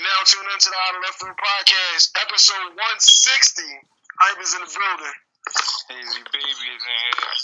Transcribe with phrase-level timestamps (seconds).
[0.00, 2.72] You're now tuned into the Out of Left Field podcast, episode 160.
[2.72, 5.16] Hype is in the building.
[5.92, 7.36] Hazy baby is in here.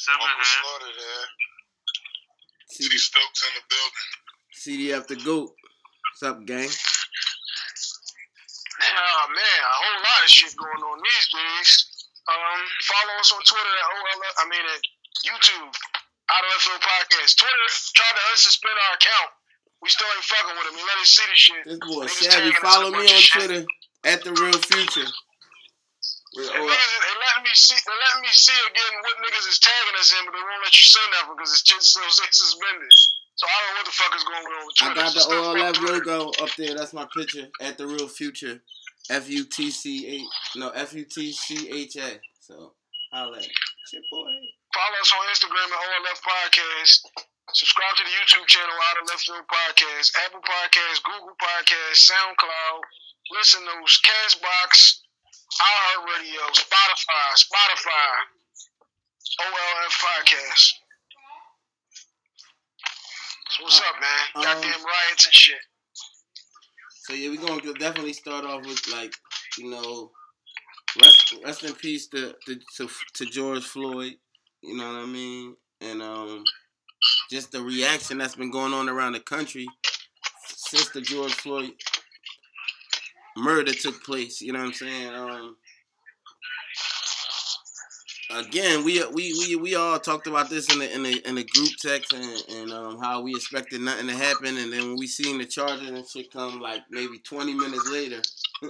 [0.00, 0.48] Seven Uncle and.
[0.48, 1.28] Slaughter there.
[2.72, 4.08] CD, Stokes in the building.
[4.56, 5.52] CDF the GOAT.
[5.52, 6.72] What's up, gang?
[8.88, 11.68] Oh man, a whole lot of shit going on these days.
[12.32, 14.20] Um, follow us on Twitter at OL.
[14.40, 14.80] I mean at
[15.20, 15.68] YouTube,
[16.32, 17.36] Out of Left Field podcast.
[17.36, 19.36] Twitter tried to unsuspend our account.
[19.82, 20.76] We still ain't fucking with him.
[20.76, 21.62] We let us see the shit.
[21.64, 22.52] This boy Niggas Shabby.
[22.58, 23.22] Follow me on.
[23.30, 23.62] Twitter
[24.04, 25.06] at the Real Future.
[26.38, 29.96] And niggas, they letting me see, they letting me see again what niggas is tagging
[29.98, 32.92] us in, but they won't let you say nothing because it's just still suspended.
[33.34, 34.98] So I don't know what the fuck is going on with Twitter.
[34.98, 36.74] I got the OLF logo up there.
[36.74, 38.60] That's my picture at the Real Future.
[39.10, 42.20] F U T C A no F U T C H A.
[42.40, 42.74] So
[43.10, 43.40] holla.
[43.40, 44.28] Shit, boy.
[44.74, 47.00] Follow us on Instagram at OLF Podcast.
[47.54, 52.80] Subscribe to the YouTube channel Out of Left Field Podcast, Apple Podcast, Google Podcast, SoundCloud,
[53.32, 55.00] Listen Notes, Castbox,
[55.56, 58.10] iHeartRadio, Spotify, Spotify,
[59.40, 60.72] OLF Podcast.
[63.50, 64.10] So what's up, man?
[64.34, 65.56] Um, Goddamn riots and shit.
[67.04, 69.14] So yeah, we're gonna definitely start off with like,
[69.56, 70.10] you know,
[71.02, 74.16] rest rest in peace to to to, to George Floyd.
[74.60, 75.56] You know what I mean?
[75.80, 76.44] And um,
[77.30, 79.66] just the reaction that's been going on around the country
[80.46, 81.70] since the George Floyd
[83.36, 84.40] murder took place.
[84.40, 85.14] You know what I'm saying?
[85.14, 85.56] Um,
[88.30, 91.44] again, we we we we all talked about this in the in the in the
[91.44, 95.06] group text and, and um, how we expected nothing to happen, and then when we
[95.06, 98.20] seen the charges and shit come like maybe 20 minutes later.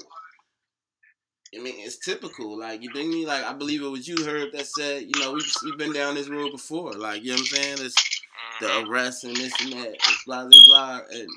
[1.56, 2.58] I mean, it's typical.
[2.58, 3.24] Like you think me?
[3.24, 6.14] Like I believe it was you, Herb, that said, you know, we've we've been down
[6.14, 6.92] this road before.
[6.92, 7.76] Like you know what I'm saying?
[7.80, 8.17] It's
[8.60, 11.00] the arrests and this and that, blah blah blah.
[11.10, 11.28] And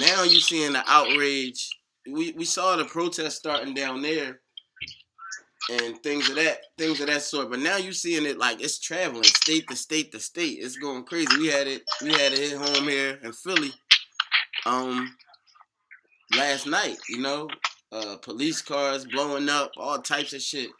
[0.00, 1.68] now you seeing the outrage.
[2.10, 4.40] We we saw the protest starting down there,
[5.70, 7.50] and things of that things of that sort.
[7.50, 10.58] But now you seeing it like it's traveling state to state to state.
[10.60, 11.36] It's going crazy.
[11.38, 13.72] We had it we had it hit home here in Philly,
[14.64, 15.16] um,
[16.36, 16.98] last night.
[17.08, 17.48] You know,
[17.92, 20.70] uh, police cars blowing up, all types of shit.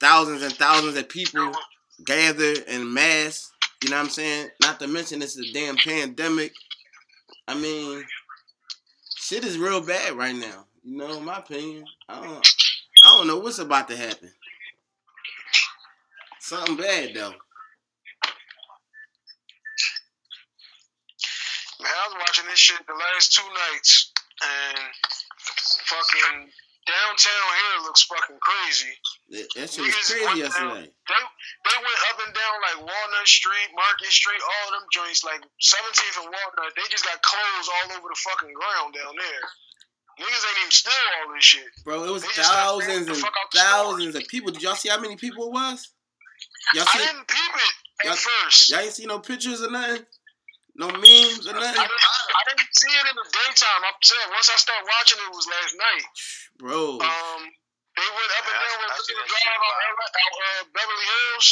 [0.00, 1.52] Thousands and thousands of people
[2.04, 3.50] gathered in mass.
[3.82, 4.50] You know what I'm saying?
[4.62, 6.52] Not to mention this is a damn pandemic.
[7.46, 8.04] I mean,
[9.16, 10.66] shit is real bad right now.
[10.82, 11.84] You know, my opinion.
[12.08, 12.46] I don't
[13.04, 14.32] I don't know what's about to happen.
[16.40, 17.34] Something bad though.
[21.80, 24.78] Man, I was watching this shit the last two nights, and
[25.86, 26.50] fucking
[26.86, 28.92] downtown here looks fucking crazy.
[29.28, 30.88] That, that shit was crazy yesterday.
[30.88, 31.20] They
[31.68, 35.40] they went up and down like Walnut Street, Market Street, all of them joints, like
[35.60, 36.72] 17th and Walnut.
[36.76, 39.44] They just got clothes all over the fucking ground down there.
[40.18, 41.68] Niggas ain't even steal all this shit.
[41.84, 43.68] Bro, it was They thousands and fuck out the store.
[43.68, 44.50] thousands of people.
[44.50, 45.92] Did y'all see how many people it was?
[46.74, 48.70] Y'all I see didn't peep it at Y'all- first.
[48.70, 50.04] y'all ain't see no pictures or nothing?
[50.74, 51.84] No memes or I nothing?
[51.84, 53.82] didn't, I didn't see it in the daytime.
[53.84, 56.04] I said once I started watching it, it was last night.
[56.58, 56.98] Bro.
[57.02, 57.42] Um,
[57.98, 61.48] they went up and down I- I with the drive shit out, uh, Beverly Hills.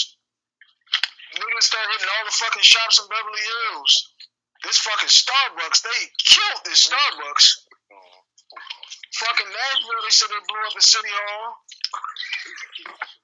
[1.37, 3.93] Niggas started hitting all the fucking shops in Beverly Hills.
[4.63, 7.47] This fucking Starbucks, they killed this Starbucks.
[9.17, 11.57] Fucking Nashville, they said they blew up the city hall.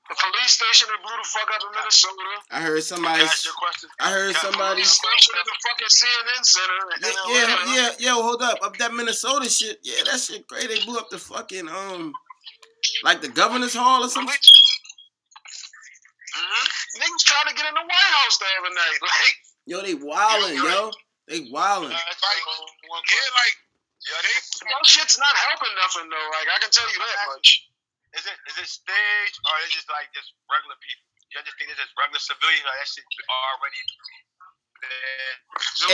[0.09, 2.25] The police station, they blew the fuck up in Minnesota.
[2.51, 3.89] I heard somebody Ask your question.
[4.01, 6.81] I heard Yeah, somebody Police station in the fucking CNN Center.
[6.81, 7.71] in Yeah, Atlanta.
[7.73, 8.59] yeah, yeah, yo, hold up.
[8.63, 9.81] Up that Minnesota shit.
[9.83, 10.69] Yeah, that shit great.
[10.69, 12.13] They blew up the fucking um
[13.03, 14.35] like the governor's hall or something.
[16.33, 16.67] Mhm.
[17.01, 18.99] Niggas trying to get in the White House the other night.
[19.03, 20.91] Like, Yo, they wildin', yo.
[21.31, 21.95] They wildin'.
[21.95, 22.43] That's Like,
[22.91, 23.55] one yeah, like,
[24.11, 24.35] Yeah, they,
[24.67, 26.29] that shit's not helping nothing though.
[26.35, 27.71] Like, I can tell you that much.
[28.19, 31.07] is it is it staged or is it just like just regular people?
[31.33, 33.81] Y'all just think it's just regular civilians or that shit already
[34.83, 35.35] there?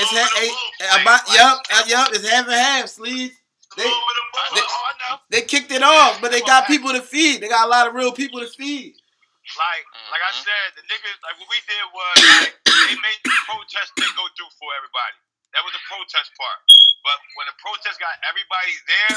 [0.00, 3.36] It's ha- eh, about yup, uh, yup, it's half and half, sleeves.
[3.78, 5.14] They I know, I know.
[5.30, 7.38] they kicked it off, but they got people to feed.
[7.40, 8.98] They got a lot of real people to feed.
[9.56, 10.44] Like, like I Mhm.
[10.44, 14.26] said, the niggas, like what we did was, like, they made the protest thing go
[14.36, 15.16] through for everybody.
[15.54, 16.60] That was the protest part.
[17.06, 19.16] But when the protest got everybody there,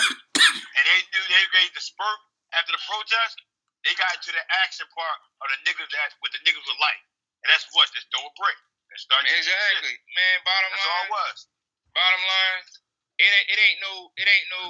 [0.78, 2.22] and they knew they were ready to disperse
[2.54, 3.42] after the protest,
[3.84, 7.02] they got into the action part of the niggas that what the niggas were like,
[7.44, 8.56] and that's what just throw a brick
[8.94, 9.26] and start.
[9.26, 10.36] Exactly, man.
[10.46, 11.38] Bottom That's all line, it was.
[11.92, 12.62] bottom line,
[13.22, 14.64] it ain't it ain't no it ain't no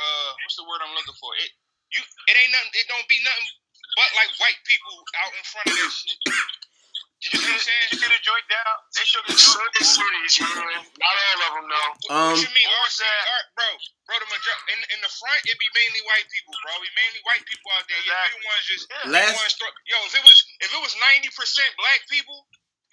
[0.00, 1.32] uh what's the word I'm looking for?
[1.40, 1.50] It
[1.96, 2.72] you it ain't nothing.
[2.76, 3.48] It don't be nothing
[3.96, 6.18] but like white people out in front of that shit.
[7.20, 8.76] Did you see what Did you see the joint down?
[8.96, 9.92] They shook the Certain joint.
[10.32, 11.96] cities, man, not all of them, don't.
[12.08, 12.64] What, Um, what you mean?
[12.64, 13.24] what was RC, that?
[13.28, 13.68] Art, bro,
[14.08, 16.80] bro, the major- in in the front it'd be mainly white people, bro.
[16.80, 18.00] We mainly white people out there.
[18.08, 18.40] Yeah, we Exactly.
[18.40, 19.04] the ones just Yeah.
[19.04, 19.98] we Last- ones throw, yo.
[20.08, 22.48] If it was if it was ninety percent black people,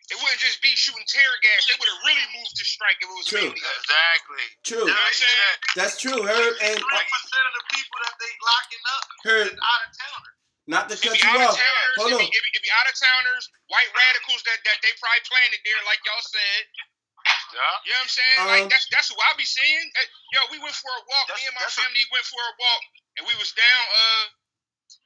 [0.07, 1.68] it wouldn't just be shooting tear gas.
[1.68, 3.44] They would have really moved to strike if it was True.
[3.51, 3.59] mainly.
[3.59, 4.45] Exactly.
[4.63, 4.86] True.
[4.88, 5.56] You know what I'm saying?
[5.75, 6.19] That's true.
[6.24, 9.48] Herb and Three percent of the people that they locking up Herb.
[9.51, 10.36] is out of towners.
[10.68, 11.59] Not to It cut you out of off.
[11.59, 11.95] towners.
[12.00, 12.24] Hold It on.
[12.24, 15.59] be, it, be, it be out of towners, white radicals that, that they probably planted
[15.63, 16.63] there, like y'all said.
[17.56, 17.59] Yeah.
[17.88, 18.38] You know what I'm saying?
[18.39, 19.83] Um, like that's that's who I be seeing.
[20.36, 21.27] Yo, we went for a walk.
[21.36, 22.83] Me and my that's a- family went for a walk,
[23.19, 23.83] and we was down.
[23.88, 24.24] Uh,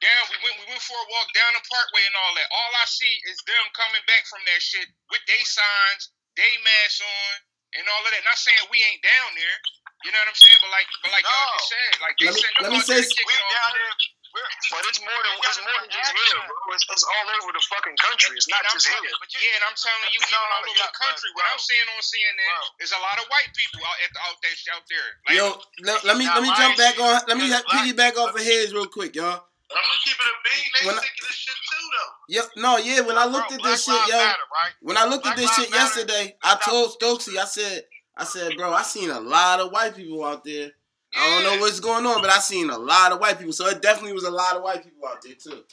[0.01, 0.21] down.
[0.33, 0.55] We went.
[0.61, 2.47] We went for a walk down the Parkway and all that.
[2.51, 6.99] All I see is them coming back from that shit with they signs, they masks
[7.05, 7.33] on,
[7.79, 8.25] and all of that.
[8.25, 9.57] Not saying we ain't down there.
[10.01, 10.59] You know what I'm saying?
[10.65, 12.81] But like, but like y'all just said, like they Let me- send them let me
[12.81, 13.53] say- We it off.
[13.53, 13.93] down there.
[14.31, 16.55] We're, But it's more than it's more than just here, bro.
[16.71, 18.33] It's, it's all over the fucking country.
[18.39, 18.97] It's not just here.
[19.19, 21.51] but you, Yeah, and I'm telling you, even all over the country, but, what.
[21.51, 22.81] I'm seeing on CNN Bro.
[22.81, 25.09] is a lot of white people out at the, out there out there.
[25.27, 25.45] Like, Yo,
[25.83, 27.27] let, let me let me jump back on.
[27.27, 29.43] Let me because black- piggyback off of his real quick, y'all.
[29.71, 30.69] I'm gonna keep it a bean.
[30.79, 32.11] They When I- sick of this shit too, though.
[32.27, 32.99] Yo, no, yeah.
[33.01, 34.73] When I bro, looked at Black this shit, yo, Matter, right?
[34.81, 35.83] when I looked at this shit Matter.
[35.83, 37.83] yesterday, I told Stokesy, I said,
[38.17, 40.71] I said, bro, I seen a lot of white people out there.
[41.15, 43.51] I don't know what's going on, but I seen a lot of white people.
[43.53, 45.63] So it definitely was a lot of white people out there too.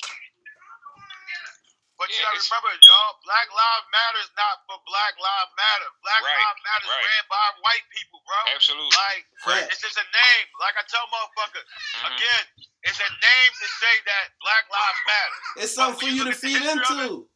[1.98, 5.90] But you gotta remember, y'all, Black Lives Matter is not for Black Lives Matter.
[6.06, 7.04] Black Right, Lives Matter is right.
[7.10, 8.38] ran by white people, bro.
[8.54, 8.94] absolutely.
[8.96, 9.66] Like, Right.
[9.66, 10.46] it's just a name.
[10.62, 12.14] Like I tell motherfuckers, Mhm.
[12.14, 12.44] again,
[12.86, 15.38] it's a name to say that Black Lives Matter.
[15.56, 17.26] It's something for you to feed into.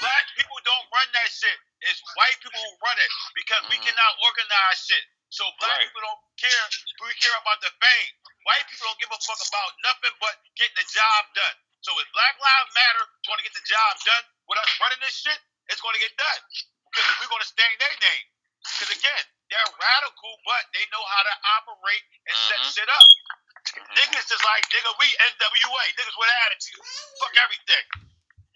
[0.00, 1.58] Black people don't run that shit.
[1.80, 3.84] It's white people who run it because we Mhm.
[3.88, 5.04] cannot organize shit.
[5.30, 5.86] So black Right.
[5.88, 6.68] people don't care.
[7.00, 8.12] We care about the fame.
[8.44, 11.56] White people don't give a fuck about nothing but getting the job done.
[11.84, 15.20] So if Black Lives Matter going to get the job done with us running this
[15.20, 15.36] shit,
[15.68, 16.40] it's going to get done
[16.88, 18.24] because we're going to stand their name.
[18.64, 22.72] Because again, they're radical, but they know how to operate and set mm-hmm.
[22.72, 23.04] shit up.
[23.04, 24.00] Mm-hmm.
[24.00, 26.80] Niggas just like nigga, we NWA niggas with attitude.
[27.20, 27.84] Fuck everything.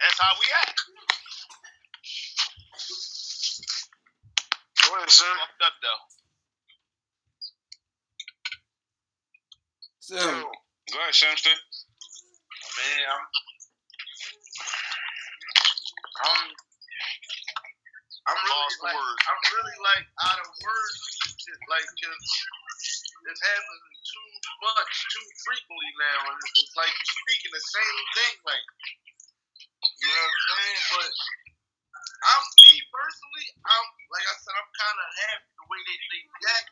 [0.01, 0.79] That's how we act.
[4.89, 5.37] Go ahead, son.
[5.37, 6.01] Fucked up though.
[10.01, 10.17] So,
[10.89, 11.53] Go ahead, Samster.
[12.79, 13.25] Man, I'm,
[16.23, 16.43] I'm,
[18.31, 19.19] I'm really Lost like, words.
[19.27, 20.99] I'm really like out of words,
[21.43, 22.23] shit, like, cause
[23.35, 24.29] it's happening too
[24.63, 28.67] much, too frequently now, and it's, it's like you're speaking the same thing, like,
[29.99, 30.83] you know what I'm saying?
[30.95, 31.11] But
[32.31, 36.23] I'm me personally, I'm like I said, I'm kind of happy the way they they
[36.31, 36.71] react.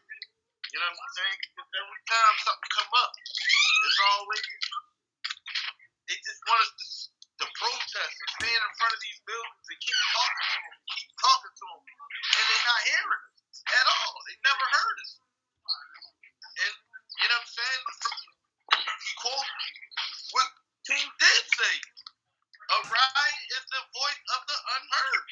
[0.71, 1.39] You know what I'm saying?
[1.51, 4.47] Because every time something come up, it's always
[6.47, 6.87] want us to,
[7.43, 11.11] to protest and stand in front of these buildings and keep talking to them, keep
[11.21, 14.15] talking to them, and they're not hearing us at all.
[14.27, 15.13] They never heard us.
[16.57, 16.75] And
[17.21, 17.83] you know what I'm saying?
[18.77, 19.49] He quote
[20.37, 20.49] what
[20.89, 21.77] King did say.
[22.67, 25.27] A riot is the voice of the unheard.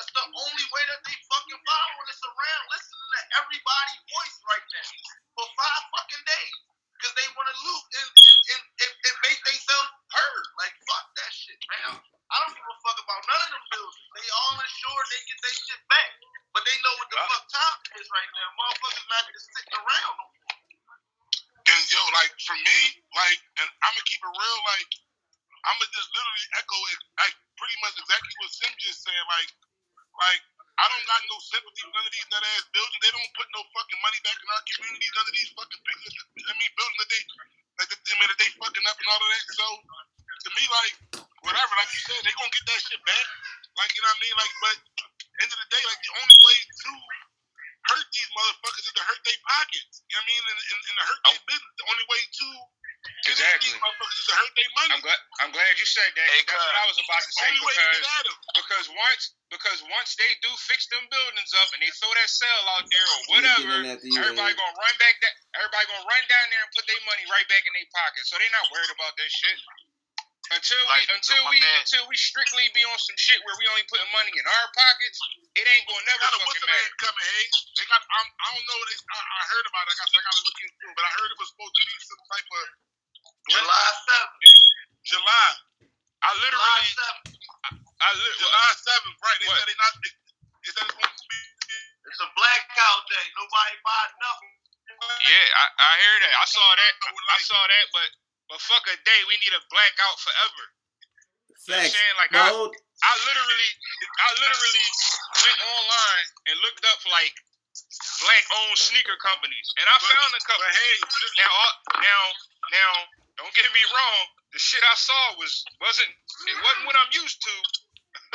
[0.00, 4.64] That's the only way that they fucking following us around, listening to everybody's voice right
[4.64, 4.88] now
[5.36, 6.56] for five fucking days.
[6.96, 10.44] Because they want to loot and, and, and, and, and make themselves heard.
[10.56, 12.00] Like, fuck that shit, man.
[12.00, 14.04] I don't give a fuck about none of them buildings.
[14.16, 16.10] They all insured, they get their shit back.
[16.56, 17.28] But they know what the Right.
[17.28, 18.48] fuck time it is right now.
[18.56, 20.32] Motherfuckers not just sitting around no more.
[21.68, 22.78] And yo, like for me,
[23.14, 24.58] like, and I'm gonna keep it real.
[24.64, 24.90] Like,
[25.68, 29.22] I'm gonna just literally echo it, like pretty much exactly what Sim just said.
[29.30, 29.50] Like,
[30.18, 30.42] like
[30.80, 33.00] I don't got no sympathy for none of these nut ass buildings.
[33.04, 35.12] They don't put no fucking money back in our communities.
[35.14, 36.14] None of these fucking buildings.
[36.48, 37.22] I mean, buildings that they,
[37.78, 39.44] like, that, I mean, that they fucking up and all of that.
[39.54, 39.66] So
[40.40, 40.94] to me, like,
[41.44, 43.26] whatever, like you said, they gonna get that shit back.
[43.76, 44.36] Like, you know what I mean?
[44.40, 44.76] Like, but
[45.44, 46.90] end of the day, like the only way to
[47.92, 50.04] hurt these motherfuckers is to hurt their pockets.
[50.08, 50.42] You know what I mean?
[50.48, 51.74] And, and, and to hurt their business.
[51.80, 52.46] The only way to
[53.24, 53.72] get at Exactly.
[53.72, 54.92] these motherfuckers is to hurt their money.
[54.92, 55.20] I'm glad.
[55.40, 56.28] I'm glad you said that.
[56.28, 58.24] Hey, 'cause That's what I was about to say only way to because get at
[58.28, 58.36] them.
[58.60, 62.62] because once because once they do fix them buildings up and they throw that cell
[62.76, 64.60] out there or Nigga whatever, getting after you, everybody man.
[64.60, 67.64] gonna run back that everybody gonna run down there and put their money right back
[67.64, 68.28] in their pocket.
[68.28, 69.56] So they not worried about that shit.
[70.50, 73.56] Until Like, we until my we man- until we strictly be on some shit where
[73.62, 75.18] we only putting money in our pockets,
[75.54, 77.02] it ain't gonna never got a what's fucking the name matter.
[77.06, 77.46] coming, hey?
[77.78, 79.90] They got I'm, I don't know they I, I heard about it.
[79.94, 81.82] Like I said, I gotta look into it, but I heard it was supposed to
[81.86, 82.64] be some type of
[83.50, 84.34] July 7th.
[85.06, 85.50] July.
[86.22, 87.30] I July literally 7th.
[88.00, 89.38] I li- July seventh, right.
[89.40, 89.56] They What?
[89.60, 91.40] said they not they, they said it's supposed to be
[92.08, 93.26] It's a blackout day.
[93.36, 94.52] Nobody buy nothing.
[95.24, 96.34] Yeah, I, I hear that.
[96.40, 96.92] I saw that.
[97.32, 98.08] I saw that, but
[98.52, 99.20] but fuck a day.
[99.28, 100.64] We need a blackout forever.
[101.68, 101.94] You know what I'm facts.
[101.96, 102.16] saying?
[102.18, 102.58] Like I, Bro,
[103.02, 103.70] I literally,
[104.20, 104.86] I literally
[105.40, 107.32] went online and looked up like
[108.20, 110.64] black owned sneaker companies, and I But- found a couple.
[110.64, 110.96] But hey,
[111.40, 112.22] Now, uh, now,
[112.72, 112.92] now,
[113.40, 114.22] don't get me wrong.
[114.52, 117.54] The shit I saw was wasn't it wasn't what I'm used to.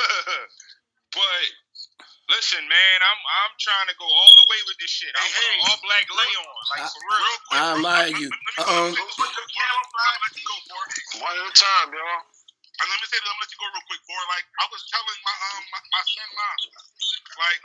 [1.12, 1.42] but
[2.32, 5.12] listen, man, I'm I'm trying to go all the way with this shit.
[5.14, 5.70] I'm Hey, hey.
[5.70, 7.20] all black lay on, like I- for real.
[7.20, 7.60] real quick.
[7.60, 8.28] I real admire quick, you.
[8.32, 11.20] Let, let go, let me go, I'll let you.
[11.20, 12.22] One at a time, y'all.
[12.76, 14.22] And let me say, let me let you go real quick, boy.
[14.28, 16.58] Like I was telling my um my, my son mom,
[17.40, 17.62] like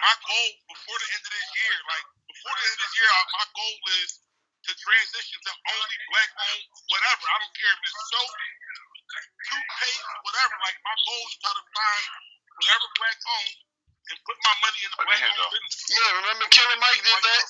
[0.00, 3.10] my goal before the end of this year, like before the end of this year,
[3.12, 4.10] uh, my goal is
[4.64, 7.24] to transition to only black owned whatever.
[7.28, 8.32] I don't care if it's soap,
[9.52, 10.54] toothpaste, whatever.
[10.64, 12.06] Like my goal is to try to find
[12.56, 13.56] whatever black owned
[14.10, 15.76] and put my money in the Put black owned business.
[15.92, 17.44] Yeah, remember Killer Mike did that?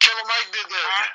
[0.00, 1.08] Killer Mike did that.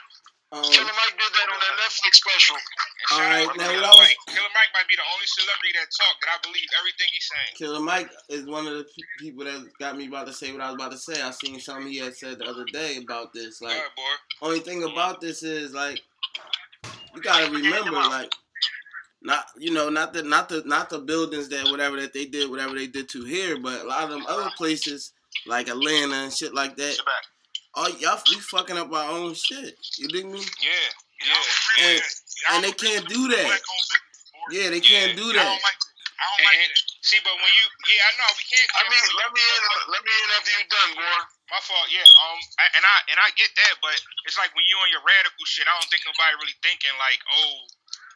[0.52, 2.56] Um, Killer Mike did that on that Netflix special.
[2.60, 4.36] And All shout right, out to now Killer what I was- Mike.
[4.36, 7.52] Killer Mike might be the only celebrity that talk that I believe everything he's saying.
[7.56, 8.86] Killer Mike is one of the
[9.18, 11.22] people that got me about to say what I was about to say.
[11.22, 13.62] I seen something he had said the other day about this.
[13.62, 14.48] Like, All right, boy.
[14.48, 16.02] only thing about this is like,
[17.16, 18.32] you gotta remember, like,
[19.22, 22.50] not you know, not the not the not the buildings that whatever that they did,
[22.50, 25.14] whatever they did to here, but a lot of them other places
[25.46, 26.98] like Atlanta and shit like that.
[27.76, 27.94] Sit back.
[27.94, 29.76] Oh, y'all, we fucking up our own shit.
[29.98, 30.40] You dig me?
[30.62, 30.70] Yeah,
[31.28, 31.86] yeah.
[31.88, 32.04] And-
[32.52, 33.62] and they can't do that.
[34.50, 35.46] Yeah, they can't do I that.
[35.46, 35.90] don't like it.
[36.18, 37.06] I don't And, like and it.
[37.06, 38.70] see, but when you, yeah, I know we can't.
[38.78, 39.62] I mean, let me in.
[39.94, 41.20] Let me in after you done, boy.
[41.54, 42.06] My fault, yeah.
[42.26, 43.94] Um, I- and I and I get that, but
[44.26, 47.22] it's like when you on your radical shit, I don't think nobody really thinking like,
[47.30, 47.54] oh,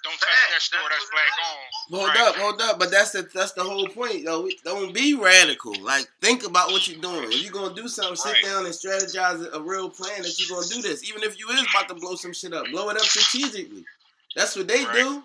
[0.06, 2.00] don't touch that store that's black on.
[2.00, 2.20] Hold Right.
[2.30, 2.80] up, hold up.
[2.80, 4.48] But that's the that's the whole point, yo.
[4.64, 5.74] Don't be radical.
[5.82, 7.32] Like think about what you're doing.
[7.32, 8.44] If you're gonna do something, sit Right.
[8.44, 11.04] down and strategize a real plan that you're gonna do this.
[11.10, 13.84] Even if you is about to blow some shit up, blow it up strategically.
[14.36, 14.96] That's what they Right.
[14.96, 15.24] do.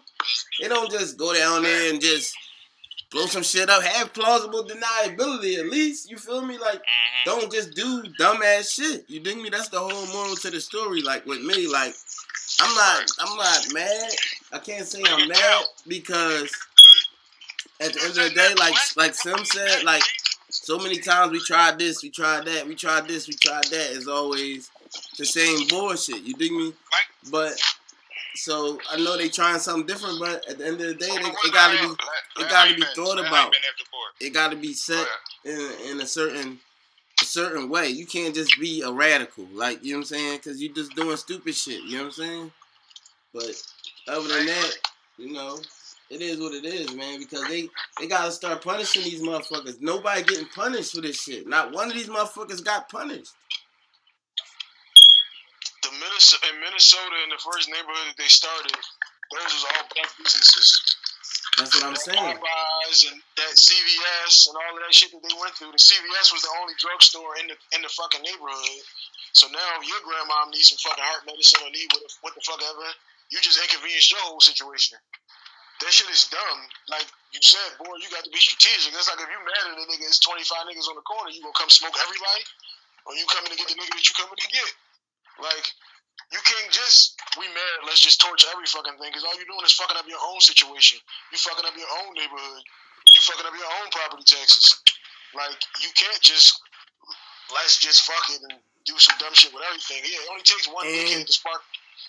[0.60, 2.34] They don't just go down there and just
[3.10, 3.82] blow some shit up.
[3.82, 6.08] Have plausible deniability at least.
[6.08, 6.58] You feel me?
[6.58, 7.25] Like Mhm.
[7.25, 9.04] don't just do dumbass shit.
[9.08, 9.49] You dig me?
[9.50, 11.02] That's the whole moral to the story.
[11.02, 11.94] Like with me, like
[12.60, 14.10] I'm not, I'm not mad.
[14.52, 16.52] I can't say I'm mad because
[17.80, 20.02] at the end of the day, like like Sim said, like
[20.50, 23.96] so many times we tried this, we tried that, we tried this, we tried that.
[23.96, 24.70] It's always
[25.18, 26.22] the same bullshit.
[26.22, 26.74] You dig me?
[27.30, 27.60] But
[28.34, 31.28] so I know they trying something different, but at the end of the day, they,
[31.28, 31.94] it gotta be
[32.42, 33.54] it gotta be thought about.
[34.20, 35.06] it got to be set
[35.44, 36.58] in, in a certain
[37.22, 37.88] a certain way.
[37.88, 40.94] You can't just be a radical, like you know what I'm saying, because you're just
[40.94, 41.82] doing stupid shit.
[41.82, 42.52] You know what I'm saying?
[43.32, 43.62] But
[44.08, 44.72] other than that,
[45.18, 45.58] you know,
[46.10, 47.20] it is what it is, man.
[47.20, 49.80] Because they they gotta start punishing these motherfuckers.
[49.80, 51.46] Nobody getting punished for this shit.
[51.46, 53.32] Not one of these motherfuckers got punished.
[55.82, 58.72] The Minnesota in Minnesota in the first neighborhood that they started,
[59.32, 60.89] those was all black businesses.
[61.60, 62.16] That's what I'm saying.
[62.40, 65.76] Popeyes and that CVS and all of that shit that they went through.
[65.76, 68.84] The CVS was the only drugstore in the in the fucking neighborhood.
[69.36, 72.42] So now your grandma needs some fucking heart medicine or need what, the- what the
[72.42, 72.88] fuck ever.
[73.30, 74.98] You just inconvenienced your whole situation.
[75.80, 76.60] That shit is dumb.
[76.92, 78.92] Like you said, boy, you got to be strategic.
[78.92, 81.40] It's like if you mad at a nigga, it's 25 niggas on the corner, you
[81.40, 82.42] gonna come smoke everybody?
[83.08, 84.70] Or you coming to get the nigga that you coming to get?
[85.40, 85.66] Like,
[86.28, 89.64] you can't just, we mad, let's just torch every fucking thing, because all you're doing
[89.64, 91.00] is fucking up your own situation.
[91.32, 92.62] You fucking up your own neighborhood.
[93.16, 94.78] You fucking up your own property taxes.
[95.34, 96.60] Like, you can't just,
[97.54, 100.02] let's just fuck it and do some dumb shit with everything.
[100.04, 101.62] Yeah, it only takes one dickhead to spark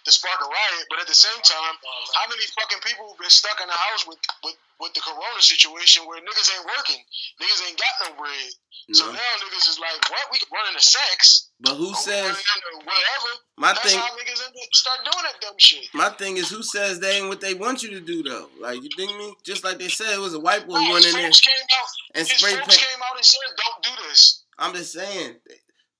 [0.06, 1.75] to spark a riot, but at the same time,
[2.15, 5.40] how many fucking people have been stuck in the house with, with, with the corona
[5.42, 7.02] situation where niggas ain't working?
[7.40, 8.50] Niggas ain't got no bread.
[8.94, 10.26] So now niggas is like, what?
[10.34, 11.50] We can run into sex.
[11.62, 12.36] But who says
[12.82, 13.32] whatever.
[13.58, 14.02] my That's thing?
[14.74, 15.86] start doing that dumb shit.
[15.94, 18.50] My thing is, who says they ain't what they want you to do though?
[18.60, 19.34] Like you think me?
[19.44, 21.42] Just like they said, it was a white boy who No, went in there out.
[22.16, 22.68] and His spray paint.
[22.70, 25.36] came out and said, "Don't do this." I'm just saying,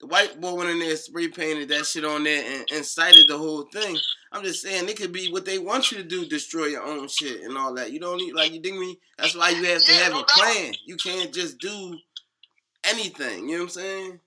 [0.01, 3.38] the white boy went in there, spray painted that shit on there, and incited the
[3.38, 3.98] whole thing.
[4.31, 7.08] I'm just saying, it could be what they want you to do, destroy your own
[7.08, 7.91] shit and all that.
[7.91, 8.98] You don't need, like, you dig me?
[9.17, 10.29] That's why you have to Yeah, have no a doubt.
[10.29, 10.74] plan.
[10.86, 11.98] You can't just do
[12.84, 13.48] anything.
[13.50, 14.20] You know what I'm saying?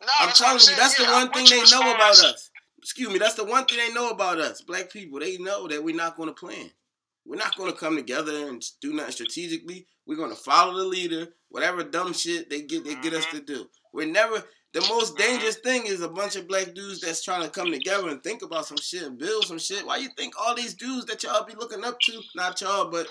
[0.00, 0.78] No, I'm telling you, saying.
[0.78, 2.50] that's the one thing they know about us.
[2.78, 5.18] Excuse me, that's the one thing they know about us, black people.
[5.20, 6.70] They know that we're not going to plan.
[7.26, 9.86] We're not going to come together and do nothing strategically.
[10.06, 13.40] We're going to follow the leader, whatever dumb shit they get they get us to
[13.40, 13.68] do.
[13.92, 14.42] We're never.
[14.74, 15.22] The most mm-hmm.
[15.22, 18.42] dangerous thing is a bunch of black dudes that's trying to come together and think
[18.42, 19.86] about some shit and build some shit.
[19.86, 23.06] Why you think all these dudes that y'all be looking up to, not y'all, but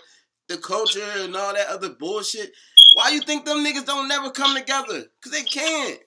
[0.48, 2.52] the culture and all that other bullshit,
[2.94, 5.06] why you think them niggas don't never come together?
[5.22, 6.00] Cause they can't.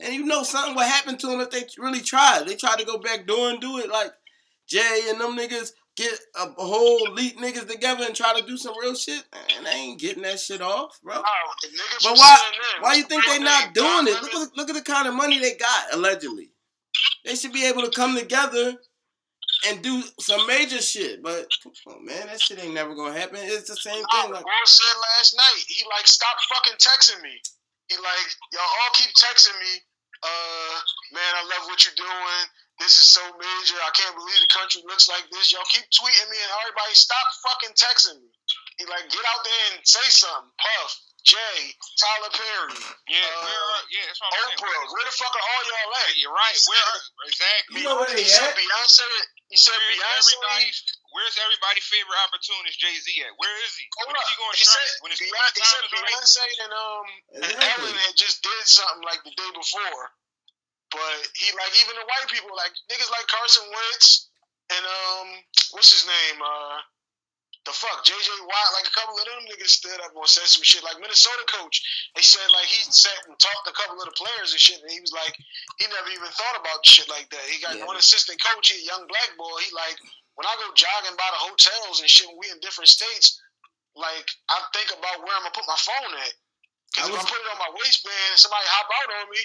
[0.00, 2.46] And you know something would happen to them if they really tried.
[2.46, 4.10] They tried to go back door and do it like
[4.66, 8.74] Jay and them niggas get a whole elite niggas together and try to do some
[8.80, 9.22] real shit,
[9.56, 11.14] and they ain't getting that shit off, bro.
[11.16, 11.22] Oh,
[12.02, 12.38] But why?
[12.80, 14.22] Why you think they not doing it?
[14.22, 16.50] Look at look at the kind of money they got allegedly.
[17.24, 18.76] They should be able to come together
[19.68, 21.22] and do some major shit.
[21.22, 23.38] But come on, man, that shit ain't never gonna happen.
[23.40, 24.30] It's the same thing.
[24.32, 27.32] Like, Boy said last night, he like, stop fucking texting me.
[27.88, 29.80] He like, y'all all keep texting me.
[30.22, 30.74] Uh,
[31.12, 32.44] man, I love what you're doing.
[32.82, 33.78] This is so major.
[33.86, 35.54] I can't believe the country looks like this.
[35.54, 38.28] Y'all keep tweeting me and everybody stop fucking texting me.
[38.78, 40.50] He like, get out there and say something.
[40.58, 40.90] Puff,
[41.22, 42.74] Jay, Tyler Perry,
[43.08, 44.58] Yeah, Uh, where are, yeah, that's what I'm saying.
[44.58, 44.90] Oprah.
[44.90, 46.12] Where the fuck are all y'all at?
[46.18, 46.52] You're right.
[46.58, 47.00] He Where said- are,
[47.30, 47.74] exactly?
[47.78, 48.58] You know where he they at?
[48.58, 49.06] Beyonce.
[49.48, 50.34] He said Where's Beyonce.
[50.34, 50.78] everybody's
[51.14, 53.30] Where's everybody's favorite opportunist, Jay Z at?
[53.38, 53.86] Where is he?
[54.02, 55.94] Hold When is he going to He said, When it's Beyonce, the he said time
[55.94, 56.10] right?
[56.10, 57.06] Beyonce and um
[57.38, 57.70] and Exactly.
[57.86, 60.02] Ellen had just did something like the day before,
[60.94, 64.30] but he like even the white people like niggas like Carson Wentz
[64.70, 65.26] and um
[65.74, 66.78] what's his name uh
[67.66, 70.62] the fuck JJ Watt like a couple of them niggas stood up and said some
[70.62, 71.80] shit like Minnesota coach
[72.14, 74.78] they said like he sat and talked to a couple of the players and shit
[74.80, 75.34] and he was like
[75.80, 77.88] he never even thought about shit like that he got Yeah.
[77.88, 79.96] one assistant coach he a young black boy he like
[80.38, 83.40] when I go jogging by the hotels and shit when we in different states
[83.94, 86.34] like I think about where I'm gonna put my phone at.
[86.90, 89.38] Because I if I put it on my waistband and somebody hop out on me,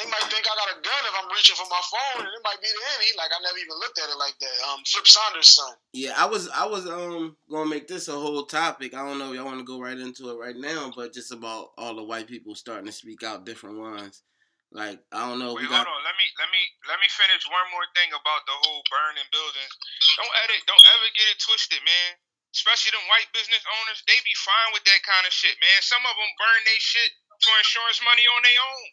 [0.00, 2.40] they might think I got a gun if I'm reaching for my phone, and it
[2.40, 3.12] might be the end.
[3.12, 4.56] Like I never even looked at it like that.
[4.72, 5.76] Um, Flip Saunders' son.
[5.92, 8.96] Yeah, I was I was um gonna make this a whole topic.
[8.96, 11.28] I don't know if y'all want to go right into it right now, but just
[11.28, 14.24] about all the white people starting to speak out different ones.
[14.72, 16.02] Like I don't know, Wait, we got hold on.
[16.08, 19.72] Let me let me let me finish one more thing about the whole burning buildings.
[20.16, 20.64] Don't edit.
[20.64, 22.16] Don't ever get it twisted, man.
[22.56, 25.80] Especially them white business owners, they be fine with that kind of shit, man.
[25.80, 28.84] Some of them burn they shit for insurance money on their own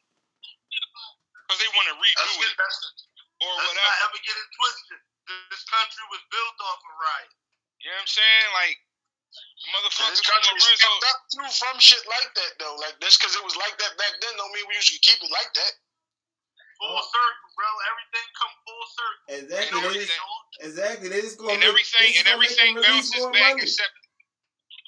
[1.50, 2.54] because they want to That's, redo it.
[2.54, 2.78] it that's,
[3.42, 4.06] or let's not whatever.
[4.14, 5.00] ever get it twisted.
[5.50, 7.32] This country was built off a riot.
[7.82, 8.48] You know what I'm saying?
[8.54, 10.78] Like And motherfuckers this from country Lorenzo.
[10.78, 12.78] stepped up through from shit like that though.
[12.78, 15.34] Like just because it was like that back then, don't mean we should keep it
[15.34, 15.74] like that.
[16.80, 17.70] Full uh, circle, bro.
[17.92, 19.26] Everything come full circle.
[19.42, 23.26] exactly And they just, everything- exactly they just gonna and make, everything and everything bounces
[23.34, 23.66] back money.
[23.68, 23.96] except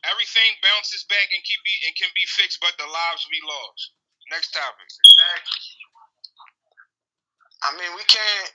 [0.08, 3.92] everything bounces back and keep be and can be fixed, but the lives we lost.
[4.32, 4.88] Next topic.
[4.88, 5.60] Exactly.
[7.62, 8.50] I mean, we can't.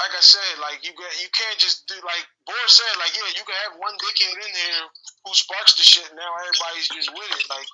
[0.00, 2.90] Like I said, like you got, you can't just do like Boris said.
[2.98, 4.82] Like, yeah, you can have one dickhead in here
[5.22, 6.10] who sparks the shit.
[6.10, 7.46] And now everybody's just with it.
[7.46, 7.68] Like,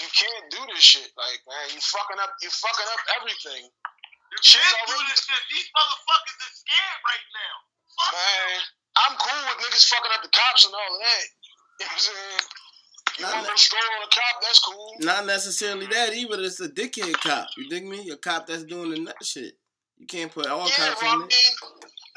[0.00, 1.12] you can't do this shit.
[1.12, 2.32] Like, man, you fucking up.
[2.40, 3.68] You fucking up everything.
[3.68, 5.42] You Shit's can't do this shit.
[5.52, 7.54] These motherfuckers are scared right now.
[8.00, 8.64] Fuck Man, them.
[8.96, 11.24] I'm cool with niggas fucking up the cops and all that.
[11.28, 12.42] You know what I'm saying?
[13.18, 14.34] You Not want to ne- go stroll on a cop?
[14.40, 14.88] That's cool.
[15.04, 16.40] Not necessarily that either.
[16.40, 17.48] It's a dickhead cop.
[17.60, 18.08] You dig me?
[18.08, 19.52] A cop that's doing the nut shit.
[19.98, 21.54] You can't put all yeah, cops well, I in mean, it.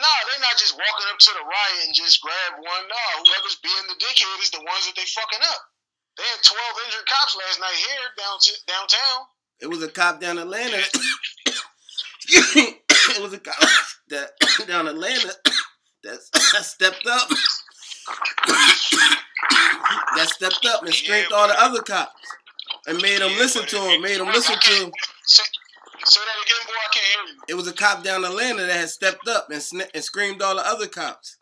[0.02, 2.84] nah, they're not just walking up to the riot and just grab one.
[2.90, 5.62] Nah, whoever's being the dickhead is the ones that they fucking up.
[6.18, 9.20] They had 12 injured cops last night here down downtown.
[9.62, 10.82] It was a cop down Atlanta.
[13.10, 13.56] It was a cop
[14.10, 14.32] that
[14.68, 15.32] down Atlanta
[16.04, 16.20] that
[16.64, 17.30] stepped up.
[20.16, 22.12] that stepped up and scraped all the other cops
[22.88, 24.02] and made them Yeah, listen to him.
[24.02, 24.92] Made them listen I to him.
[26.06, 26.74] Can't- Say, say that again, boy.
[26.78, 27.42] I can't hear you.
[27.50, 30.56] It was a cop down Atlanta that had stepped up and sna- and screamed all
[30.56, 31.38] the other cops.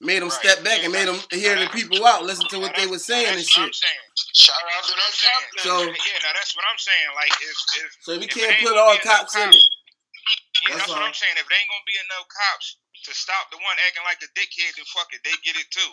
[0.00, 0.38] Made them Right.
[0.38, 3.26] step back and made them hear the people out, listen to what they were saying
[3.26, 3.82] now and that's what I'm shit.
[3.82, 4.06] saying.
[4.34, 5.46] Shout out to what I'm saying.
[5.58, 7.08] So- yeah, now that's what I'm saying.
[7.18, 9.62] Like if if So we If it can't put all cops in cops, it.
[9.62, 11.02] yeah, That's that's what.
[11.02, 11.34] I'm saying.
[11.36, 14.76] If there ain't gonna be enough cops to stop the one acting like a dickhead,
[14.76, 15.92] then fuck it, they get it too.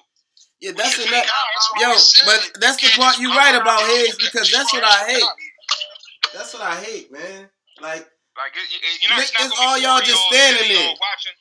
[0.61, 1.25] Yeah, that's Yeah, enough.
[1.25, 2.25] that's what Yo, I said.
[2.53, 5.23] but that's the part you come right about and Hayes because that's what I hate.
[6.33, 7.49] That's what I hate, man.
[7.81, 8.67] Like Like it,
[9.09, 10.95] not, Nick, it's it's all y'all just standing there.
[10.99, 11.35] watching.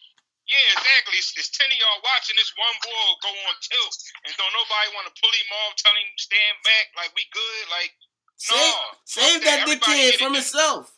[0.45, 1.17] Yeah, exactly.
[1.17, 2.37] It's, it's ten of y'all watching.
[2.37, 3.97] This one boy will go on tilt,
[4.29, 7.65] and don't nobody want to pull him off, tell him stand back, like we good.
[7.73, 7.93] Like
[8.37, 8.77] save, no,
[9.09, 10.93] save that Everybody dickhead from himself.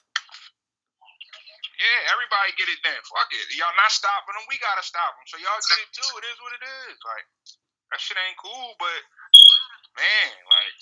[1.76, 2.96] Yeah, everybody get it then.
[3.04, 3.44] Fuck it.
[3.60, 4.48] Y'all not stopping them.
[4.48, 5.26] We gotta stop them.
[5.28, 6.10] So y'all get it too.
[6.18, 6.96] It is what it is.
[7.04, 7.26] Like
[7.92, 9.00] that shit ain't cool, but
[9.94, 10.76] man, like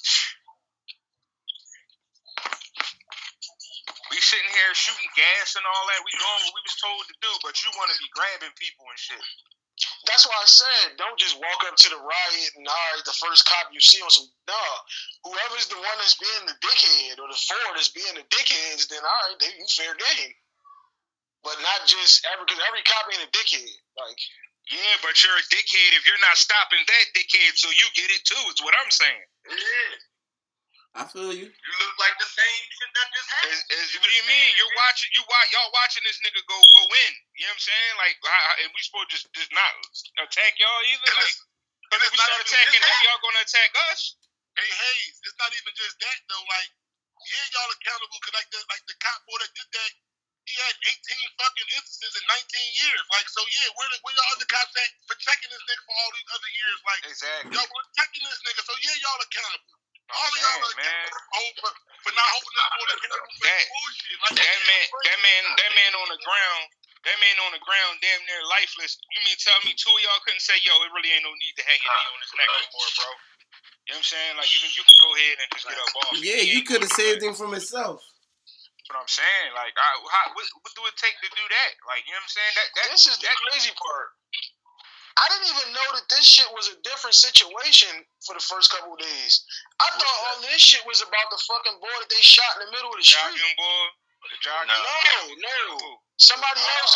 [4.15, 6.07] we sitting here shooting gas and all that.
[6.07, 8.87] We doing what we was told to do, but you want to be grabbing people
[8.87, 9.19] and shit.
[10.07, 13.19] That's why I said, don't just walk up to the riot and all right, the
[13.19, 14.65] first cop you see on some no.
[15.27, 19.03] Whoever's the one that's being the dickhead or the four that's being the dickheads, then
[19.03, 20.35] all right, they you fair game.
[21.43, 23.75] But not just every because every cop ain't a dickhead.
[23.99, 24.21] Like
[24.71, 28.23] Yeah, but you're a dickhead if you're not stopping that dickhead, so you get it
[28.23, 28.45] too.
[28.55, 29.27] Is what I'm saying.
[29.51, 30.14] Yeah.
[30.95, 31.51] I feel you.
[31.51, 33.51] You look like the same shit that just happened.
[33.51, 34.49] Is, is, what do you mean?
[34.55, 37.13] You're watching, you watch, y'all watching this nigga go go in.
[37.35, 37.93] You know what I'm saying?
[37.99, 39.75] Like, how- and we supposed to just, just not
[40.23, 41.11] attack y'all either.
[41.11, 41.43] And Like, it's-
[41.91, 44.01] 'cause and if it's we start even attacking him, y'all gonna attack us.
[44.55, 46.47] Hey Hayes, it's not even just that though.
[46.47, 46.71] Like,
[47.27, 49.93] yeah, y'all accountable because like the like the cop boy that did that,
[50.47, 53.03] he had 18 fucking instances in 19 years.
[53.11, 55.95] Like, so yeah, where the, where y'all other cops at for checking this nigga for
[55.99, 56.79] all these other years?
[56.87, 57.51] Like, Exactly.
[57.51, 59.75] y'all were checking this nigga, so yeah, y'all accountable.
[60.13, 61.07] All of y'all are man.
[61.09, 61.71] for, for,
[62.05, 64.17] for not holding this boy accountable for That- bullshit.
[64.25, 66.65] Like, That man, that man, that man on the ground.
[67.05, 68.97] That man on the ground, damn near lifeless.
[69.13, 71.53] You mean tell me two of y'all couldn't say, "Yo, it really ain't no need
[71.61, 74.33] to hang your knee on his neck no more, bro." You know what I'm saying?
[74.41, 76.17] Like you can, you can go ahead and just get up off.
[76.17, 78.01] Yeah, you could have saved him from himself.
[78.01, 79.53] That's what I'm saying.
[79.53, 81.71] Like, I, how, what, what do it take to do that?
[81.89, 82.53] Like, you know what I'm saying?
[82.57, 84.09] That, that This is the that, crazy part.
[85.15, 87.91] I didn't even know that this shit was a different situation
[88.27, 89.47] for the first couple of days.
[89.79, 92.71] I thought all this shit was about the fucking boy that they shot in the
[92.75, 93.23] middle of the street.
[93.23, 93.85] jogging boy,
[94.27, 94.75] the jogging.
[94.75, 95.63] No, no.
[96.19, 96.95] Somebody oh, else,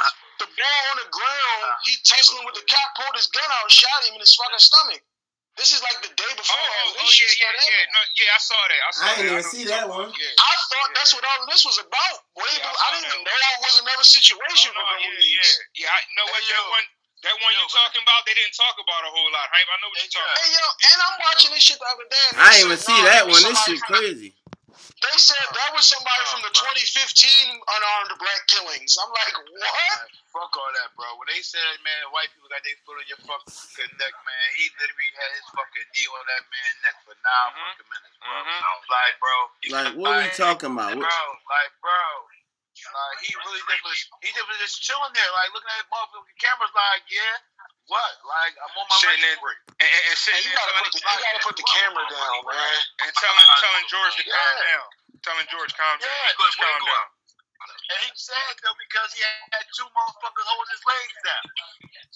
[0.00, 0.12] uh,
[0.44, 3.64] the ball on the ground, ah, he tussling with the cop, pulled his gun out
[3.68, 5.00] and shot him in his fucking stomach.
[5.56, 7.64] This is like the day Oh, before oh, all oh, oh, shit yeah, yeah, started
[7.64, 7.72] yeah.
[7.80, 7.92] happening.
[7.96, 8.76] No, yeah, I saw that.
[8.76, 9.16] I saw I that.
[9.16, 10.08] didn't even know see that one.
[10.12, 10.36] Yeah.
[10.36, 12.16] I thought that's what all this was about.
[12.36, 13.16] Way Yeah, I before- saw I didn't that.
[13.16, 14.70] even know it was another situation.
[14.76, 15.96] Oh, no, the yeah, yeah, yeah.
[15.96, 16.76] I know what Hey, that yo.
[16.76, 16.86] one.
[17.26, 18.22] That one Yo, you talking about?
[18.22, 19.50] They didn't talk about a whole lot.
[19.50, 19.66] Hype.
[19.66, 22.06] I know what Hey, you're talking Hey yo, and I'm watching this shit the other
[22.06, 22.26] day.
[22.30, 23.42] and I they ain't even see nah, that one.
[23.42, 24.30] This shit crazy.
[24.96, 26.86] They said that was somebody from the 2015
[27.58, 28.94] unarmed black killings.
[28.96, 29.98] I'm like, what?
[30.32, 31.04] Fuck all that, bro.
[31.20, 34.64] When they said, man, white people got their foot on your fucking neck, man, he
[34.78, 37.66] literally had his fucking knee on that man's neck for 9 Mhm.
[37.76, 38.36] fucking minutes, bro.
[38.36, 38.56] Mhm.
[38.56, 39.36] I was like, bro,
[39.74, 40.92] Like, what are we talking about?
[40.96, 42.00] bro, like, bro,
[42.76, 46.38] like he really just was, he just was just chilling there, like looking at motherfucking
[46.38, 47.36] cameras, like, yeah,
[47.88, 48.12] what?
[48.26, 49.58] Like, I'm on my Sitting break.
[49.78, 52.78] And, and, and sitting You gotta put the, you gotta put the camera down, man.
[53.06, 54.66] and telling, telling George to calm Yeah.
[54.74, 54.86] down.
[55.22, 56.10] Telling George calm down.
[56.10, 57.06] Yeah, calm down.
[57.66, 61.44] And he said though because he had two motherfuckers holding his legs down.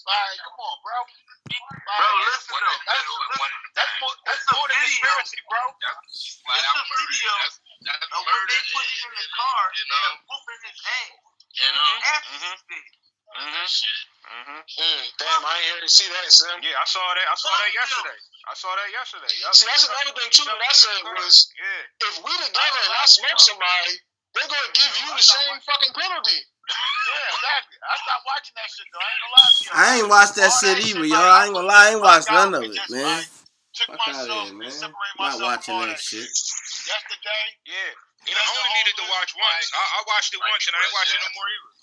[0.05, 0.99] Like, come on, bro.
[1.01, 2.79] Like, bro, listen though.
[2.87, 5.63] That's, listen, that's more, that's more than conspiracy, bro.
[6.11, 11.13] This is video of when they put him in the car and whooping his ass.
[11.61, 12.57] After Mhm.
[12.69, 12.85] he did.
[13.31, 13.67] Mhm.
[14.31, 14.63] Mhm.
[14.79, 16.61] Mm, damn, I ain't here to see that, Sim.
[16.63, 17.27] Yeah, I saw that.
[17.27, 18.17] I saw that yesterday.
[18.47, 19.33] I saw that yesterday.
[19.41, 19.55] Yup.
[19.55, 22.07] See, that's another thing too that I said was Yeah.
[22.07, 23.99] if we together and I smoke somebody,
[24.33, 26.39] they're gonna give you the same fucking penalty.
[26.69, 27.77] Yeah, exactly.
[27.89, 28.99] I stopped watching that shit though.
[28.99, 29.71] I ain't gonna lie to you.
[29.73, 31.19] I ain't watched that All shit either, shit, yo.
[31.19, 33.17] like, I ain't gonna lie, I ain't watched none of it, man.
[33.17, 33.27] like,
[33.73, 34.71] Took Fuck out of here, and man.
[34.71, 36.29] separate Not watching from all that shit.
[36.87, 37.93] Yesterday, Yeah.
[38.29, 39.67] You I only the needed to homeless, watch once.
[39.73, 41.73] I, I watched it like, once and I ain't watching it no more either.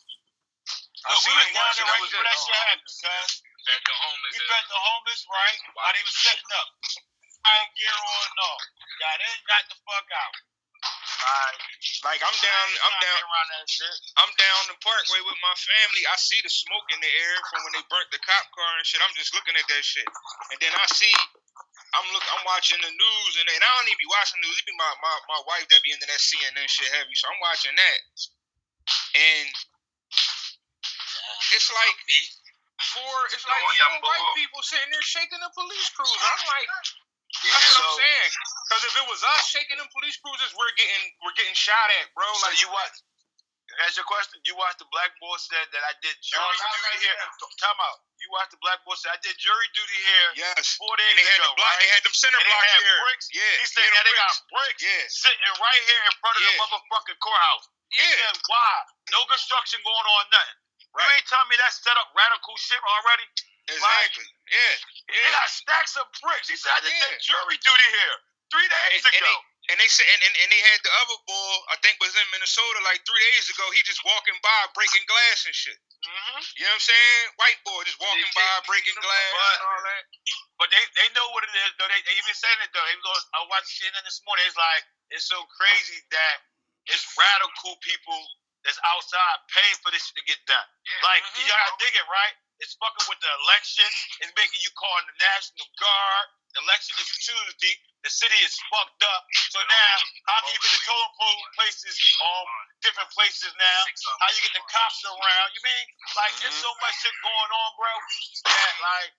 [0.99, 3.31] I Look, we was down there right before that shit oh, happened, cuz.
[3.59, 6.69] We fed the homeless right while they was setting up.
[7.43, 8.61] Fire gear on and all.
[8.99, 10.35] Got in, got the fuck out.
[10.79, 11.59] Like,
[12.07, 13.97] Like I'm down, I'm down, get around that shit.
[14.23, 16.03] I'm down the parkway with my family.
[16.07, 18.87] I see the smoke in the air from when they burnt the cop car and
[18.87, 19.03] shit.
[19.03, 21.15] I'm just looking at that shit, and then I see,
[21.96, 24.57] I'm look, I'm watching the news, and, and I don't even be watching the news.
[24.61, 27.40] It be my, my my wife that be into that CNN shit heavy, so I'm
[27.40, 27.98] watching that,
[29.16, 29.46] and
[31.57, 31.98] it's like
[32.92, 36.16] four, it's like four white uh, people sitting there shaking the police cruiser.
[36.16, 36.68] I'm like.
[37.29, 38.31] That's what I'm saying.
[38.66, 42.11] Because if it was us shaking them police cruisers, we're getting we're getting shot at,
[42.16, 42.24] bro.
[42.24, 42.98] So Like you watch.
[43.79, 44.43] That's your question.
[44.43, 47.14] You watched the black boy said that I did jury No, duty like here.
[47.62, 47.99] Time out.
[48.19, 51.19] You watched the black boy said I did jury duty here yes, four days and
[51.23, 51.55] they had ago.
[51.55, 51.79] the block, right?
[51.79, 53.27] they had them center And blocks had bricks.
[53.31, 54.81] Yeah, He said yeah, they got bricks.
[54.83, 55.05] Yeah.
[55.07, 56.51] sitting right here in front of Yeah.
[56.59, 57.64] the motherfucking courthouse.
[57.95, 58.19] He Yeah.
[58.19, 58.75] said, why?
[59.14, 60.59] No construction going on, nothing.
[60.99, 61.07] Right.
[61.07, 63.27] You ain't telling me that set up radical shit already?
[63.71, 64.27] Exactly.
[64.51, 64.75] Yeah.
[65.07, 66.49] They got stacks of bricks.
[66.51, 67.14] He said, I just Yeah.
[67.14, 68.17] did jury duty here
[68.51, 69.31] three days And, and ago.
[69.31, 72.12] they and they said and, and, and they had the other bull, I think was
[72.16, 73.64] in Minnesota like three days ago.
[73.76, 75.76] He just walking by breaking glass and shit.
[76.04, 77.22] hmm You know what I'm saying?
[77.37, 80.04] White boy just walking They- by they- breaking glass and all that.
[80.59, 81.87] But they, they know what it is, though.
[81.87, 82.83] They, they even saying it, though.
[82.88, 84.42] They was I watched CNN this morning.
[84.48, 86.37] It's like, it's so crazy that
[86.90, 88.18] it's radical people
[88.66, 90.68] that's outside paying for this shit to get done.
[91.07, 91.38] Like, Mhm.
[91.38, 92.35] you gotta dig it, right?
[92.59, 93.87] It's fucking with the election.
[94.24, 96.26] It's making you call the National Guard.
[96.59, 97.75] The election is Tuesday.
[98.03, 99.23] The city is fucked up.
[99.55, 99.94] So now,
[100.27, 102.51] how can you get the totem pole places um
[102.83, 103.81] different places now?
[104.18, 105.49] How you get the cops around?
[105.55, 105.87] You mean
[106.18, 107.94] like there's so much shit going on, bro?
[108.51, 109.11] That like,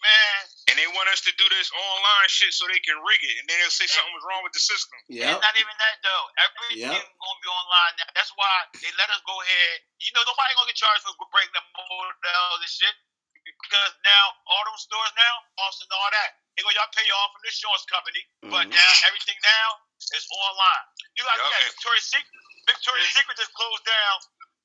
[0.00, 0.40] man,
[0.72, 3.44] And they want us to do this online shit so they can rig it, and
[3.44, 4.96] then they'll say something was wrong with the system.
[5.12, 5.36] Yeah.
[5.36, 6.24] It's not even that though.
[6.48, 7.12] Everything Yep.
[7.12, 8.08] gonna be online now.
[8.16, 9.84] That's why they let us go ahead.
[10.00, 12.96] You know, nobody gonna get charged for breaking the motels and shit
[13.46, 16.30] because now all them stores now, Austin, all that.
[16.58, 18.74] He go, y'all pay y'all from the insurance company, but Mhm.
[18.74, 19.68] now everything now
[20.16, 20.84] is online.
[21.14, 22.40] You got Yup, that and- Victoria's Secret.
[22.66, 24.16] Victoria's Secret just closed down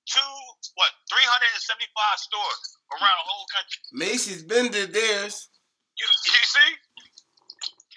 [0.09, 0.33] two
[0.75, 3.81] what 375 stores around the whole country.
[3.91, 5.49] Macy's been did theirs.
[5.97, 6.71] You, you see?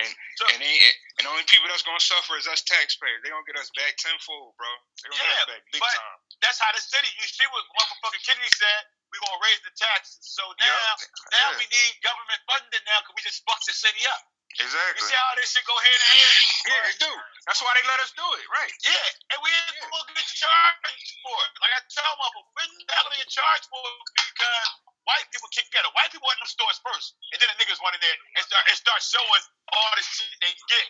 [0.00, 0.74] And So- and, they,
[1.18, 3.22] and the only people that's gonna suffer is us taxpayers.
[3.22, 4.66] They gonna get us back tenfold, bro.
[5.02, 6.18] They gonna get Yeah, us back big but- time.
[6.42, 7.08] That's how the city.
[7.16, 8.82] You see what motherfucking Kennedy said?
[9.14, 10.26] We gonna raise the taxes.
[10.26, 10.98] So now, Yup.
[11.30, 11.58] now Yeah.
[11.62, 14.26] we need government funding now because we just fucked the city up.
[14.58, 15.02] Exactly.
[15.02, 16.36] You see how this shit go hand in hand?
[16.66, 17.12] Yeah, they do.
[17.46, 18.74] That's why they let us do it, right?
[18.82, 21.52] Yeah, and we ain't gonna get charged for it.
[21.62, 24.66] Like I tell motherfuckers, we're not gonna get charged for it because
[25.06, 25.90] white people kick together.
[25.94, 28.42] White people went in the stores first, and then the niggas run in there and
[28.46, 29.42] start and start showing
[29.74, 30.86] all the shit they get.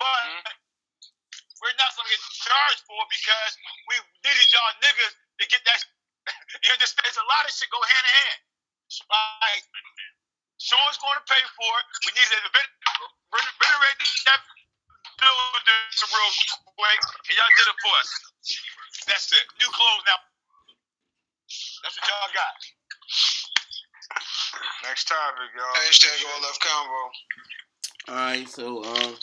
[0.00, 0.56] But Mhm.
[1.60, 3.52] we're not gonna get charged for it because
[3.92, 5.80] we needed y'all niggas to get that.
[6.62, 7.04] You understand?
[7.04, 8.40] There's a lot of shit go hand in hand.
[9.08, 9.64] Like
[10.62, 11.86] Sean's going to pay for it.
[12.06, 12.76] We need to ren-
[13.34, 13.98] ren- renovate
[14.30, 14.40] that
[15.18, 16.32] building some real
[16.78, 18.10] quick, and y'all did it for us.
[19.06, 19.46] That's it.
[19.58, 20.20] New clothes now.
[21.82, 22.54] That's what y'all got.
[24.86, 25.74] Next topic, y'all.
[25.88, 27.02] Hashtag all left combo.
[28.08, 29.16] All right, so um,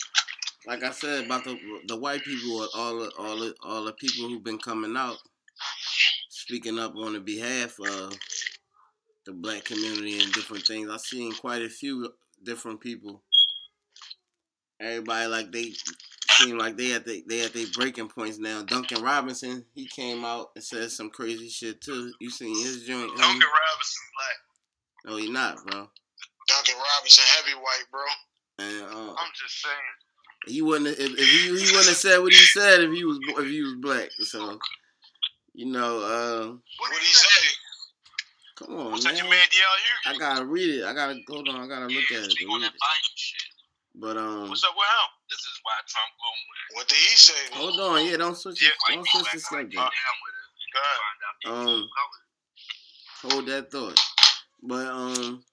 [0.66, 4.28] like I said about the the white people, all the all the all the people
[4.28, 5.18] who've been coming out,
[6.50, 8.12] speaking up on the behalf of
[9.24, 10.90] the black community and different things.
[10.90, 12.12] I've seen quite a few
[12.44, 13.22] different people.
[14.80, 15.74] Everybody like they
[16.30, 18.62] seem like they at they they at their breaking points now.
[18.62, 22.12] Duncan Robinson, he came out and said some crazy shit too.
[22.18, 23.16] You seen his joint?
[23.16, 25.04] Duncan Robinson black.
[25.04, 25.88] No, he not, bro.
[26.48, 28.02] Duncan Robinson, heavyweight, bro.
[28.58, 29.76] And um, I'm just saying.
[30.48, 33.04] He wouldn't have, if, if he he wouldn't have said what he said if he
[33.04, 34.10] was if he was black.
[34.18, 34.58] So
[35.60, 36.46] you know, uh,
[36.80, 37.44] What did he say?
[38.56, 39.36] come on, What's that, your man.
[39.36, 40.84] man DL I gotta read it.
[40.84, 41.60] I gotta hold on.
[41.60, 42.32] I gotta look at it.
[42.48, 42.80] on that it.
[42.80, 43.42] Biden shit.
[43.94, 45.08] But um, What's up with him?
[45.28, 46.76] This is why Trump going with it.
[46.76, 47.42] What did he say?
[47.52, 48.06] hold on.
[48.06, 48.62] Yeah, don't switch.
[48.62, 48.94] Yeah, it.
[48.94, 49.74] Don't switch the subject.
[49.76, 50.72] Down with it.
[50.72, 51.00] Go ahead.
[51.04, 51.88] Find out people Um.
[53.32, 54.00] Hold that thought.
[54.62, 55.44] But um,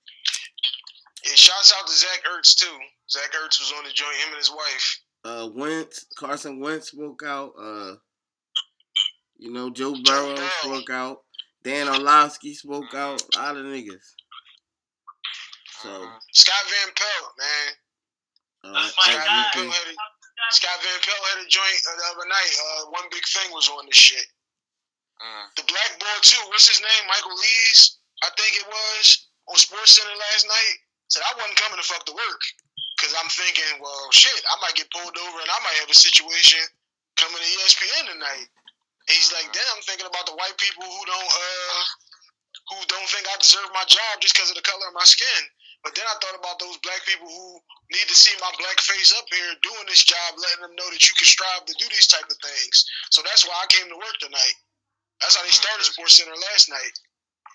[1.26, 2.78] Yeah, shouts out to Zach Ertz too.
[3.12, 4.16] Zach Ertz was on the joint.
[4.24, 5.00] Him and his wife.
[5.26, 7.52] uh, Wentz, Carson Wentz spoke out.
[7.60, 7.96] Uh,
[9.38, 11.24] you know, Joe Burrow spoke out.
[11.64, 13.22] Dan Orlovsky spoke out.
[13.36, 14.06] A lot of niggas.
[15.82, 15.90] So,
[16.34, 17.70] Scott Van Pelt, man.
[18.66, 19.96] uh, as Scott Van Pelt had a,
[20.50, 22.54] Scott Van Pelt had a joint the other night.
[22.58, 24.26] Uh, one big thing was on this shit.
[25.22, 26.42] Uh, The black boy too.
[26.50, 27.04] What's his name?
[27.10, 30.76] Michael Eaves, I think it was on Sports Center last night.
[31.10, 32.42] Said I wasn't coming to fuck to work
[32.98, 35.96] because I'm thinking, well, shit, I might get pulled over and I might have a
[35.98, 36.60] situation
[37.16, 38.48] coming to ESPN tonight.
[39.08, 41.84] And he's like, then I'm thinking about the white people who don't uh
[42.76, 45.42] who don't think I deserve my job just because of the color of my skin.
[45.88, 47.48] But then I thought about those black people who
[47.96, 51.00] need to see my black face up here doing this job, letting them know that
[51.00, 52.76] you can strive to do these type of things.
[53.16, 54.58] So that's why I came to work tonight.
[55.24, 56.96] That's how they started Sports Center last night.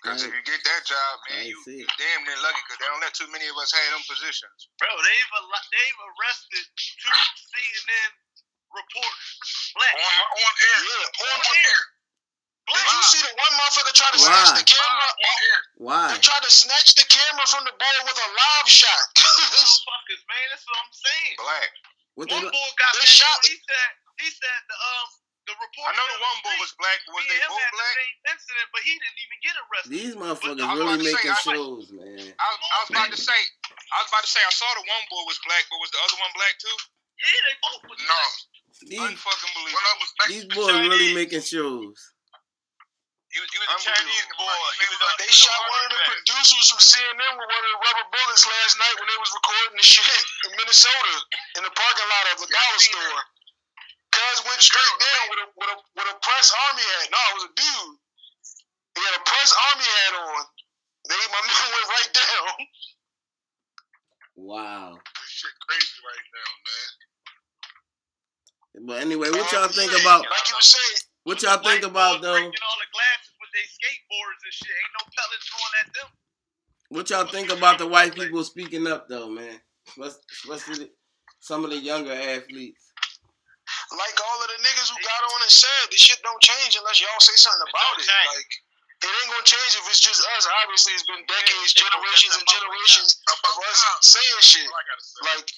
[0.03, 1.55] Cause if you get that job, man, I you
[1.95, 2.59] damn near lucky.
[2.67, 4.67] Cause they don't let too many of us have them positions.
[4.75, 8.11] Bro, they've al- they've arrested two CNN
[8.73, 9.29] reporters.
[9.77, 9.93] Black.
[9.95, 10.77] On, on air.
[10.83, 11.63] Yeah, on On air.
[11.69, 11.81] air.
[12.63, 14.31] Did you see the one motherfucker try to Why?
[14.31, 15.07] snatch the camera?
[15.11, 15.59] On air.
[15.83, 16.05] Why?
[16.15, 19.03] They tried to snatch the camera from the boy with a live shot.
[19.19, 20.45] Motherfuckers, man.
[20.47, 21.35] That's what I'm saying.
[21.43, 21.71] Black.
[22.15, 22.25] What?
[22.31, 23.89] One boy got They shot- He said
[24.21, 25.07] he said the um
[25.43, 27.03] the I know the one boy was black.
[27.03, 27.83] but Was they him both had black?
[27.83, 29.89] the same incident, but he didn't even get arrested.
[29.91, 32.23] These motherfuckers I really about to say, making I- shows, man.
[32.39, 33.39] I, was- I was about to say.
[33.91, 34.39] I was about to say.
[34.39, 36.77] I saw the one boy was black, but was the other one black too?
[37.19, 38.07] Yeah, they both was No.
[38.07, 38.31] black.
[38.81, 39.93] These Unfucking One believable.
[39.93, 40.33] of was Mexican.
[40.33, 41.97] these boys really making shows.
[43.33, 44.57] He was, he was a Chinese boy.
[44.77, 46.21] He was a, They he was a shot one of the quarterback.
[46.21, 49.73] producers from CNN with one of the rubber bullets last night when they was recording
[49.77, 51.13] the shit in Minnesota
[51.57, 53.21] in the parking lot of a dollar store.
[54.13, 57.09] Cuz went straight down with a with a with a press army hat.
[57.09, 57.93] No, it was a dude.
[58.93, 60.41] He had a press army hat on.
[61.09, 62.53] They my man went right down.
[64.37, 64.89] Wow.
[65.01, 66.89] This shit crazy right now, man.
[68.81, 70.25] But anyway, what y'all think yeah, about?
[70.25, 72.33] Like you were saying, What y'all think about though?
[72.33, 74.73] Breaking all the glasses with their skateboards and shit.
[74.73, 76.09] Ain't no pellets going at them.
[76.89, 79.61] What y'all think about the white people speaking up though, man?
[79.85, 80.89] Especially especially
[81.39, 82.81] some of the younger athletes.
[83.93, 86.97] like all of the niggas who got on and said, this shit don't change unless
[86.97, 88.09] y'all say something about don't it.
[88.09, 88.53] Like
[89.03, 90.47] it ain't gonna change if it's just us.
[90.63, 94.65] Obviously, it's been decades, generations, and generations of us saying shit.
[94.65, 95.21] All I gotta say.
[95.27, 95.49] Like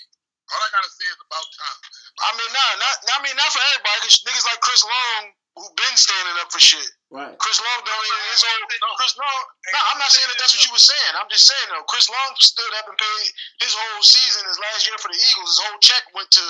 [0.45, 1.91] All I gotta say is about time, man.
[2.21, 5.63] I mean, nah, not I mean not for everybody, cause niggas like Chris Long who
[5.71, 6.83] been standing up for shit.
[7.07, 7.31] Right.
[7.39, 8.61] Chris Long don't even his own
[8.99, 9.41] Chris Long.
[9.71, 11.13] No, I'm not saying that that's what you were saying.
[11.15, 13.25] I'm just saying though, Chris Long stood up and paid
[13.63, 15.55] his whole season, his last year for the Eagles.
[15.55, 16.45] His whole check went to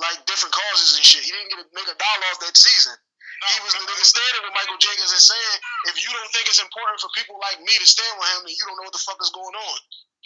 [0.00, 1.22] like different causes and shit.
[1.22, 2.98] He didn't get to make a dollar off that season.
[3.42, 5.56] No, He was the nigga standing with Malcolm Jenkins and saying,
[5.90, 8.54] if you don't think it's important for people like me to stand with him, then
[8.54, 9.78] you don't know what the fuck is going on.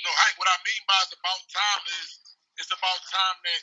[0.04, 2.08] No, Hank, what I mean by it's about time is
[2.60, 3.60] it's about time that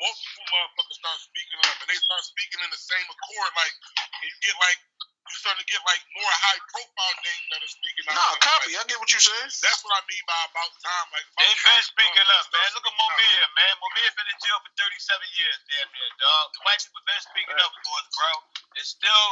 [0.00, 3.50] multiple motherfuckers start speaking up and they start speaking in the same accord.
[3.56, 4.80] Like, and you get like,
[5.22, 8.16] you start to get like more high profile names that are speaking up.
[8.16, 8.70] Nah, Like, copy.
[8.74, 9.50] I get what you're saying.
[9.62, 11.06] That's what I mean by about time.
[11.14, 12.68] Like, about They time been speaking up, man.
[12.74, 13.16] Look at speaking out.
[13.16, 13.74] Mumia, man.
[13.80, 16.46] Mumia been in jail for 37 years, damn near, dog.
[16.56, 18.32] The white people been speaking up for us, bro.
[18.80, 19.26] It's still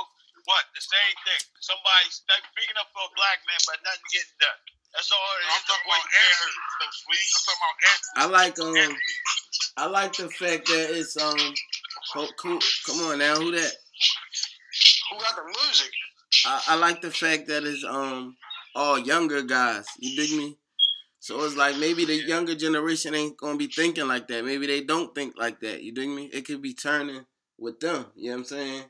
[0.49, 1.43] what the same thing.
[1.61, 4.61] Somebody st- speaking up for a black man, but nothing getting done.
[4.95, 5.51] That's all it is.
[5.55, 7.27] I'm talking about answers, though, sweet.
[7.35, 8.11] I'm talking about answers.
[8.17, 8.97] I like um
[9.77, 11.55] I like the fact that it's um
[12.13, 12.59] ho- cool.
[12.87, 13.73] Come on now, who that?
[15.11, 15.91] Who got the music?
[16.47, 18.37] I, I like the fact that it's um
[18.75, 19.87] all younger guys.
[19.99, 20.57] You dig me?
[21.21, 24.45] So it's like maybe the younger generation ain't gonna be thinking like that.
[24.45, 25.83] Maybe they don't think like that.
[25.83, 26.27] You dig me?
[26.33, 27.27] It could be turning
[27.59, 28.07] with them.
[28.17, 28.85] You know what I'm saying?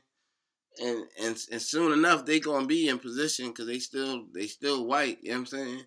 [0.81, 4.85] And and and soon enough they gonna be in position because they still they still
[4.85, 5.19] white.
[5.21, 5.83] You know what I'm saying?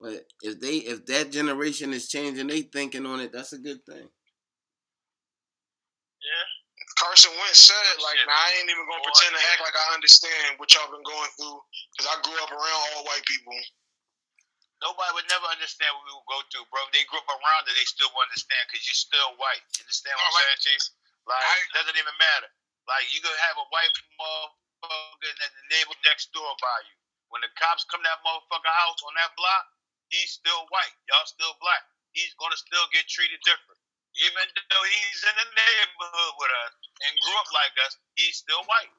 [0.00, 3.32] But if they if that generation is changing, they thinking on it.
[3.34, 4.06] That's a good thing.
[6.22, 6.46] Yeah.
[6.98, 8.26] Carson Wentz said it like, Shit.
[8.26, 9.50] nah, I ain't even gonna Boy, pretend to yeah.
[9.54, 11.58] act like I understand what y'all been going through
[11.94, 13.54] because I grew up around all white people.
[14.82, 16.78] Nobody would never understand what we would go through, bro.
[16.86, 19.62] If they grew up around it, they still won't understand because you're still white.
[19.78, 20.82] You understand what No, I'm like- saying, Chief?
[21.26, 22.50] Like, I- it doesn't even matter.
[22.86, 26.94] Like, you could have a white motherfucker in the neighbor next door by you.
[27.34, 29.64] When the cops come to that motherfucker house on that block,
[30.10, 30.96] he's still white.
[31.10, 31.84] Y'all still black.
[32.12, 33.78] He's gonna still get treated different.
[34.18, 36.72] Even though he's in the neighborhood with us
[37.06, 38.92] and grew up like us, he's still white.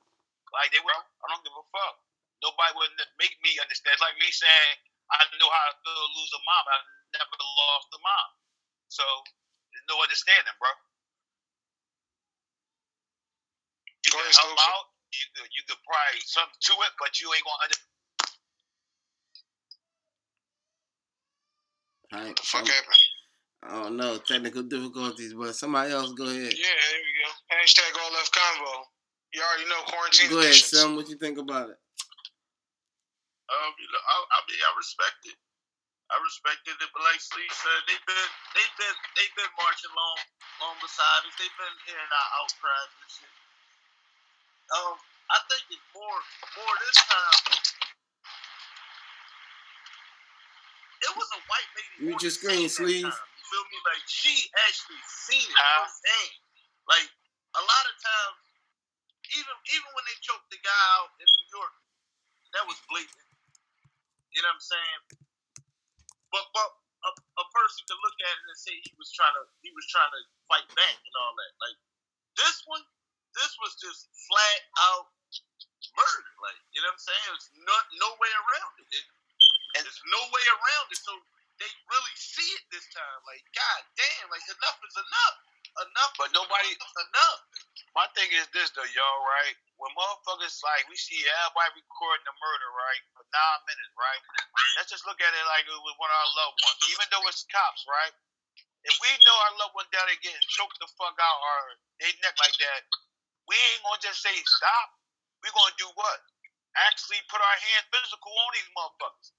[0.55, 1.95] Like they were, I don't give a fuck.
[2.41, 3.99] Nobody would make me understand.
[3.99, 4.75] It's like me saying
[5.11, 6.65] I know how to lose a mom.
[6.69, 6.77] I
[7.17, 8.29] never lost a mom.
[8.89, 9.05] So
[9.73, 10.71] there's no understanding, bro.
[14.05, 14.87] You Go can help out.
[15.11, 17.79] You could, you could probably something to it, but you ain't gonna under.
[22.13, 23.03] Alright, What the fuck happened?
[23.59, 26.55] I don't know technical difficulties, but somebody else go ahead.
[26.55, 27.29] Yeah, there we go.
[27.53, 28.87] Hashtag all left convo.
[29.35, 30.79] You already know quarantine Go ahead, editions.
[30.79, 30.95] son.
[30.95, 31.77] What you think about it?
[33.49, 35.37] Um, you know, I, I mean, I respect it.
[36.09, 40.17] I respected it, but like Slee said, they've been, they've been, they've been marching long,
[40.57, 41.35] long beside us.
[41.37, 43.33] They've been hearing our outcries and shit.
[44.73, 44.97] Um,
[45.29, 46.19] I think it's more,
[46.57, 47.37] more this time.
[51.09, 51.95] It was a white lady.
[52.05, 53.03] Mute on your the screen, scene please.
[53.09, 53.33] that time.
[53.33, 53.77] You feel me?
[53.89, 54.33] Like she
[54.69, 55.85] actually seen it Huh?
[55.89, 56.33] firsthand.
[56.89, 57.09] Like
[57.57, 58.37] a lot of times,
[59.37, 61.75] even even when they choked the guy out in New York,
[62.57, 63.27] that was blatant.
[64.35, 65.01] You know what I'm saying?
[66.33, 66.69] But but
[67.07, 69.87] a, a person could look at it and say he was trying to he was
[69.89, 71.53] trying to fight back and all that.
[71.63, 71.77] Like
[72.37, 72.83] this one,
[73.37, 75.07] this was just flat out
[75.97, 76.31] murder.
[76.43, 77.25] Like you know what I'm saying?
[77.33, 78.89] There's no no way around it.
[79.01, 79.05] it
[79.79, 80.99] and there's no way around it.
[80.99, 81.15] So
[81.63, 83.19] they really see it this time.
[83.23, 85.37] Like god damn, like enough is enough.
[85.87, 86.13] Enough.
[86.19, 87.39] But nobody- enough.
[87.95, 89.55] My thing is this though, y'all, right?
[89.79, 94.23] When motherfuckers like we see everybody recording the murder, right, for nine minutes, right?
[94.77, 97.25] Let's just look at it like it was one of our loved ones, even though
[97.31, 98.13] it's cops, right?
[98.87, 101.59] If we know our loved one down there getting choked the fuck out or
[101.99, 102.81] they neck like that,
[103.49, 104.87] we ain't gonna just say stop.
[105.43, 106.19] We gonna do what?
[106.87, 109.29] Actually put our hands physical on these motherfuckers.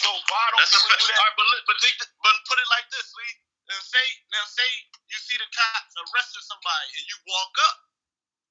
[0.00, 1.20] So why don't That's people do that?
[1.20, 3.34] right, but, li- but, think, but put it like this, Lee.
[3.72, 4.68] And say, now say
[5.12, 7.76] you see the cops arresting somebody and you walk up.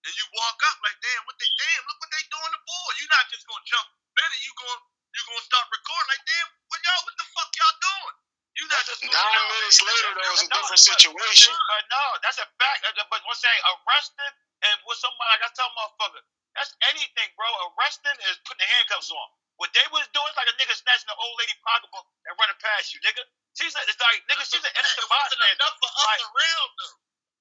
[0.01, 2.89] And you walk up like, damn, what they damn, look what they doing to boy.
[3.03, 4.81] You're not just gonna jump in and you going
[5.13, 8.15] you gonna start recording like, damn, what y'all what the fuck y'all doing?
[8.57, 9.53] You not just gonna Nine jump.
[9.53, 11.53] minutes later, though, was a No, different situation.
[11.69, 12.79] But no, that's a fact.
[12.97, 14.33] But I'm saying arresting
[14.71, 16.23] and with somebody like I tell motherfucker,
[16.57, 17.47] that's anything, bro.
[17.75, 19.29] Arresting is putting the handcuffs on.
[19.61, 22.57] What they was doing is like a nigga snatching an old lady pocketbook and running
[22.59, 23.21] past you, nigga.
[23.53, 25.49] She's a, it's like nigga, she's an innocent bystander.
[25.61, 26.95] enough for us Like, around though.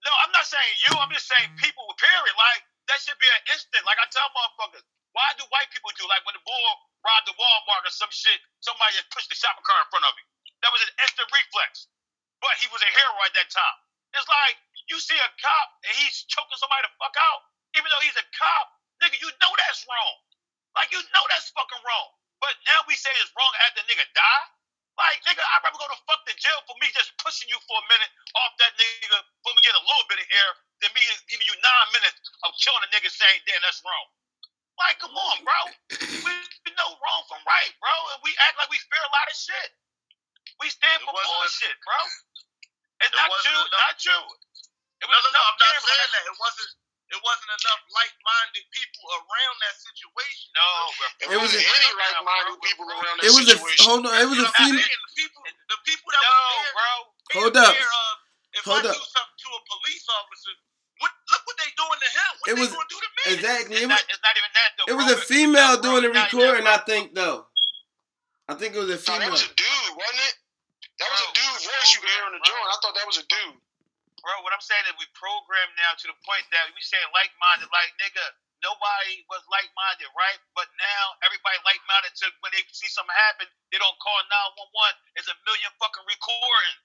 [0.07, 0.93] no, I'm not saying you.
[1.01, 1.89] I'm just saying people.
[1.97, 2.37] Period.
[2.37, 2.61] Like
[2.93, 3.83] that should be an instant.
[3.89, 4.85] Like I tell motherfuckers,
[5.17, 6.71] why do white people do like when the bull
[7.03, 8.39] robbed the Walmart or some shit?
[8.63, 10.27] Somebody just pushed the shopping cart in front of him.
[10.63, 11.89] That was an instant reflex.
[12.45, 13.79] But he was a hero at that time.
[14.15, 14.57] It's like
[14.93, 17.41] you see a cop and he's choking somebody the fuck out,
[17.81, 18.67] even though he's a cop.
[19.03, 20.17] Nigga, you know that's wrong.
[20.81, 22.09] Like you know that's fucking wrong.
[22.41, 24.45] But now we say it's wrong after nigga die.
[24.97, 27.77] Like nigga, I'd rather go to fuck the jail for me just pushing you for
[27.77, 28.09] a minute
[28.41, 30.51] off that nigga for me get a little bit of air
[30.81, 32.17] than me giving you nine minutes
[32.49, 34.09] of killing a nigga saying, damn, that's wrong.
[34.81, 35.61] Like, come on, bro.
[36.25, 36.33] We,
[36.65, 39.37] we know wrong from right, bro, and we act like we fear a lot of
[39.37, 39.71] shit.
[40.61, 42.01] We stand for bullshit, bro.
[43.05, 44.19] It's it not you, enough- not you.
[45.05, 45.43] It No, no, no.
[45.45, 46.25] I'm not saying that.
[46.29, 46.73] It wasn't.
[47.11, 50.47] It wasn't enough like-minded people around that situation.
[50.55, 50.71] No.
[51.27, 54.15] It was wasn't a- any like-minded people around that It was a hold on.
[54.15, 54.87] It was You a know what I'm female.
[54.87, 56.93] The people, the people that No, was there, bro.
[57.43, 57.75] Hold up.
[57.75, 58.15] care of,
[58.55, 58.95] if Hold I up.
[58.95, 60.53] do something to a police officer,
[61.03, 62.31] what, look what they doing to him.
[62.39, 63.23] What It they was- gonna do to me?
[63.35, 63.75] Exactly.
[63.75, 64.87] It's It not, it's not even that, though.
[64.87, 65.15] it was bro.
[65.19, 66.67] a female Bro, doing the not even that, recording.
[66.71, 67.39] I think though.
[68.47, 69.31] I think it was a No, that female.
[69.35, 70.35] was a dude, wasn't it?
[70.99, 72.67] That was a dude voice you could hear on the joint.
[72.71, 73.59] I thought that was a dude.
[74.21, 77.73] Bro, what I'm saying is we programmed now to the point that we saying like-minded,
[77.73, 78.27] like nigga,
[78.61, 80.41] nobody was like-minded, right?
[80.53, 85.17] But now everybody like-minded to when they see something happen, they don't call 911.
[85.17, 86.77] It's a million fucking recording.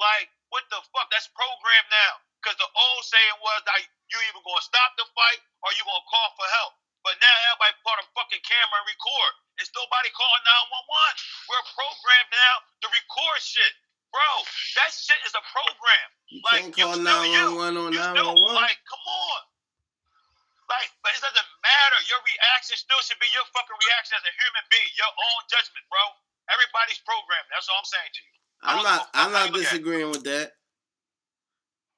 [0.00, 1.12] Like, what the fuck?
[1.12, 2.24] That's programmed now.
[2.40, 6.08] Because the old saying was like you either gonna stop the fight or you gonna
[6.08, 6.72] call for help.
[7.04, 9.32] But now everybody put a fucking camera and record.
[9.58, 11.50] It's nobody calling 911.
[11.50, 13.74] We're programmed now to record shit.
[14.12, 14.30] Bro,
[14.80, 16.08] that shit is a program.
[16.32, 17.60] You Like, can't call still you.
[17.60, 18.56] 911 on You still 911.
[18.56, 19.42] like, come on.
[20.68, 21.98] Like, but it doesn't matter.
[22.12, 25.84] Your reaction still should be your fucking reaction as a human being, your own judgment,
[25.88, 26.04] bro.
[26.52, 27.48] Everybody's programmed.
[27.52, 28.34] That's all I'm saying to you.
[28.64, 29.08] I'm not.
[29.08, 29.80] give a fuck I'm not you look at it.
[29.80, 30.48] disagreeing with that.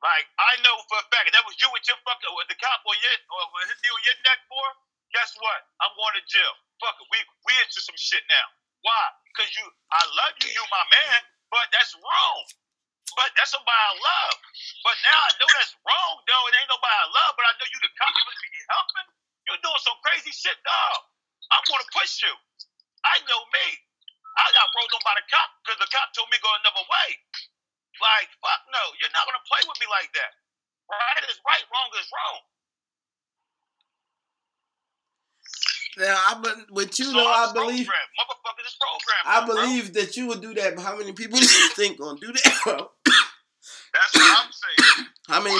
[0.02, 2.80] Like, I know for a fact that was you with your fucking with the cop
[2.88, 4.68] or your or with his knee on your neck, boy.
[5.12, 5.60] Guess what?
[5.82, 6.54] I'm going to jail.
[6.80, 7.06] Fuck it.
[7.12, 8.46] We we into some shit now.
[8.86, 9.02] Why?
[9.28, 12.42] Because you, I love you, you my man, but that's wrong.
[13.18, 14.36] But that's somebody I love.
[14.86, 16.44] But now I know that's wrong, though.
[16.50, 18.12] It ain't nobody I love, but I know you the cop.
[18.14, 19.08] You be helping.
[19.50, 21.00] You're doing some crazy shit, dog.
[21.50, 22.34] I'm gonna push you.
[23.02, 23.66] I know me.
[24.38, 27.08] I got rolled on by the cop because the cop told me go another way.
[27.98, 28.84] Like, fuck no.
[29.02, 30.32] You're not gonna play with me like that.
[30.86, 32.38] Right is right, wrong is wrong.
[35.98, 37.86] Now, I be- with you So though, I believe.
[37.86, 38.10] programmed.
[38.18, 39.24] Motherfucker, this program.
[39.26, 40.76] I believe that you would do that.
[40.76, 42.60] But how many people do you think gonna do that?
[42.64, 42.90] bro?
[43.92, 45.06] That's what I'm saying.
[45.28, 45.58] how many?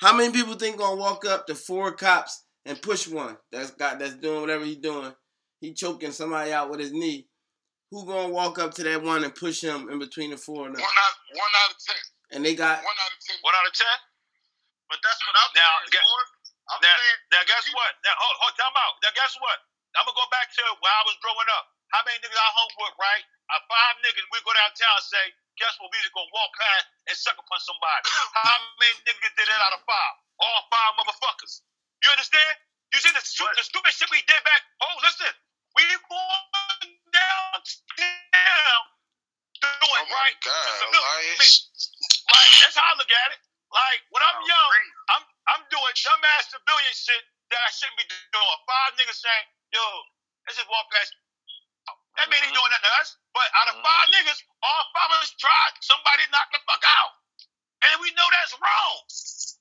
[0.00, 3.98] How many people think gonna walk up to four cops and push one that's got
[3.98, 5.12] that's doing whatever he's doing?
[5.60, 7.28] He choking somebody out with his knee.
[7.90, 10.72] Who gonna walk up to that one and push him in between the four of
[10.72, 10.80] them?
[10.80, 12.00] One out, one out of ten.
[12.32, 13.36] And they got One out of ten.
[13.42, 13.98] one out of ten.
[14.88, 16.26] But that's what I'm Now, saying, get- Lord.
[16.70, 17.92] I'm Now, saying now guess what?
[18.06, 18.94] Now, hold, hold, time out.
[19.02, 19.58] Now, guess what?
[19.98, 21.66] I'm gonna go back to where I was growing up.
[21.94, 23.24] How many niggas I hung with, right?
[23.50, 24.26] Uh, five niggas.
[24.30, 25.26] We go downtown and say,
[25.58, 25.90] guess what?
[25.90, 28.02] We just gonna walk past and suck upon somebody.
[28.38, 30.14] How many niggas did that out of five?
[30.42, 31.62] All five motherfuckers.
[32.06, 32.54] You understand?
[32.94, 34.62] You see the, stu- the stupid shit we did back?
[34.82, 35.32] Oh, listen,
[35.76, 38.82] we going downtown
[39.60, 40.36] doing Oh right.
[40.42, 40.66] God.
[42.32, 43.40] Like that's how I look at it.
[43.72, 44.92] Like when I'm Oh, young, great.
[45.14, 45.24] I'm
[45.54, 47.22] I'm doing dumbass civilian shit
[47.52, 48.58] that I shouldn't be doing.
[48.66, 49.84] Five niggas saying, "Yo,
[50.46, 51.12] let's just walk past."
[52.18, 52.32] That Mm-hmm.
[52.32, 53.16] they doing that to us.
[53.34, 55.72] But out of five niggas, all five of us tried.
[55.82, 57.12] Somebody knocked the fuck out,
[57.86, 58.96] and we know that's wrong.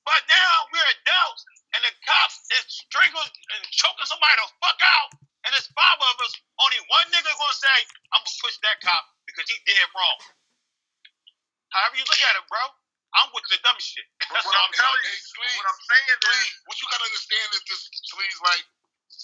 [0.06, 1.44] But now we're adults,
[1.78, 5.10] and the cops is strangling and choking somebody the fuck out,
[5.48, 6.34] and it's five of us.
[6.62, 7.80] Only one nigga gonna say,
[8.14, 10.20] "I'm gonna push that cop because he did wrong."
[11.72, 12.64] However you look at it, bro,
[13.18, 14.06] I'm with the dumb shit.
[14.30, 15.34] That's what all I'm I'm telling telling you, you.
[15.40, 17.82] Please, what I'm saying is, what you gotta understand is this,
[18.14, 18.66] please, like,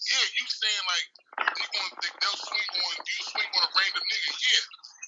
[0.09, 1.07] yeah, you saying like
[1.53, 4.63] they going they, they'll swing on you swing on a random nigga, yeah.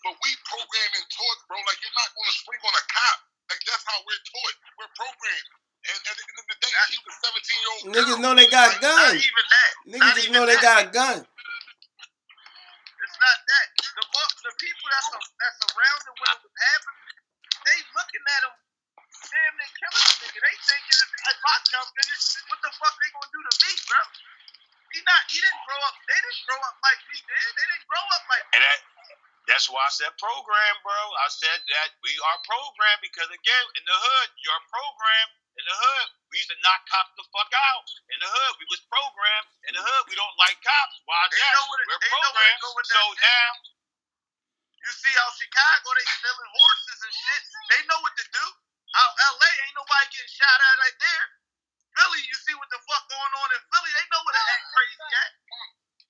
[0.06, 3.18] But we program and taught, bro, like you're not gonna swing on a cop.
[3.50, 4.56] Like that's how we're taught.
[4.78, 5.50] We're programmed.
[5.88, 8.50] And at the end of the day, she was 17 year old niggas know they
[8.50, 9.22] got not guns.
[9.24, 9.72] even that.
[9.90, 10.66] Niggas Not just even know they that.
[10.66, 11.26] got guns.
[12.88, 13.68] It's not that.
[13.78, 14.06] The
[14.46, 17.08] the people that's a, that's around them when it was happening,
[17.66, 18.56] they looking at him
[19.26, 20.40] damn near killing the nigga.
[20.42, 21.10] They thinking if,
[21.42, 24.02] I jump in it, what the fuck they gonna do to me, bro?
[24.94, 25.22] He not.
[25.30, 25.96] He didn't grow up.
[26.08, 27.50] They didn't grow up like we did.
[27.58, 28.44] They didn't grow up like.
[28.56, 28.80] And that
[29.52, 31.02] that's why I said program, bro.
[31.24, 35.34] I said that we are programmed because again, in the hood, you're programmed.
[35.58, 37.88] In the hood, we used to knock cops the fuck out.
[38.14, 39.50] In the hood, we was programmed.
[39.68, 41.02] In the hood, we don't like cops.
[41.10, 41.54] Why is They that?
[41.58, 42.62] know what it- We're they know where to programmed.
[42.94, 43.26] So shit.
[43.26, 43.52] now,
[44.86, 47.44] You see how Chicago they stealing horses and shit.
[47.74, 48.46] They know what to do.
[48.98, 51.26] Out LA ain't nobody getting shot at right there.
[51.98, 53.92] Philly, you see what the fuck going on in Philly?
[53.94, 55.32] They know where to act crazy at.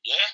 [0.08, 0.32] yeah,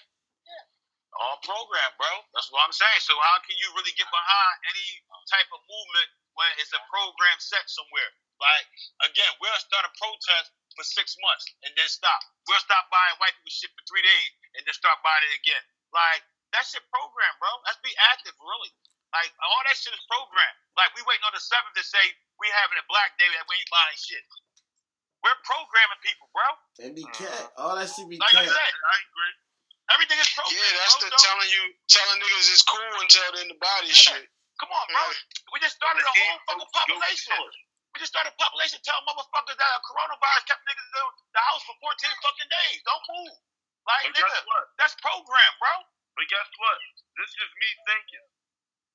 [1.18, 2.14] all programmed, bro.
[2.34, 3.02] That's what I'm saying.
[3.06, 4.88] So how can you really get behind any
[5.30, 8.12] type of movement when it's a program set somewhere?
[8.42, 8.66] Like
[9.10, 12.22] again, we'll start a protest for six months and then stop.
[12.50, 15.64] We'll stop buying white people shit for three days and then start buying it again.
[15.94, 16.26] Like
[16.58, 17.50] that shit programmed, bro.
[17.66, 18.74] Let's be active, really.
[19.14, 20.58] Like all that shit is programmed.
[20.74, 22.02] Like we waiting on the seventh to say
[22.44, 24.20] we having a black day that we ain't buying shit.
[25.24, 26.48] We're programming people, bro.
[26.76, 27.16] They be mm.
[27.16, 27.56] cat.
[27.56, 29.34] All that shit be Like I said, I agree.
[29.96, 30.60] everything is programmed.
[30.60, 31.08] Yeah, that's bro.
[31.08, 34.20] the So, telling you, telling niggas it's cool until they're in the body Yeah.
[34.20, 34.28] shit.
[34.60, 35.04] Come on, bro.
[35.56, 37.40] We just started a whole fucking population.
[37.96, 41.64] We just started a population telling motherfuckers that a coronavirus kept niggas in the house
[41.64, 42.80] for 14 fucking days.
[42.84, 43.38] Don't move.
[43.88, 44.40] Like, But nigga,
[44.76, 45.74] that's programmed, bro.
[46.20, 46.80] But guess what?
[47.16, 48.26] This is just me thinking.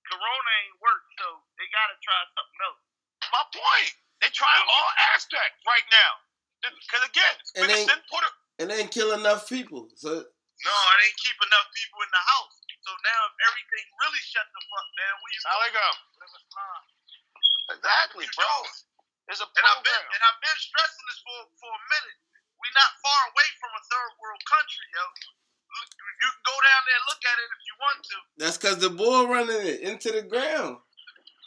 [0.09, 1.27] Corona ain't work, so
[1.61, 2.88] they gotta try something else.
[3.33, 3.93] My point.
[4.21, 6.13] They trying all aspects right now.
[6.59, 8.31] Because again, And we they- can send Puerto.
[8.59, 9.87] And they ain't kill enough people.
[9.95, 12.57] So No, it ain't keep enough people in the house.
[12.83, 15.89] So now if everything really shut the fuck down, where you How they go?
[17.79, 18.53] Exactly, bro.
[19.29, 22.19] It's a And I've been and I've been stressing this for for a minute.
[22.59, 25.05] We're not far away from a third world country, yo.
[26.19, 28.17] You can go down there and look at it if you want to.
[28.41, 30.81] that's cause the bull running it into the ground.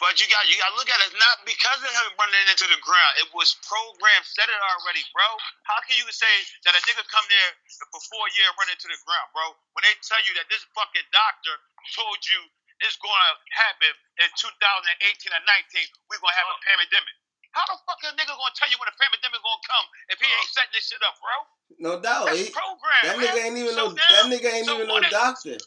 [0.02, 2.66] But you got you got to look at it not because of him running into
[2.66, 3.14] the ground.
[3.22, 5.30] It was programmed, set it already, bro.
[5.70, 6.34] How can you say
[6.66, 7.52] that a nigga come there
[7.94, 9.54] for four years run into the ground, bro?
[9.78, 11.54] When they tell you that this fucking doctor
[11.94, 12.42] told you
[12.82, 13.94] it's gonna happen
[14.26, 17.16] in 2018 or 19, we're gonna have a pandemic.
[17.54, 20.18] How the fuck is a nigga gonna tell you when a pandemic gonna come if
[20.18, 21.36] he ain't setting this shit up, bro?
[21.78, 22.26] No doubt.
[22.26, 23.06] That's He, programmed.
[23.06, 23.28] that man.
[23.30, 25.62] nigga ain't even So no now- that nigga ain't so even no what if- doctor.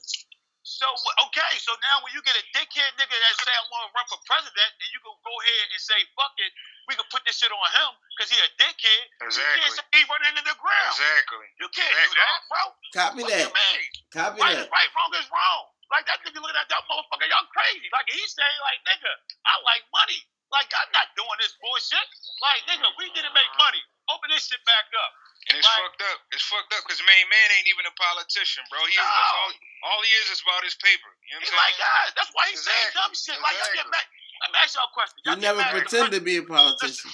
[0.64, 0.88] So
[1.28, 4.06] okay, so now when you get a dickhead nigga that say I want to run
[4.08, 6.48] for president, and you can go ahead and say fuck it,
[6.88, 9.04] we can put this shit on him because he a dickhead.
[9.20, 9.76] You can't Exactly.
[9.76, 10.96] say he running into the ground.
[10.96, 11.46] Exactly.
[11.60, 12.62] You can't do that, bro.
[12.96, 13.44] Copy What that.
[13.44, 13.88] you mean?
[14.08, 14.64] Copy Right that.
[14.64, 15.62] is right, wrong is wrong.
[15.92, 17.88] Like that nigga looking at that motherfucker, y'all crazy.
[17.92, 19.12] Like he's saying, like nigga,
[19.44, 20.16] I like money.
[20.48, 22.08] Like I'm not doing this bullshit.
[22.40, 23.84] Like nigga, we didn't make money.
[24.12, 25.12] Open this shit back up.
[25.52, 25.80] And it's Right.
[25.84, 26.18] fucked up.
[26.32, 28.80] It's fucked up because main man ain't even a politician, bro.
[28.88, 29.52] He is, all,
[29.92, 31.10] all he is is about his paper.
[31.28, 32.12] You know He's what I'm like saying?
[32.16, 33.00] That's why he's saying Exactly.
[33.00, 33.38] dumb shit.
[33.44, 34.06] Like y'all get mad.
[34.44, 35.16] Let me ask y'all a question.
[35.20, 37.10] You Y'all get never mad at the pretend to be a politician.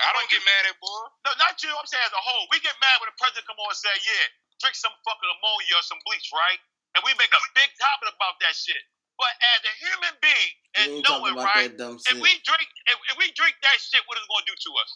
[0.00, 1.04] I don't get mad at boy.
[1.24, 1.72] No, not you.
[1.72, 2.44] I'm saying as a whole.
[2.52, 4.24] We get mad when the president come on and say, "Yeah,
[4.60, 6.60] drink some fucking ammonia or some bleach," right?
[6.96, 8.80] And we make a big topic about that shit.
[9.16, 11.72] But as a human being and ain't talking knowing, about right?
[11.72, 14.44] that dumb If we drink, if, if we drink that shit, what is it gonna
[14.48, 14.90] do to us?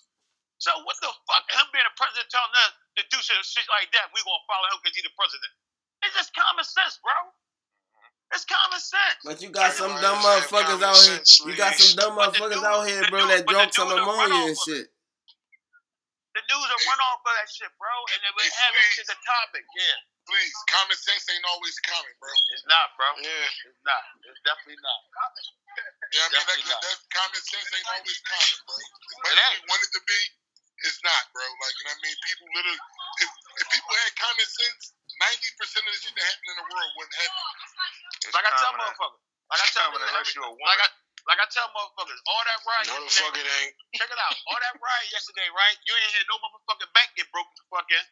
[0.61, 1.45] So what the fuck?
[1.49, 4.69] Him being a president telling us to do shit, shit like that, we gonna follow
[4.69, 5.53] him because he's the president.
[6.05, 7.17] It's just common sense, bro.
[8.37, 9.19] It's common sense.
[9.25, 11.19] But you got some dumb motherfuckers out here.
[11.19, 13.75] sense, You got some dumb motherfuckers dude- out here, bro, dude- that but the drunk
[13.75, 14.87] some dude that run ammonia and shit.
[16.31, 18.85] The news will run off of that shit, bro, and they will Hey, have it
[18.87, 18.97] please.
[19.03, 19.65] to the topic.
[19.75, 19.99] Yeah,
[20.31, 22.31] Please, common sense ain't always common, bro.
[22.55, 23.09] it's not, bro.
[23.19, 23.51] Yeah.
[23.67, 24.03] It's not.
[24.31, 25.01] It's definitely not.
[25.11, 28.77] Yeah, I mean, Definitely that, that common sense ain't always common, bro.
[28.79, 29.59] As much It as ain't.
[29.59, 30.21] we want it to be,
[30.87, 31.43] it's not, bro.
[31.45, 32.17] Like, you know what I mean?
[32.29, 32.83] People literally,
[33.25, 34.83] if, if people had common sense,
[35.21, 37.45] 90% of the shit that happened in the world wouldn't happen.
[38.27, 39.23] It's Like I tell common, motherfuckers.
[39.51, 40.11] Like I tell motherfuckers.
[40.13, 40.83] unless you're a like.
[40.85, 40.89] I
[41.29, 43.29] like I tell motherfuckers, all that riot No, the yesterday.
[43.29, 43.75] fuck it ain't.
[44.01, 44.35] Check it out.
[44.49, 45.77] All that riot yesterday, right?
[45.87, 48.05] You ain't hear no motherfucking bank get broken the fuck in.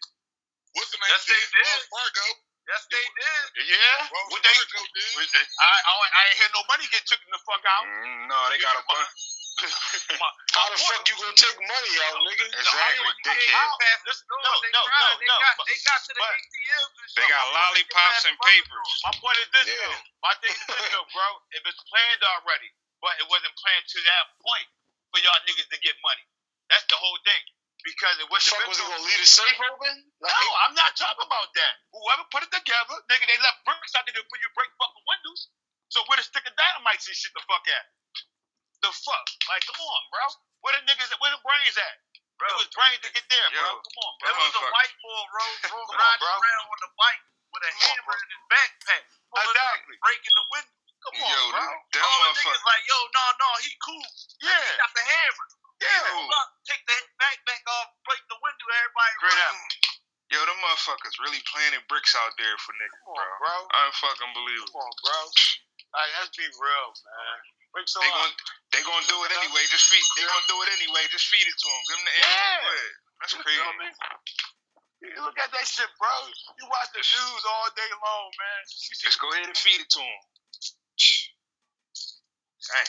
[0.77, 1.11] What's the name?
[1.11, 1.67] Yes, they did.
[1.67, 2.27] Wells Fargo.
[2.71, 3.45] Yes, they did.
[3.67, 3.99] Yeah.
[4.15, 4.55] Wells What they?
[4.55, 5.11] Fargo did.
[5.19, 7.85] what I, I I ain't hear no money get taken the fuck out.
[7.91, 9.11] Mm, no, they got a bunch.
[10.23, 12.47] My, How my the point- fuck you gonna take money out, nigga?
[12.47, 13.55] Exactly, dickhead.
[13.59, 17.27] No, no, they no, no, they got but- they got to the ATMs and They
[17.27, 18.89] got lollipops and papers.
[19.05, 19.79] My point is this, Yeah.
[19.83, 19.99] though.
[20.23, 21.27] My thing is this, though, bro.
[21.59, 22.71] If it's planned already,
[23.03, 24.69] but it wasn't planned to that point
[25.11, 26.25] for y'all niggas to get money.
[26.71, 27.43] That's the whole thing.
[27.87, 29.95] Because it was the fuck was it gonna leave the safe open?
[30.21, 31.75] No, I'm not talking about that.
[31.95, 35.47] Whoever put it together, nigga, they left bricks out there for you break fucking windows.
[35.89, 37.85] So where the stick of dynamite and shit the fuck at?
[38.83, 39.27] The fuck?
[39.51, 40.25] Like, come on, bro.
[40.63, 41.97] Where the niggas, where the brains at?
[42.39, 43.67] Bro, It was brains to get there, bro.
[43.67, 43.83] Yo.
[43.83, 44.27] Come on, bro.
[44.39, 45.23] was a white boy
[45.67, 46.31] Come on, riding bro.
[46.39, 48.23] around on the bike with a Come hammer bro.
[48.23, 49.03] in his backpack,
[49.35, 49.97] Exactly.
[49.99, 50.75] breaking the window.
[50.99, 51.67] Come Yo, on, bro.
[51.67, 54.07] that All the niggas like, yo, no, no, he cool.
[54.43, 55.47] He Yeah, got the hammer.
[55.83, 56.47] yeah.
[56.67, 59.35] Take the backpack off, break the window, everybody Great.
[60.31, 63.17] Yo, them motherfuckers really planting bricks out there for niggas, bro.
[63.19, 63.57] on, bro.
[63.89, 64.71] Unfucking believable.
[64.77, 65.21] Come on, bro.
[65.97, 67.39] Like, let's be real, man.
[67.73, 68.15] Break so They out.
[68.17, 68.35] gon'
[68.73, 69.63] they gonna do it anyway.
[69.69, 70.05] Just feed.
[70.17, 71.05] They gonna do it anyway.
[71.13, 71.81] Just feed it to them.
[71.89, 72.27] Give them the Yeah.
[72.29, 72.73] animal.
[73.21, 73.61] That's You crazy.
[73.61, 73.89] feel me?
[75.01, 76.11] You look at that shit, bro.
[76.59, 78.63] You watch the news all day long, man.
[78.67, 80.21] You see Just go ahead and feed it to them.
[82.69, 82.87] Dang.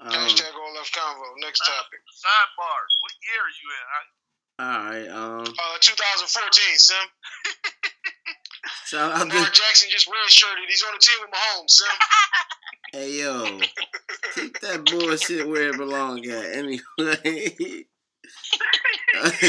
[0.00, 1.28] Um, Hashtag all left convo.
[1.38, 2.00] Next topic.
[2.08, 2.80] Sidebar.
[3.00, 3.84] What year are you in?
[3.92, 4.06] Huh?
[4.64, 5.08] all right.
[5.08, 7.10] Um, Uh, 2014, Sim.
[8.86, 10.66] shout out Lamar to Jackson just redshirted.
[10.68, 11.86] He's on the team with Mahomes, Sim.
[13.00, 13.60] hey yo,
[14.34, 16.56] keep that bullshit where it belongs at.
[16.56, 16.80] Anyway,
[19.14, 19.44] let's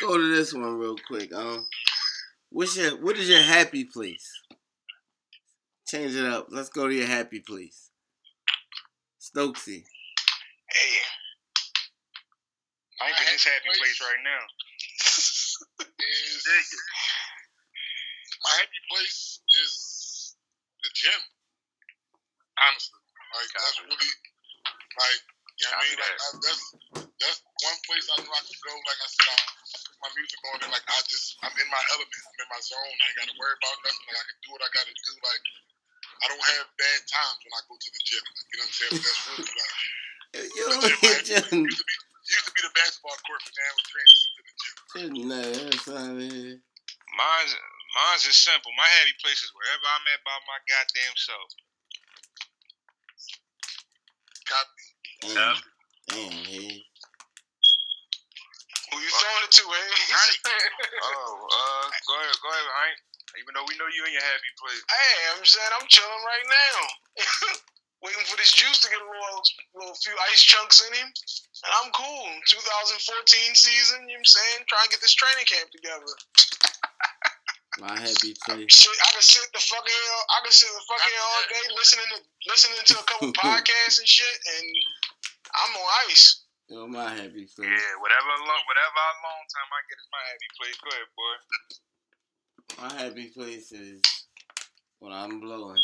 [0.00, 1.32] go to this one real quick.
[1.34, 1.66] Um,
[2.50, 4.30] what's your what is your happy place?
[5.86, 6.46] Change it up.
[6.50, 7.90] Let's go to your happy place.
[9.20, 9.84] Stokesy.
[10.70, 10.98] Hey,
[13.00, 14.46] I ain't in this happy place right now.
[15.98, 16.66] is it.
[18.40, 19.72] My happy place is
[20.82, 21.20] the gym.
[22.60, 23.00] Honestly,
[23.36, 24.12] like that's really
[25.00, 25.22] like
[25.60, 25.98] you know I Copy mean.
[26.00, 26.62] Like I, that's
[27.20, 28.72] that's one place I know I can go.
[28.84, 29.36] Like I said, I
[30.00, 32.20] my music on and like I just I'm in my element.
[32.20, 32.80] I'm in my zone.
[32.80, 34.04] I ain't got to worry about nothing.
[34.08, 35.12] Like I can do what I got to do.
[35.24, 35.44] Like
[36.20, 38.24] I don't have bad times when I go to the gym.
[38.24, 38.96] You know what I'm saying?
[39.00, 39.76] That's really like
[40.56, 41.00] You the don't gym.
[41.00, 41.96] get It just used to be
[42.28, 45.28] used to be the basketball court, but now it's transitioned to the gym.
[45.28, 46.60] no, that's not it.
[47.16, 47.52] Mine's
[47.94, 48.70] mine's is simple.
[48.76, 51.50] My happy place is wherever I'm at by my goddamn self.
[54.46, 54.84] Copy.
[55.20, 55.58] Damn,
[56.08, 56.82] damn, hey.
[58.90, 60.38] Who you throwing it to, Hayes?
[61.06, 62.98] Oh, uh, go ahead, go ahead, Hank.
[63.38, 64.82] Even though we know you in your happy place.
[64.90, 66.78] hey, I'm saying I'm chilling right now.
[68.02, 69.42] Waiting for this juice to get a little,
[69.76, 71.06] little few ice chunks in him.
[71.06, 72.26] And I'm cool.
[72.48, 74.58] 2014 season, you know what I'm saying?
[74.66, 76.10] Trying to get this training camp together.
[77.80, 78.68] My happy place.
[78.68, 80.12] Shit, I can sit the fuck here.
[80.36, 82.18] I can sit the fuck here all day listening to
[82.52, 84.68] listening to a couple podcasts and shit, and
[85.48, 86.44] I'm on ice.
[86.68, 87.72] Yo, my happy place.
[87.72, 90.76] Yeah, whatever long, whatever long time I get is my happy place.
[90.76, 91.36] Go ahead, boy.
[92.84, 94.04] My happy place is
[95.00, 95.80] when I'm blowing.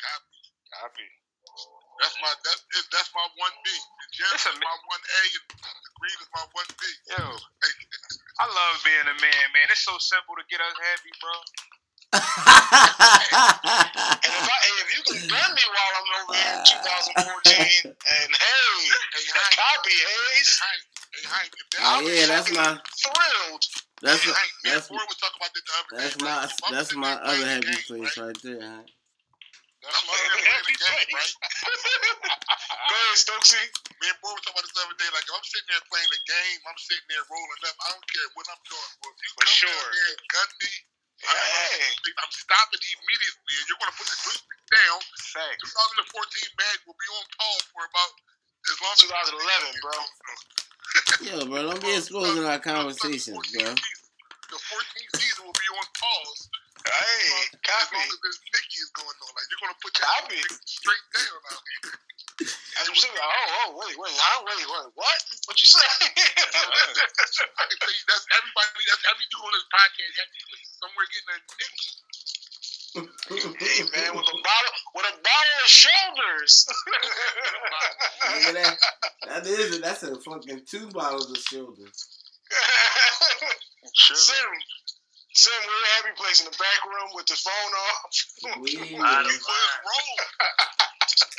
[0.00, 0.40] Copy.
[0.72, 1.06] Copy.
[1.52, 1.68] Oh.
[2.00, 2.64] That's my that's
[2.96, 3.68] that's my one B.
[3.68, 6.82] The gym is my one A, and the green is my one B.
[7.12, 7.20] Yo,
[8.40, 9.66] I love being a man, man.
[9.70, 11.36] It's so simple to get us happy, bro.
[14.22, 16.76] And if I, if you can gun me while I'm over here in ah.
[17.24, 18.72] 2014, and hey,
[19.12, 23.64] Hey, Hank, copy Hayes, Hank, hey, Hank, if that, oh yeah, that's my thrilled.
[24.02, 26.24] that's hey, my, Hank, that's Ford was talking about the other that's day.
[26.24, 26.52] my right?
[26.70, 28.26] That's sitting my other playing the happy game, place right?
[28.26, 28.80] right there.
[29.82, 29.90] Huh?
[29.90, 31.34] That's I'm other saying happy happy game, right?
[32.90, 33.64] Go ahead, Stokesy.
[33.98, 35.10] Me and Ford was talking about this the other day.
[35.10, 37.76] Like, if I'm sitting there playing the game, I'm sitting there rolling up.
[37.82, 38.92] I don't care what I'm doing.
[39.02, 39.74] But if you For come sure.
[39.74, 40.70] down here and gun me,
[41.22, 44.98] Hey, I'm stopping immediately, and you're going to put the joystick down.
[45.30, 45.70] Facts.
[46.10, 48.12] 2014 bag will be on pause for about
[48.66, 49.98] as long as 2011, bro.
[51.22, 53.70] Yo, bro, don't be exposing our conversations, bro.
[53.70, 56.50] The 14th season will be on pause
[56.82, 57.94] Hey, as copy.
[57.94, 59.30] long as this Mickey is going on.
[59.38, 60.42] Like you're gonna put your Copy.
[60.66, 61.94] straight down out here.
[62.42, 64.42] As I'm sitting oh, oh, wait, wait, huh?
[64.42, 65.18] Wait, wait, what?
[65.46, 65.78] What you say?
[66.02, 68.82] I can tell you that's everybody.
[68.88, 70.12] That's every dude on this podcast.
[70.18, 70.40] Happy
[70.82, 71.90] somewhere getting a Nicky.
[73.62, 76.66] hey, man, with a bottle, with a bottle of shoulders.
[78.26, 78.74] Nigga, that,
[79.28, 79.82] that is it.
[79.82, 81.94] That's a fucking two bottles of shoulders.
[83.94, 84.50] Sim, Sim,
[85.32, 88.12] we're a happy place in the back room with the phone off.
[88.60, 89.40] We I Sweetwoods
[89.80, 90.12] roll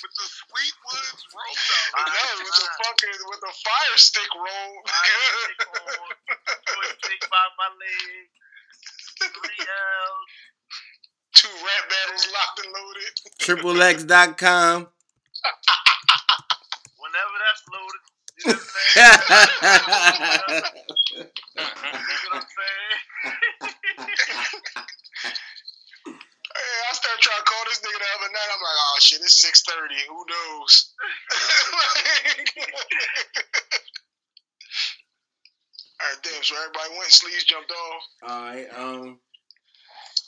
[0.02, 1.54] with the Sweetwoods roll
[1.94, 4.74] no, with the fucking with the fire stick roll.
[6.66, 8.34] Joystick by my leg.
[9.22, 10.34] Three L's.
[11.36, 13.14] Two rap battles locked and loaded.
[13.40, 14.88] TripleX.com.
[16.98, 18.02] Whenever that's loaded.
[18.44, 18.82] You know what I'm
[20.46, 20.64] saying?
[21.54, 23.53] You know what I'm saying?
[27.14, 28.50] Hey, try to call this nigga the other night.
[28.50, 30.02] I'm like, oh shit, it's six thirty.
[30.10, 30.94] Who knows?
[36.02, 36.42] All right, damn.
[36.42, 37.12] So everybody went.
[37.12, 38.02] Sleeves jumped off.
[38.26, 39.20] Alright, um,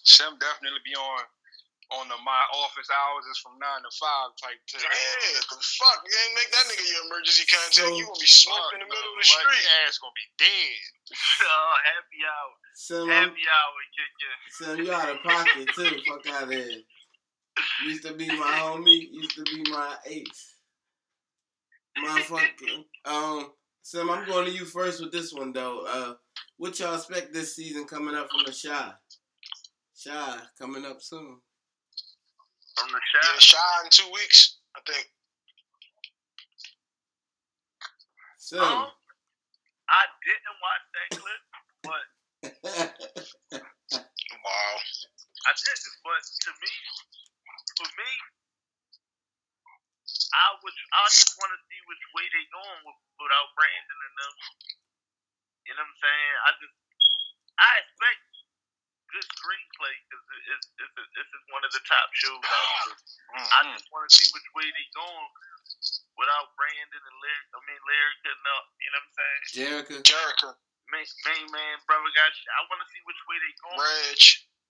[0.03, 1.21] Sim definitely be on
[1.99, 4.83] on the my office hours is from nine to five type thing.
[4.83, 5.99] Yeah, the fuck?
[6.03, 7.75] You ain't make that nigga your emergency contact.
[7.75, 9.41] So- you gonna be smoked in the middle of the What?
[9.45, 9.63] street.
[9.63, 10.79] Your ass gonna be dead.
[11.47, 12.53] oh, happy hour.
[12.75, 14.33] Sim, I'm, Happy hour, kick you.
[14.51, 15.93] Sim, you out of pocket too.
[16.09, 16.81] Fuck out of here.
[17.87, 19.07] Used to be my homie.
[19.11, 20.55] Used to be my ace.
[21.97, 22.83] Motherfucking.
[23.05, 25.85] Um, Sim, I'm going to you first with this one though.
[25.87, 26.13] Uh,
[26.57, 28.91] what y'all expect this season coming up from the Chi?
[30.03, 31.37] Chi coming up soon.
[32.77, 33.59] From the Yeah, shop.
[33.59, 35.07] Chi in two weeks, I think.
[38.37, 38.59] Sim.
[38.61, 38.91] Um,
[39.89, 41.43] I didn't watch that clip,
[41.83, 42.05] but
[44.45, 44.75] Wow.
[45.47, 45.95] I didn't.
[46.03, 46.73] But to me,
[47.77, 48.11] for me,
[50.33, 50.75] I would.
[50.93, 54.35] I just want to see which way they going with, without Brandon and them.
[55.65, 56.33] You know what I'm saying?
[56.45, 56.77] I just,
[57.57, 58.21] I expect
[59.11, 60.23] good screenplay because
[60.55, 62.99] it's, it's, it's, it's one of the top shows out there.
[63.37, 63.73] I Mhm.
[63.77, 65.29] just want to see which way they going
[66.17, 67.45] without Brandon and Larry.
[67.53, 68.65] I mean, Larry cutting up.
[68.79, 69.41] You know what I'm saying?
[69.55, 69.95] Jericho.
[70.05, 70.49] Jericho,
[70.93, 72.29] Main, main man, brother got.
[72.33, 72.45] Shit.
[72.53, 73.79] I want to see which way they going.
[73.81, 74.21] Reg.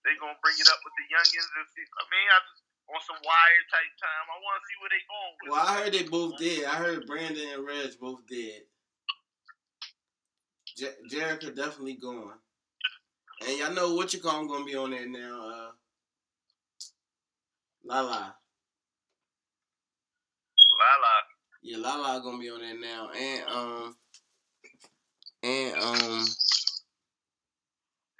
[0.07, 1.83] They gonna bring it up with the youngins and see.
[1.83, 4.25] I mean, I just on some wire type time.
[4.31, 5.47] I want to see where they going with.
[5.51, 5.65] Well.
[5.65, 6.63] I heard they both did.
[6.69, 8.63] I heard Brandon and Reg both did.
[10.77, 12.37] Jer- Jericho definitely going.
[13.41, 15.49] And y'all know what you call him gonna be on there now.
[15.49, 15.71] Uh,
[17.83, 18.35] Lala.
[20.79, 21.15] Lala.
[21.61, 23.09] Yeah, Lala gonna be on there now.
[23.11, 23.95] And um
[25.43, 26.25] and um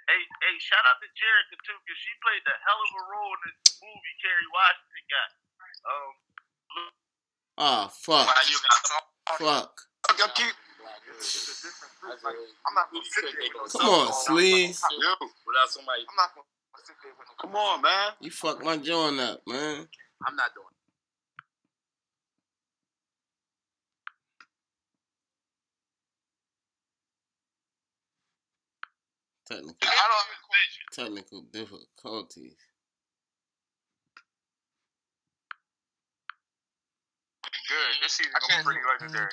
[0.06, 3.34] Hey, hey, shout out to Jerica too, cause she played the hell of a role
[3.42, 5.30] in this movie Kerry Washington got.
[5.86, 6.14] Um,
[7.58, 8.26] oh fuck.
[8.30, 9.06] Why you got some?
[9.42, 9.86] Fuck.
[10.86, 12.32] Y'all.
[12.66, 13.50] I'm not gonna sit there.
[13.52, 14.80] Come on, cell phone Sleaze.
[15.46, 16.02] Without somebody.
[16.08, 16.46] I'm not gonna
[16.84, 17.34] sit there with no.
[17.40, 18.12] Come on, man.
[18.20, 19.88] You fucked my joint up, man.
[20.26, 20.66] I'm not doing.
[20.68, 20.74] it.
[29.46, 29.76] Technical
[30.92, 32.56] technical difficulties.
[37.66, 37.92] Good.
[38.04, 39.32] This season gonna be pretty legendary.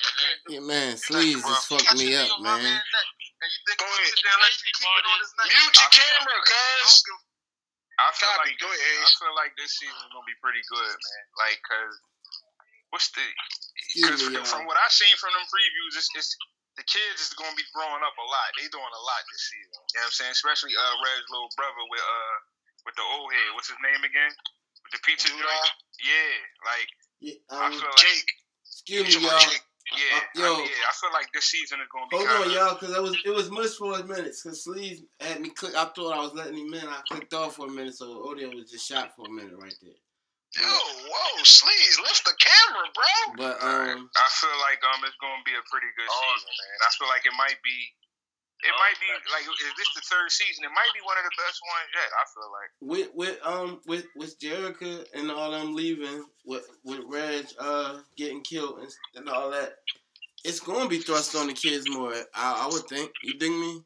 [0.49, 2.59] Yeah, man, Sleaze just fucked me up, man.
[2.63, 4.13] Go ahead.
[5.43, 7.03] Mute your camera, cuz.
[8.01, 8.49] I feel Copy.
[8.49, 11.23] like Go this, ahead, I feel like this season is gonna be pretty good, man.
[11.37, 11.93] Like, cause
[12.89, 13.21] what's the?
[14.01, 16.33] Cause me, from what I've seen from them previews, it's, it's
[16.73, 18.49] the kids is gonna be growing up a lot.
[18.57, 19.77] They doing a lot this season.
[19.93, 20.33] You know what I'm saying?
[20.33, 22.35] Especially uh Red's little brother with uh
[22.89, 23.53] with the old head.
[23.53, 24.33] What's his name again?
[24.89, 25.45] With the pizza Douda?
[25.45, 25.73] joint.
[26.01, 26.33] Yeah,
[26.65, 26.89] like
[27.23, 28.31] Yeah, I um, feel like Jake.
[28.67, 29.39] excuse me, y'all.
[29.39, 29.63] Jake?
[29.95, 30.43] yeah, Uh, yo.
[30.43, 30.91] I, yeah.
[30.91, 32.19] I feel like this season is gonna be.
[32.19, 34.35] Hold kinda, on, y'all, because it was it was mush for a minute.
[34.35, 35.71] Because Sleaze had me click.
[35.71, 36.83] I thought I was letting him in.
[36.83, 39.75] I clicked off for a minute, so audio was just shot for a minute right
[39.81, 39.95] there.
[40.53, 43.41] Yo, whoa, sleaze, lift the camera, bro.
[43.41, 46.77] But um, I feel like um it's gonna be a pretty good season, man.
[46.83, 47.77] I feel like it might be.
[48.63, 50.63] It Oh, might be like is this the third season?
[50.63, 52.09] It might be one of the best ones yet.
[52.15, 52.71] I feel like.
[52.81, 58.41] with with um with with Jerica and all them leaving, with with Reg uh getting
[58.41, 59.75] killed and, and all that,
[60.45, 62.13] it's gonna be thrust on the kids more.
[62.33, 63.11] I, I would think.
[63.23, 63.81] You dig me?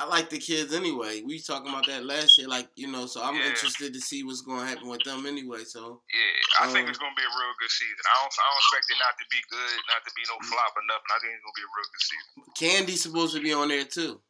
[0.00, 1.20] I like the kids anyway.
[1.20, 3.04] We talking about that last year, like you know.
[3.04, 3.52] So I'm Yeah.
[3.52, 5.64] interested to see what's gonna happen with them anyway.
[5.64, 8.00] So Yeah, I think Um, it's gonna be a real good season.
[8.08, 10.72] I don't, I don't expect it not to be good, not to be no flop
[10.76, 11.10] or nothing.
[11.12, 12.52] I think it's gonna be a real good season.
[12.56, 14.22] Candy's supposed to be on there too.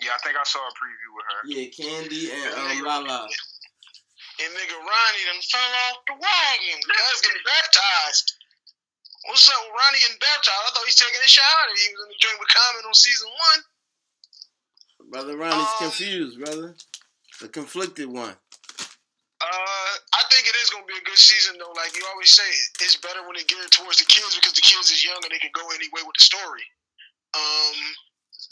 [0.00, 1.40] Yeah, I think I saw a preview with her.
[1.44, 3.28] Yeah, Candy and um Lala.
[4.40, 6.80] And nigga Ronnie done fell off the wagon.
[6.80, 8.32] Guys getting baptized.
[9.28, 10.64] What's up with Ronnie getting baptized?
[10.64, 11.68] I thought he's taking a shower.
[11.76, 13.64] He was in the joint with Common on season one.
[15.10, 16.76] Brother Ronnie's Um, confused, brother.
[17.40, 18.36] The conflicted one.
[19.40, 21.72] Uh, I think it is going to be a good season, though.
[21.76, 22.46] Like you always say,
[22.80, 25.38] it's better when they geared towards the kids because the kids is young and they
[25.42, 26.64] can go any way with the story.
[27.34, 27.78] Um,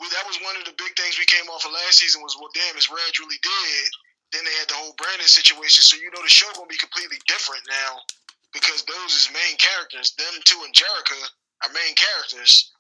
[0.01, 2.37] well, that was one of the big things we came off of last season was,
[2.37, 3.89] well, damn, is Reg really dead?
[4.35, 6.81] Then they had the whole Brandon situation, so you know the show going to be
[6.81, 8.01] completely different now
[8.53, 10.13] because those is main characters.
[10.17, 11.21] Them two and Jerica
[11.65, 12.73] are main characters.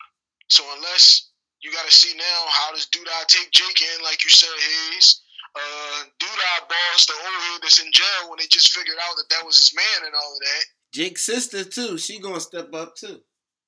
[0.48, 1.31] So unless
[1.62, 5.22] you got to see now how does Douda take Jake in, like you said, Hayes
[5.54, 9.28] uh, Douda boss, the old head that's in jail when they just figured out that
[9.30, 10.64] that was his man and all of that.
[10.92, 11.98] Jake's sister too.
[11.98, 13.20] She gonna step up too.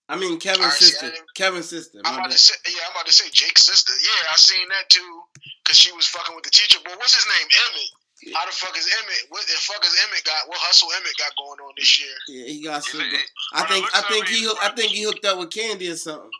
[0.08, 1.06] I mean Kevin's Alright, see, sister.
[1.06, 1.98] I didn't- Kevin's sister.
[2.04, 2.36] I'm about bad.
[2.36, 3.92] to say, yeah, I'm about to say Jake's sister.
[4.00, 5.22] Yeah, I seen that too,
[5.64, 6.78] cause she was fucking with the teacher.
[6.84, 7.48] But what's his name?
[7.68, 7.90] Emmett.
[8.22, 8.38] Yeah.
[8.38, 9.24] How the fuck is Emmett?
[9.28, 10.48] What the fuck is Emmett got?
[10.48, 12.16] What hustle Emmett got going on this year?
[12.28, 13.00] Yeah, he got some.
[13.00, 15.88] it- I think I think it, he he's I think he hooked up with Candy
[15.90, 16.30] or something.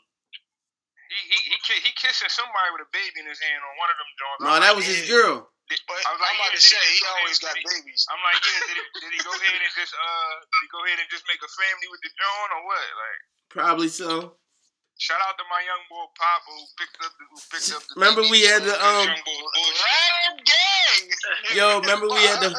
[1.15, 3.97] He he he, he kissing somebody with a baby in his hand on one of
[4.03, 4.41] them joints.
[4.43, 5.15] No, I'm that like, was his yeah.
[5.15, 5.37] girl.
[5.65, 8.03] But I was like, I'm about yeah, to say he he always got and- babies.
[8.13, 10.81] I'm like, yeah, did he, did he go ahead and just uh did he go
[10.85, 12.85] ahead and just make a family with the joint or what?
[12.85, 14.37] Like, Probably so.
[14.99, 17.93] shout out to my young boy Papa who picked up the, who picked up the.
[18.03, 19.07] Remember we had the um.
[19.09, 19.17] young.
[19.87, 21.05] Ram gang.
[21.57, 22.51] Yo, remember we had the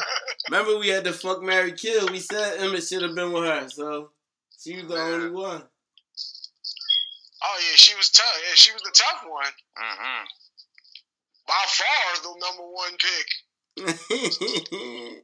[0.50, 2.08] remember we had the fuck Mary kill.
[2.10, 4.10] We said Emmett should have been with her, so
[4.58, 5.62] she was the only one.
[7.42, 8.36] Oh yeah, she was tough.
[8.48, 9.52] Yeah, she was the tough one.
[9.76, 10.24] Mm-hmm.
[11.46, 13.26] By far the number one pick.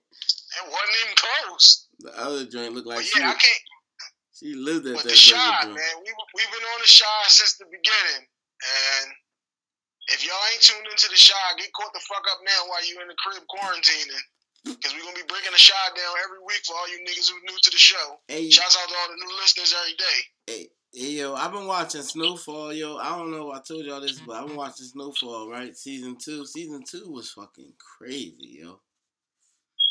[0.53, 1.89] It wasn't even close.
[2.05, 3.65] The other joint looked like But she yeah, I can't.
[4.37, 5.33] she lived at But that the Chi,
[5.65, 5.73] joint.
[5.81, 9.07] man, we we've been on the Chi since the beginning, and
[10.13, 13.01] if y'all ain't tuned into the Chi, get caught the fuck up now while you
[13.01, 14.21] in the crib quarantining,
[14.77, 17.41] because we're gonna be breaking the Chi down every week for all you niggas who
[17.49, 18.21] new to the show.
[18.29, 20.19] Hey, Shouts out to all the new listeners every day.
[20.53, 22.97] hey, hey, yo, I've been watching Snowfall, yo.
[22.97, 25.76] I don't know if I told y'all this, but I've been watching Snowfall, right?
[25.76, 26.45] Season two.
[26.47, 28.80] Season two was fucking crazy, yo.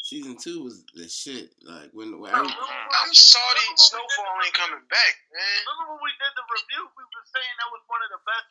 [0.03, 1.53] Season two was the shit.
[1.63, 5.59] Like when, when every, I'm sorry, Snowfall ain't coming back, man.
[5.67, 6.83] Remember when we did the review?
[6.97, 8.47] We were saying that was one of the best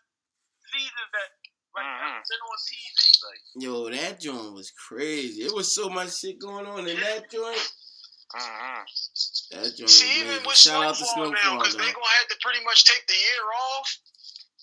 [0.73, 1.29] seasons that,
[1.75, 2.23] like, Mhm.
[2.23, 2.99] been on TV.
[3.27, 5.43] Like, Yo, that joint was crazy.
[5.43, 7.73] It was so much shit going on in that joint.
[8.35, 8.83] Mhm.
[8.87, 11.93] Was See, even with Shout out to Snowfall now, because they though.
[11.93, 13.99] gonna have to pretty much take the year off.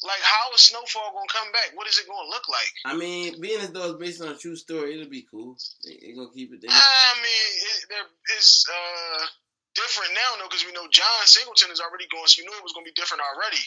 [0.03, 1.71] Like, how is Snowfall gonna come back?
[1.73, 2.71] What is it gonna look like?
[2.85, 5.57] I mean, being as though it's based on a true story, it'll be cool.
[5.83, 6.69] They, they gonna keep it there.
[6.71, 8.05] I mean, it, there
[8.37, 9.25] is uh
[9.73, 12.63] different now, though, because we know John Singleton is already going, so you knew it
[12.63, 13.61] was gonna be different already.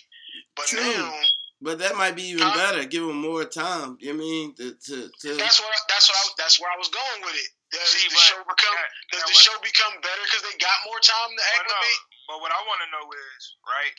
[0.56, 0.80] But True.
[0.80, 1.20] now,
[1.60, 2.56] But that might be even Huh?
[2.56, 2.84] better.
[2.88, 3.98] Give them more time.
[4.00, 4.54] You know what I mean?
[4.56, 7.34] To, to, to that's what I, that's what I, that's where I was going with
[7.34, 7.50] it.
[7.70, 10.56] Does See, the show become that- does that the what- show become better because they
[10.58, 12.00] got more time to But no, acclimate?
[12.26, 13.94] but what I want to know is right,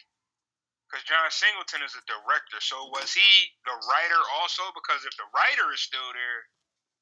[0.90, 2.60] because John Singleton is a director.
[2.60, 4.72] So was he the writer also?
[4.74, 6.50] Because if the writer is still there,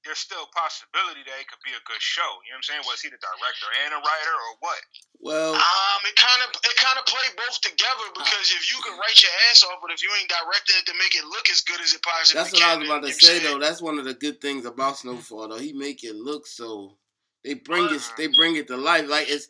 [0.08, 2.26] there's still a possibility that it could be a good show.
[2.48, 2.84] You know what I'm saying?
[2.88, 4.80] Was he the director and a writer, or what?
[5.20, 8.96] well, Um, it kind of it kind of play both together because if you can
[8.96, 11.62] write your ass off, but if you ain't directing it to make it look as
[11.68, 13.60] good as it possibly that's what can, I was about to say saying- though.
[13.60, 15.60] That's one of the good things about Snowfall though.
[15.60, 16.96] He make it look so.
[17.44, 18.04] They bring it.
[18.16, 19.08] They bring it to life.
[19.08, 19.48] Like it's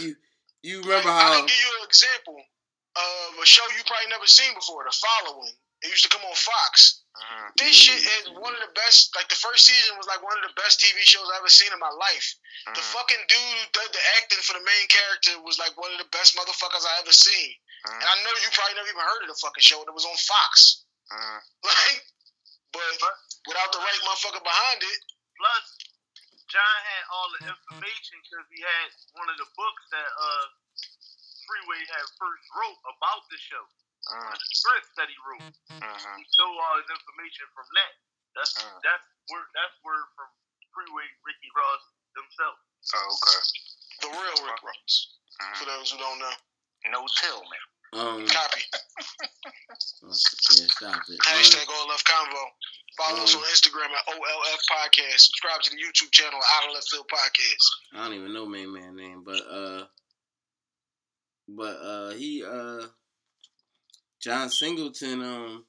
[0.00, 0.16] you.
[0.62, 4.52] You remember Like, I'll give you an example of a show you probably never seen
[4.54, 4.92] before, The
[5.24, 5.52] Following.
[5.82, 7.04] It used to come on Fox.
[7.18, 7.52] Mhm.
[7.56, 9.14] This shit is one of the best.
[9.16, 11.72] Like the first season was like one of the best TV shows I've ever seen
[11.72, 12.34] in my life.
[12.66, 12.92] The Mhm.
[12.92, 16.04] fucking dude who did the acting for the main character was like one of the
[16.14, 17.54] best motherfuckers I ever seen.
[17.84, 19.82] And I know you probably never even heard of the fucking show.
[19.82, 20.84] It was on Fox.
[21.62, 22.04] Like,
[22.72, 23.16] but
[23.46, 25.00] without the right motherfucker behind it,
[25.38, 25.76] plus,
[26.48, 30.46] John had all the information because he had one of the books that uh
[31.46, 33.64] Freeway had first wrote about the show.
[34.08, 34.32] Mhm.
[34.32, 35.52] The script that he wrote.
[35.70, 36.16] Mhm.
[36.18, 37.92] He stole all his information from that.
[38.34, 38.82] That's Mm.
[38.82, 40.28] that's word that's word from
[40.74, 41.82] Freeway Ricky Ross
[42.14, 42.60] themselves.
[42.94, 43.42] Oh, okay.
[44.00, 45.14] the real Rick Ross.
[45.38, 45.66] For Mhm.
[45.66, 46.36] those who don't know,
[46.86, 47.60] No Tillman.
[47.94, 48.62] Um, copy.
[48.70, 51.18] oh, yeah, stop it.
[51.26, 52.52] Um, Hashtag All Left Convo.
[52.96, 55.18] Follow us Um, on Instagram at OLF Podcast.
[55.20, 57.66] Subscribe to the YouTube channel Out of Left Field Podcast.
[57.92, 59.88] I don't even know main man name, but uh,
[61.48, 62.88] but uh, he uh,
[64.20, 65.64] John Singleton um,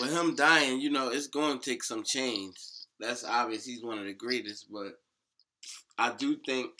[0.00, 2.54] with him dying, you know, it's going to take some change.
[2.98, 3.64] That's obvious.
[3.64, 4.92] He's one of the greatest, but
[5.98, 6.70] I do think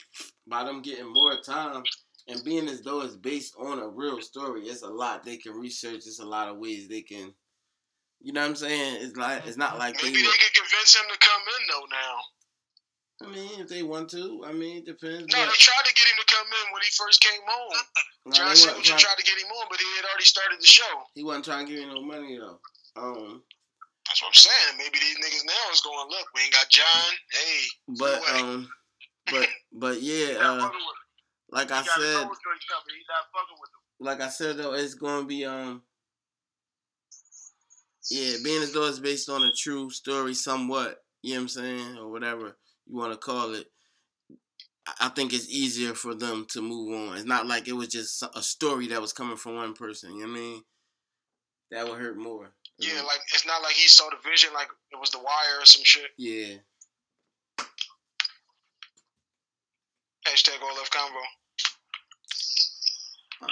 [0.47, 1.83] by them getting more time
[2.27, 5.53] and being as though it's based on a real story, it's a lot they can
[5.53, 5.95] research.
[6.07, 7.33] It's a lot of ways they can.
[8.21, 8.97] You know what I'm saying?
[9.01, 10.21] It's like it's not like Maybe they.
[10.21, 11.85] they could convince him to come in though.
[11.89, 12.19] Now,
[13.21, 15.27] I mean, if they want to, I mean, it depends.
[15.31, 17.77] no, but- they tried to get him to come in when he first came home.
[18.25, 20.67] No, John Singleton trying- tried to get him on, but he had already started the
[20.67, 21.03] show.
[21.15, 22.59] He wasn't trying to give you no money though.
[22.95, 23.43] Um,
[24.07, 24.77] That's what I'm saying.
[24.77, 27.11] Maybe these niggas now is going, look, we ain't got John.
[27.31, 27.61] Hey,
[27.99, 28.39] but way.
[28.41, 28.69] um,
[29.31, 30.71] but but yeah, uh, him.
[31.49, 32.95] like I He got a said, soul joint coming.
[32.97, 34.05] He not fucking with him.
[34.05, 35.83] like I said though, it's gonna be um,
[38.09, 40.97] yeah, being as though it's based on a true story, somewhat.
[41.21, 42.57] You know what I'm saying, or whatever
[42.87, 43.67] you want to call it.
[44.99, 47.15] I- think it's easier for them to move on.
[47.17, 50.13] It's not like it was just a story that was coming from one person.
[50.15, 50.63] You know what I mean?
[51.71, 52.51] That would hurt more.
[52.79, 55.59] yeah, Um, like it's not like he saw the vision like it was the wire
[55.61, 56.11] or some shit.
[56.17, 56.55] yeah.
[60.27, 61.23] Hashtag All Left Convo.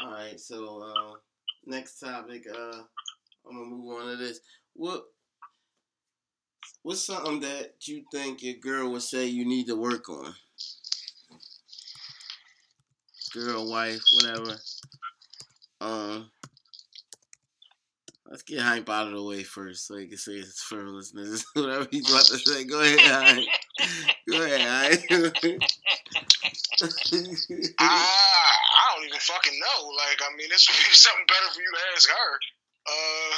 [0.04, 1.14] All right, so uh,
[1.66, 2.46] next topic.
[2.48, 2.84] Uh,
[3.48, 4.40] I'm gonna move on to this.
[4.74, 5.06] What
[6.82, 10.34] What's something that you think your girl would say you need to work on?
[13.34, 14.56] Girl, wife, whatever.
[15.82, 16.32] Um,
[18.28, 21.46] let's get hype out of the way first, so you can say it's for listeners.
[21.54, 23.46] whatever he's about to say, go ahead, hype.
[24.28, 25.04] Go ahead, hype.
[26.82, 26.88] I,
[27.80, 29.88] I don't even fucking know.
[29.90, 32.40] Like, I mean, this would be something better for you to ask her.
[32.90, 33.34] Uh,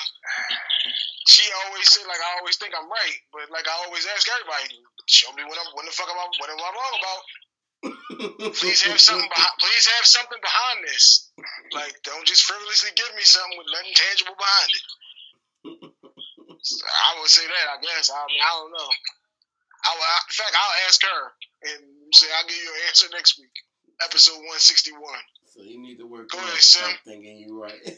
[1.28, 4.80] she always say like I always think I'm right, but like I always ask everybody,
[5.12, 7.24] show me what I'm, what the fuck am I, what am I wrong about?
[8.56, 9.28] Please have something.
[9.28, 11.32] Behind, please have something behind this.
[11.74, 14.86] Like, don't just frivolously give me something with nothing tangible behind it.
[15.66, 17.66] I would say that.
[17.74, 18.12] I guess.
[18.14, 18.90] I mean, I don't know.
[19.82, 21.22] I, will- I, in fact, I'll ask her
[21.74, 21.82] and
[22.14, 23.54] say I'll give you an answer next week,
[24.06, 25.24] episode one sixty one.
[25.50, 27.82] so you need to work Go on ahead, something, and you're right.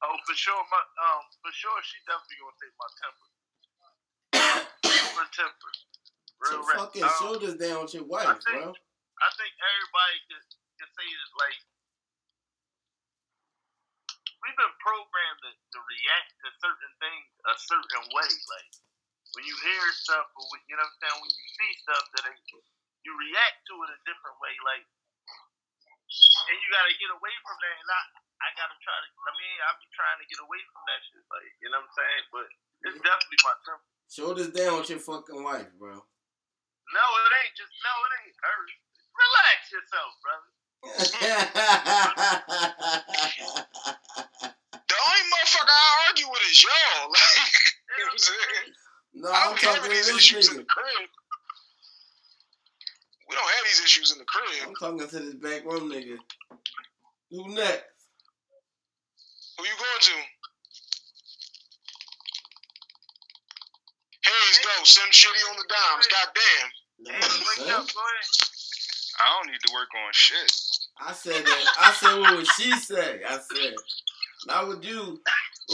[0.00, 3.28] Oh, for sure, my um, for sure, she definitely gonna take my temper.
[4.88, 5.70] Super temper,
[6.40, 6.76] real rap.
[6.88, 8.72] fucking Um, shoulders down with your wife, I think- bro.
[9.20, 10.40] I think everybody can,
[10.80, 11.58] can say this like
[14.40, 18.30] we've been programmed to, to react to certain things a certain way.
[18.32, 18.70] Like
[19.36, 22.04] when you hear stuff or when, you know what I'm saying, when you see stuff
[22.16, 22.40] that ain't,
[23.04, 24.56] you react to it a different way.
[24.64, 24.88] Like
[26.48, 27.76] and you gotta get away from that.
[27.76, 28.00] And I,
[28.40, 29.08] I gotta try to.
[29.10, 31.24] I mean, I be trying to get away from that shit.
[31.28, 32.24] Like, you know what I'm saying?
[32.32, 32.46] But
[32.88, 33.04] it's mm-hmm.
[33.04, 33.84] definitely my temper.
[34.10, 35.94] Shoulders down with your fucking wife, bro.
[35.94, 37.74] No, it ain't just.
[37.84, 38.60] No, it ain't her.
[39.10, 40.50] Relax yourself, brother.
[44.90, 47.14] The only motherfucker I argue with is y'all.
[47.14, 47.54] Like,
[47.94, 48.74] you know what I'm saying?
[49.14, 50.66] no, I I'm don't talking to this issues nigga.
[53.30, 53.36] The crib.
[53.36, 54.66] We don't have these issues in the crib.
[54.66, 56.18] I'm talking to this back room nigga.
[57.30, 57.84] Who next?
[59.58, 60.16] Who you going to?
[64.24, 64.84] Hayes, go.
[64.84, 66.08] Sim Shitty on the dimes.
[66.08, 66.68] Goddamn.
[67.04, 68.00] Damn, wake up, go.
[69.20, 70.52] I don't need to work on shit.
[71.00, 71.64] I said that.
[71.80, 73.20] I said what would she say?
[73.26, 73.74] I said,
[74.46, 75.20] not would you.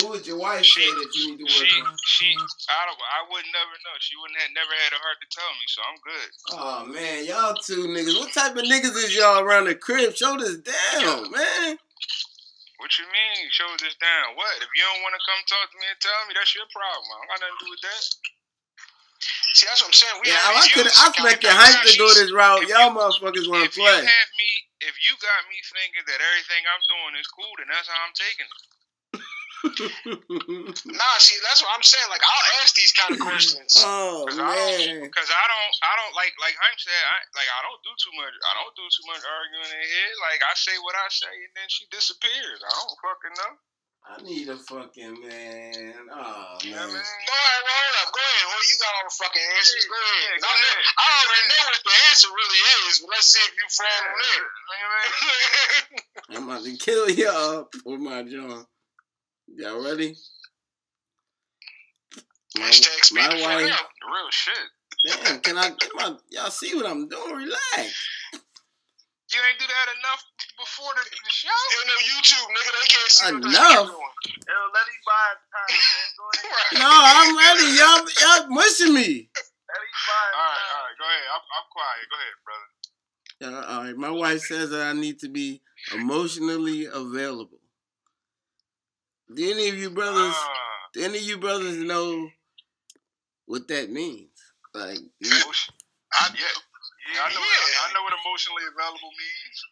[0.02, 1.96] What would your wife say that you need to She, work on?
[2.04, 2.28] she,
[2.68, 3.96] I don't, I would never know.
[4.00, 6.28] She wouldn't have never had a heart to tell me, so I'm good.
[6.52, 8.12] Oh man, y'all two niggas.
[8.20, 10.12] What type of niggas is y'all around the crib?
[10.16, 11.80] Show this down, man.
[12.76, 13.48] What you mean?
[13.56, 14.36] Show this down.
[14.36, 14.52] What?
[14.60, 17.08] If you don't want to come talk to me and tell me, that's your problem.
[17.08, 18.02] I don't got nothing to do with that.
[19.56, 20.16] See, that's what I'm saying.
[20.20, 20.88] We Yeah, have I could.
[20.92, 21.08] I
[21.40, 21.56] your common.
[21.56, 22.68] hype to go this route.
[22.68, 24.04] Y'all motherfuckers want to If you play.
[24.04, 24.50] have me,
[24.84, 28.12] if you got me thinking that everything I'm doing is cool, then that's how I'm
[28.12, 28.60] taking it.
[30.86, 32.08] Nah, see, that's what I'm saying.
[32.12, 33.72] Like, I'll ask these kind of questions.
[33.84, 35.10] oh Cause I don't, man.
[35.12, 38.14] cause I don't, I don't like, like Hank said, I, like I don't do too
[38.20, 38.34] much.
[38.46, 40.12] I don't do too much arguing in here.
[40.22, 42.60] Like I say what I say, and then she disappears.
[42.62, 43.52] I don't fucking know.
[44.06, 46.06] I need a fucking man.
[46.14, 46.94] Oh You know I man.
[46.94, 47.26] mean?
[47.26, 48.08] All right, well, hold up.
[48.14, 48.44] Go ahead.
[48.46, 49.84] Well, you got all the fucking answers.
[49.90, 50.22] Go ahead.
[50.30, 50.84] Yeah, go I, know, ahead.
[50.94, 54.14] I already know what the answer really is, but let's see if you fall on
[54.14, 54.30] it.
[54.30, 56.00] You know what I mean?
[56.38, 58.62] I'm about to kill y'all with my John.
[59.54, 60.14] Y'all ready?
[62.58, 62.70] My,
[63.12, 63.62] my wife.
[63.62, 64.66] Real shit.
[65.06, 66.16] Damn, can I get my?
[66.30, 67.34] Y'all see what I'm doing?
[67.36, 67.92] Relax.
[69.26, 70.22] You ain't do that enough
[70.56, 71.48] before the, the show.
[71.50, 72.70] Ain't no YouTube, nigga.
[72.72, 73.70] They can't see what this Enough.
[73.70, 74.14] nigga doing.
[74.46, 76.08] Yo, let him buy time, man.
[76.16, 76.78] Go ahead.
[76.80, 77.66] No, I'm ready.
[77.76, 79.28] Y'all, y'all mushing me.
[79.36, 80.70] Let him buy his All right, time.
[80.72, 81.26] all right, go ahead.
[81.34, 82.04] I'm, I'm quiet.
[82.10, 82.68] Go ahead, brother.
[83.44, 85.60] Uh, all right, my wife says that I need to be
[85.94, 87.58] emotionally available.
[89.34, 90.34] Do any of you brothers?
[90.34, 92.28] Ah, Do any of you brothers know
[93.46, 94.30] what that means?
[94.74, 96.40] Like, you- I Yeah.
[96.40, 96.48] yeah.
[97.14, 97.46] Yeah, I know, Yeah.
[97.46, 99.64] What, I know what emotionally available means.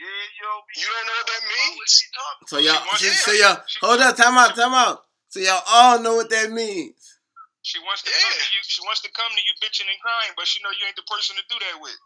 [0.00, 0.08] Yeah,
[0.42, 2.08] yo, You don't know what that means?
[2.46, 3.12] so y'all, wants- so, yeah.
[3.14, 5.06] so y'all, hold up, time out, time out.
[5.28, 7.18] So y'all all know what that means.
[7.62, 8.20] She wants to Yeah.
[8.20, 8.60] come to you.
[8.64, 11.02] She wants to come to you bitching and crying, but she know you ain't the
[11.04, 11.98] person to do that with.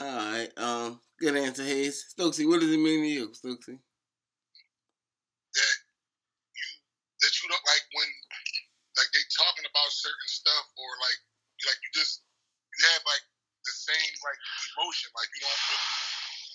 [0.00, 2.04] All right, um, good answer, Hayes.
[2.12, 3.78] Stokesy, what does it mean to you, Stokesy?
[5.54, 5.62] that
[6.56, 6.66] you
[7.20, 8.08] that you don't like when
[8.96, 11.20] like they talking about certain stuff or like
[11.68, 12.24] like you just
[12.72, 13.24] you have like
[13.68, 14.40] the same like
[14.74, 15.88] emotion like you don't really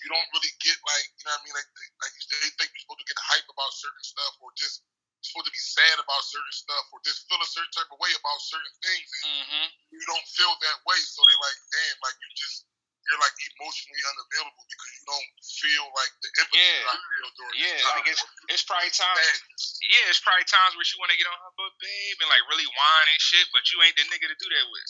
[0.02, 2.52] you don't really get like you know what I mean like they- like you- they
[2.58, 4.82] think you're supposed to get hype about certain stuff or just
[5.20, 8.12] supposed to be sad about certain stuff or just feel a certain type of way
[8.16, 9.68] about certain things and Mm-hmm.
[9.92, 12.69] you don't feel that way so they like damn like you just
[13.10, 16.78] you're like emotionally unavailable because you don't feel like the empathy Yeah.
[16.86, 17.96] that I feel during Yeah, this time.
[17.98, 19.18] like it's it's probably times.
[19.18, 19.64] Sadness.
[19.90, 22.46] Yeah, it's probably times where she want to get on her butt, babe, and like
[22.54, 24.90] really whine and shit, but you ain't the nigga to do that with.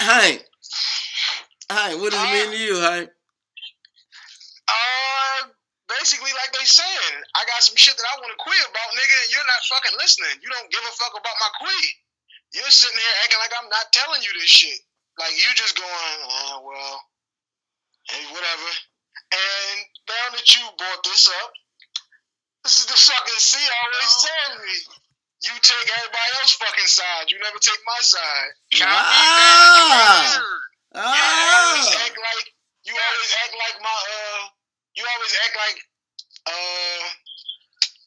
[0.00, 0.36] Hank,
[1.68, 3.08] Hank, what does it mean to you, Hank?
[4.68, 5.38] Uh,
[5.88, 9.16] basically, like they saying, I got some shit that I want to quit about, nigga,
[9.26, 10.36] and you're not fucking listening.
[10.40, 11.92] You don't give a fuck about my quit.
[12.56, 14.80] You're sitting here acting like I'm not telling you this shit.
[15.18, 16.96] Like you just going, uh, well,
[18.08, 18.70] hey, whatever.
[19.32, 19.76] And
[20.08, 21.50] now that you brought this up,
[22.64, 24.76] this is the fucking C always telling me.
[25.42, 27.26] You take everybody else fucking side.
[27.26, 28.52] You never take my side.
[28.78, 30.38] Ah,
[30.94, 32.04] You always ah.
[32.06, 32.46] act like
[32.84, 34.42] you always act like my uh
[34.94, 35.78] you always act like
[36.46, 37.02] uh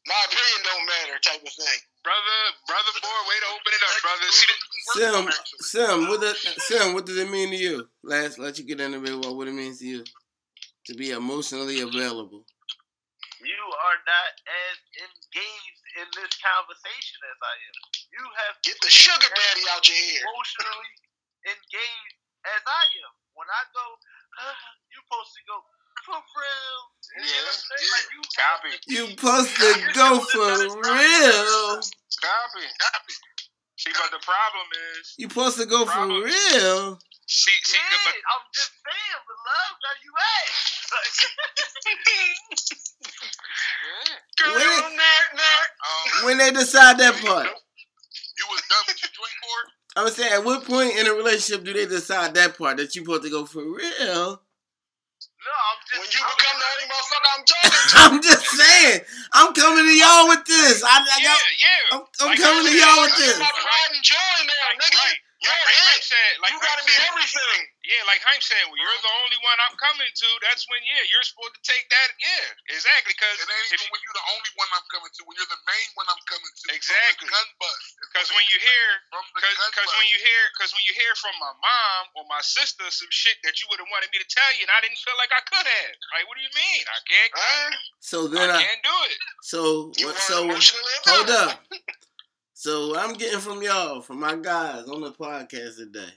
[0.07, 1.79] my opinion don't matter type of thing.
[2.05, 2.37] Brother,
[2.69, 4.29] brother boy, way to open it up, brother.
[4.29, 4.57] See the
[4.93, 5.25] Sim,
[5.65, 6.37] Sim, what does
[6.69, 7.89] Sim, what does it mean to you?
[8.05, 9.17] Let's let you get in into it.
[9.25, 10.03] What what it means to you
[10.85, 12.45] to be emotionally available.
[13.41, 17.75] You are not as engaged in this conversation as I am.
[18.13, 20.21] You have Get the sugar daddy out your ear.
[20.29, 20.93] emotionally
[21.49, 22.15] engaged
[22.53, 23.13] as I am.
[23.33, 23.85] When I go,
[24.45, 24.53] uh,
[24.93, 25.57] you supposed to go
[26.05, 26.79] for real.
[27.15, 28.71] You know what Like you Copy.
[28.87, 31.81] You supposed to go for real.
[31.81, 32.65] Copy.
[32.77, 33.13] Copy.
[33.77, 36.97] See, but the problem is, You supposed to go for real.
[37.27, 40.51] see, see, Yeah, but I'm just saying, but love, now you yeah.
[44.55, 45.67] When it- nerd, nerd.
[46.19, 47.47] Um, When they decide that part.
[48.37, 49.65] You was done with your joint board?
[49.97, 53.03] I'm saying, at what point in a relationship do they decide that part that you
[53.03, 54.41] supposed to go for real?
[55.51, 56.01] I'm just.
[56.01, 57.95] When you become the motherfucker I'm talking to.
[58.01, 58.99] I'm just saying.
[59.33, 60.81] I'm coming to y'all with this.
[60.81, 61.93] I, I yeah, got, yeah.
[61.93, 63.37] I'm, I'm like, coming to y'all with this.
[63.37, 65.01] Joy now, nigga.
[65.01, 65.24] Right.
[65.45, 67.61] You're Like, like Hank said, like You gotta Hank be said, everything.
[67.85, 70.29] Yeah, like Hank said, well, you're the only one I'm coming to.
[70.41, 72.09] That's when, yeah, you're supposed to take that.
[72.17, 73.13] Yeah, exactly.
[73.13, 75.21] Because It ain't if even when you're the only one I'm coming to.
[75.27, 76.65] When you're the main one I'm coming to.
[76.73, 77.29] Exactly.
[77.29, 77.85] From the gun bust.
[78.09, 80.85] Because when when you hear, from the because gun because when you hear, because when
[80.85, 84.13] you hear from my mom or my sister some shit that you would have wanted
[84.13, 85.93] me to tell you, and I didn't feel like I could have.
[86.13, 86.81] Like, what do you mean?
[86.85, 87.31] I can't.
[87.33, 87.69] Huh?
[88.05, 89.17] So then I, can't do it.
[89.41, 89.59] so
[89.97, 90.21] You what?
[90.21, 90.45] So
[91.09, 91.57] hold up.
[92.57, 96.07] So what I'm getting from y'all, from my guys on the podcast today,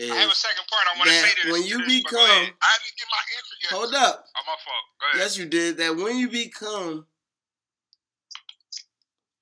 [0.00, 0.86] I have a second part.
[0.94, 1.52] I want to say this.
[1.52, 2.18] when you this, become.
[2.18, 2.40] I
[2.80, 3.72] didn't get my answer yet.
[3.72, 4.84] hold up, Oh, my fault.
[5.00, 5.20] Go ahead.
[5.26, 5.76] yes you did.
[5.76, 7.04] That when you become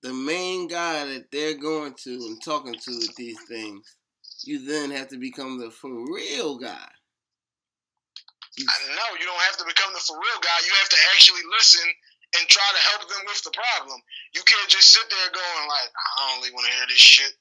[0.03, 3.97] the main guy that they're going to and talking to with these things,
[4.43, 6.89] you then have to become the for real guy.
[8.57, 10.59] You- I know you don't have to become the for real guy.
[10.66, 11.84] You have to actually listen
[12.39, 13.99] and try to help them with the problem.
[14.34, 17.32] You can't just sit there going like, I don't really want to hear this shit.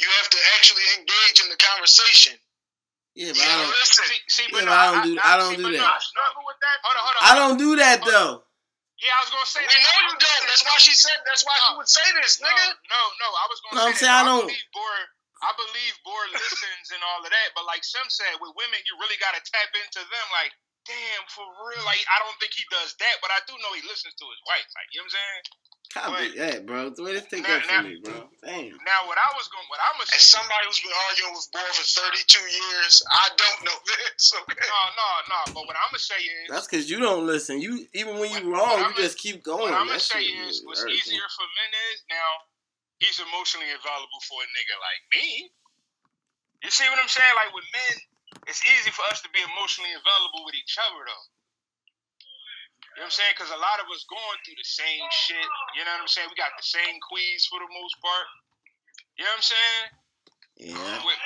[0.00, 2.34] You have to actually engage in the conversation.
[3.14, 3.68] yeah, You but I don't.
[3.76, 4.04] listen.
[4.08, 5.84] See, see, but but no, I don't do- I don't see, do that.
[5.84, 6.76] No, I struggle with that.
[6.80, 7.22] Hold on, hold on.
[7.28, 8.34] I don't do that though.
[9.00, 9.80] Yeah, I was gonna say We that.
[9.80, 10.44] know you don't.
[10.48, 11.16] That's why she said.
[11.28, 12.64] That's why she would say this, No, nigga.
[12.88, 13.28] no, no.
[13.32, 14.24] I was gonna No, I'm say saying that.
[14.24, 14.92] I don't- believe Bor,
[15.40, 18.96] I believe Bor listens and all of that, but like Sim said, with women, you
[19.00, 20.26] really gotta tap into them.
[20.36, 20.52] Like,
[20.90, 21.84] damn, for real.
[21.86, 24.42] Like, I don't think he does that, but I do know he listens to his
[24.50, 24.66] wife.
[24.74, 25.44] Like, you know what I'm saying?
[25.90, 26.90] Copy that, bro.
[26.94, 28.18] The way this take Now- that now- from me, bro.
[28.46, 28.78] Damn.
[28.86, 30.38] Now, what I was going, what I'm gonna As say.
[30.38, 34.30] somebody who's been arguing with Boy for 32 years, I don't know this.
[34.30, 34.66] Okay.
[34.70, 35.40] No, no, no.
[35.50, 37.58] But what I'm gonna say is, That's because you don't listen.
[37.60, 39.74] You even when you What- wrong, what you I'ma- just keep going.
[39.74, 40.98] what I'm gonna say is, really what's irks me.
[41.18, 42.30] easier for men is now
[43.02, 45.50] he's emotionally available for a nigga like me.
[46.62, 47.34] You see what I'm saying?
[47.34, 47.94] Like with men,
[48.46, 51.26] it's easy for us to be emotionally available with each other though.
[52.96, 53.34] You know what I'm saying?
[53.38, 55.48] Because a lot of us going through the same shit.
[55.78, 56.26] You know what I'm saying?
[56.26, 58.26] We got the same queens for the most part.
[59.14, 59.84] You know what I'm saying?
[60.60, 60.76] Yeah.
[60.76, 61.20] With, with,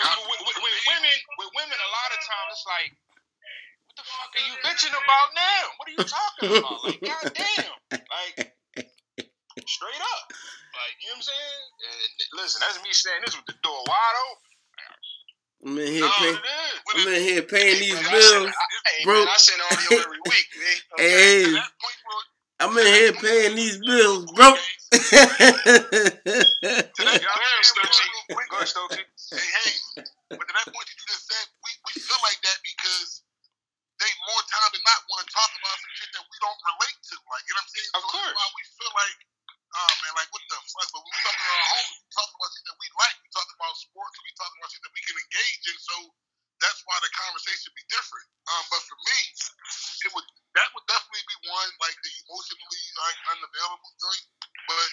[0.00, 2.90] with, with, women, with women, a lot of times it's like,
[3.90, 5.62] what the fuck are you bitching about now?
[5.76, 6.78] What are you talking about?
[6.86, 8.36] Like, goddamn, like
[9.66, 11.64] straight up, like you know what I'm saying?
[11.90, 12.00] And
[12.40, 14.49] listen, that's me saying this with the door wide open.
[15.64, 16.34] I'm in here That's paying.
[16.36, 17.06] what it is.
[17.06, 18.48] I'm in here paying these Man, bills.
[18.48, 19.18] I, hey, bro.
[19.24, 20.78] I send audio every week, man.
[20.96, 21.04] Okay.
[21.04, 22.16] Hey, To that point, bro,
[22.60, 24.56] I'm in here paying these bills, bro.
[24.56, 28.06] to that Go ahead, point, Stokesy.
[28.08, 29.04] real quick, Go ahead, Stokesy.
[29.36, 29.72] Hey, hey,
[30.36, 33.22] but to that point that you just said, we, we feel like that because
[34.00, 36.98] they more time than not want to talk about some shit that we don't relate
[37.04, 37.14] to.
[37.28, 37.90] Like, you know what I'm saying?
[37.96, 38.32] Of so course.
[38.32, 39.16] That's why we feel like,
[39.80, 40.88] oh man, like what the fuck?
[40.92, 43.16] But when we talking to our homies, we talking about shit that we like.
[43.24, 44.16] We talking about sports.
[44.20, 45.78] We talking about shit that we can engage in.
[45.80, 45.96] So
[46.60, 48.28] that's why the conversation be different.
[48.52, 49.18] Um, but for me,
[50.04, 50.28] it would
[50.60, 54.26] that would definitely be one like the emotionally like unavailable joint.
[54.68, 54.88] But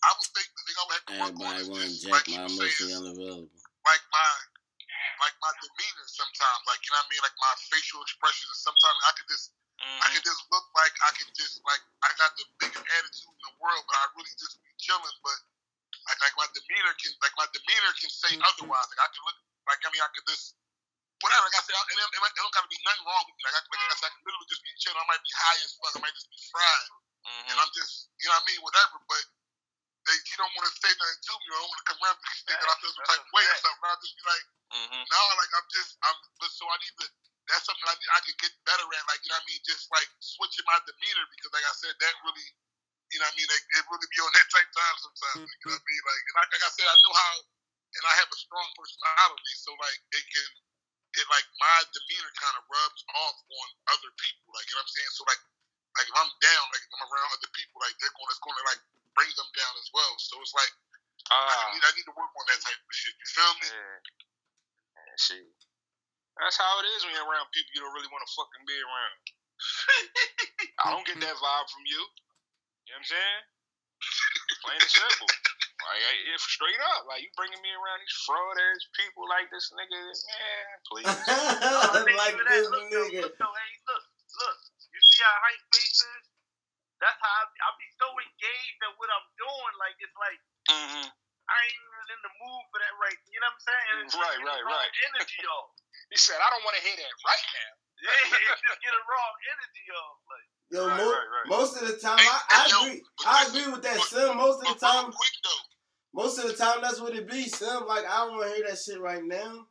[0.00, 1.68] I would think the thing I would have to work on is
[2.00, 3.52] just like my emotionally unavailable.
[3.84, 4.30] like my
[5.20, 8.48] like my demeanor sometimes, like you know what I mean, like my facial expressions.
[8.48, 10.12] And sometimes I could just I Mhm.
[10.12, 13.54] could just look like I could just like I got the biggest attitude in the
[13.60, 15.16] world, but I really just be chilling.
[15.24, 15.38] But
[16.08, 18.86] like, like my demeanor can like my demeanor can say otherwise.
[18.92, 20.56] Like I can look like I mean I could just
[21.24, 21.44] whatever.
[21.48, 23.42] Like I said, it, it, it don't gotta be nothing wrong with me.
[23.48, 25.00] Like I, like I said, I can literally just be chilling.
[25.00, 25.92] I might be high as fuck.
[25.96, 26.88] I might just be fried,
[27.24, 27.44] Mhm.
[27.52, 28.96] and I'm just you know what I mean, whatever.
[29.08, 29.24] But
[30.08, 31.44] they, you don't want to say nothing to me.
[31.48, 33.20] or I don't want to come around because you think that I feel some type
[33.24, 33.84] of way or something.
[33.88, 34.44] I'll just be like.
[34.70, 35.02] Mhm.
[35.10, 37.06] No, like I'm just I'm but so I need to
[37.50, 39.90] that's something I I can get better at, like you know what I mean, just
[39.90, 42.48] like switching my demeanor because like I said, that really
[43.10, 45.50] you know what I mean, like, it really be on that type time sometimes.
[45.50, 46.02] You know what I mean?
[46.06, 47.34] Like and like, like I said, I know how
[47.90, 50.48] and I have a strong personality, so like it can
[51.18, 53.66] it like my demeanor kind of rubs off on
[53.98, 54.46] other people.
[54.54, 55.12] Like you know what I'm saying?
[55.18, 55.42] So like
[55.98, 58.62] like if I'm down, like if I'm around other people, like they're going it's gonna
[58.62, 58.82] like
[59.18, 60.12] bring them down as well.
[60.22, 60.70] So it's like
[61.30, 63.14] I, Ah, need, I need to work on that type of shit.
[63.14, 63.66] You feel me?
[63.70, 63.98] yeah.
[64.98, 65.46] Yeah, see.
[66.40, 68.78] That's how it is when you're around people you don't really want to fucking be
[68.80, 69.16] around.
[70.84, 72.00] I don't get that vibe from you.
[72.88, 73.42] You know what I'm saying?
[74.64, 75.30] Plain and simple.
[75.80, 76.00] Like,
[76.32, 80.00] if straight up, like you bringing me around these fraud ass people like this nigga,
[80.00, 81.08] man, please.
[82.20, 83.24] like look, this though, nigga.
[83.24, 84.04] look, though, hey, look,
[84.44, 84.58] look.
[84.92, 86.24] You see how Hank face is?
[87.00, 89.74] That's how I, I be so engaged at what I'm doing.
[89.80, 91.06] Like it's like mm-hmm.
[91.08, 93.20] I ain't even in the mood for that right.
[93.32, 93.94] You know what I'm saying?
[94.04, 94.90] It's Right, just right, right.
[95.16, 95.72] Energy off.
[96.10, 97.72] He said, I don't want to hear that right now.
[98.00, 100.16] Yeah, it's just get a wrong energy off.
[100.24, 101.48] Like Yo, Right, mo- right, right.
[101.52, 103.00] most of the time, Hey, I, I yo, agree.
[103.28, 104.36] I agree with that, but- Sim.
[104.40, 105.36] Most of the time, quick
[106.16, 107.84] most of the time, that's what it be, Sim.
[107.86, 109.68] Like, I don't want to hear that shit right now.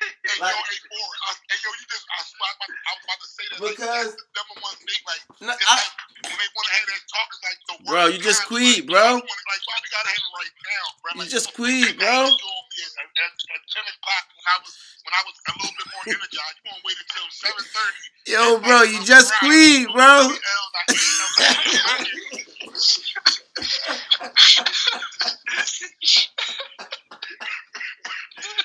[0.00, 2.70] Hey, Like- yo, hey, boy, I, hey, yo, you just, I swear, I was, about,
[2.70, 5.00] I was about to say that Because- like, number one thing.
[5.08, 8.02] Like, No, I, like when they want to have that talk, it's like the Bro,
[8.12, 8.48] you just time.
[8.52, 9.08] quit, like, bro.
[9.24, 11.10] Like, why we gotta have it right now, bro?
[11.24, 12.28] you just you quit, bro.
[12.28, 14.72] on me at, at, at ten o'clock when I was
[15.04, 16.56] when I was a little bit more energized.
[16.64, 18.04] You want to wait until seven thirty?
[18.26, 20.32] Yo, bro, you just quit, bro.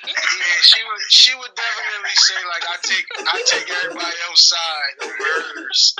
[0.06, 4.94] Yeah, she would she would definitely say like I take I take everybody else side
[5.02, 5.96] over hers.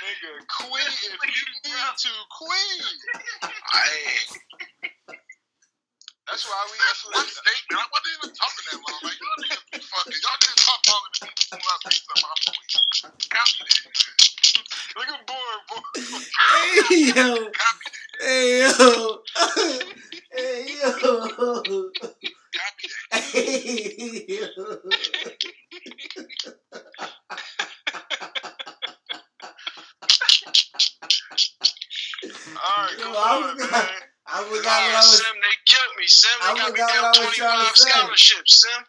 [0.00, 2.82] Nigga, queen if you need to, queen.
[3.42, 3.86] I
[6.30, 6.78] That's why we.
[6.78, 7.26] That's what.
[7.28, 7.82] statement?
[7.82, 9.00] I wasn't even talking that long.
[9.02, 10.20] Like y'all niggas be fucking.
[10.22, 12.24] Y'all didn't talk long to me when I say something.
[12.30, 12.68] I'm going.
[13.30, 13.82] Copy that.
[14.96, 15.82] Look at boy, boy.
[16.90, 17.28] Hey, yo.
[17.50, 18.22] Copy that.
[18.22, 19.22] Hey, yo.
[20.32, 21.90] Hey, yo.
[22.54, 23.22] Copy that.
[23.34, 24.80] Hey, yo.
[32.56, 34.02] All right, Yo, come I on, forgot- man.
[34.26, 35.18] I forgot what I was.
[35.18, 35.54] Sim, they.
[36.10, 37.90] Sim, I they got me forgot down what I was trying to 25 say.
[37.90, 38.84] scholarships, Sim.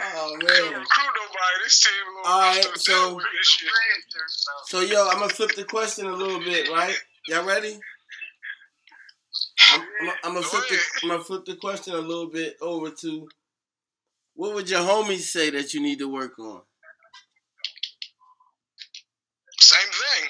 [0.00, 0.40] oh man.
[0.40, 1.56] recruit nobody.
[1.64, 1.92] This team
[2.24, 3.68] All right, so- deal with The this shit.
[3.68, 4.62] red shirt fella.
[4.66, 6.96] So yo, I'm gonna flip the question a little bit, right?
[7.28, 7.78] Y'all ready?
[9.72, 12.90] I'm, I'm, I'm gonna flip the I'm gonna flip the question a little bit over
[12.90, 13.28] to
[14.36, 16.60] what would your homies say that you need to work on?
[19.60, 20.24] Same thing.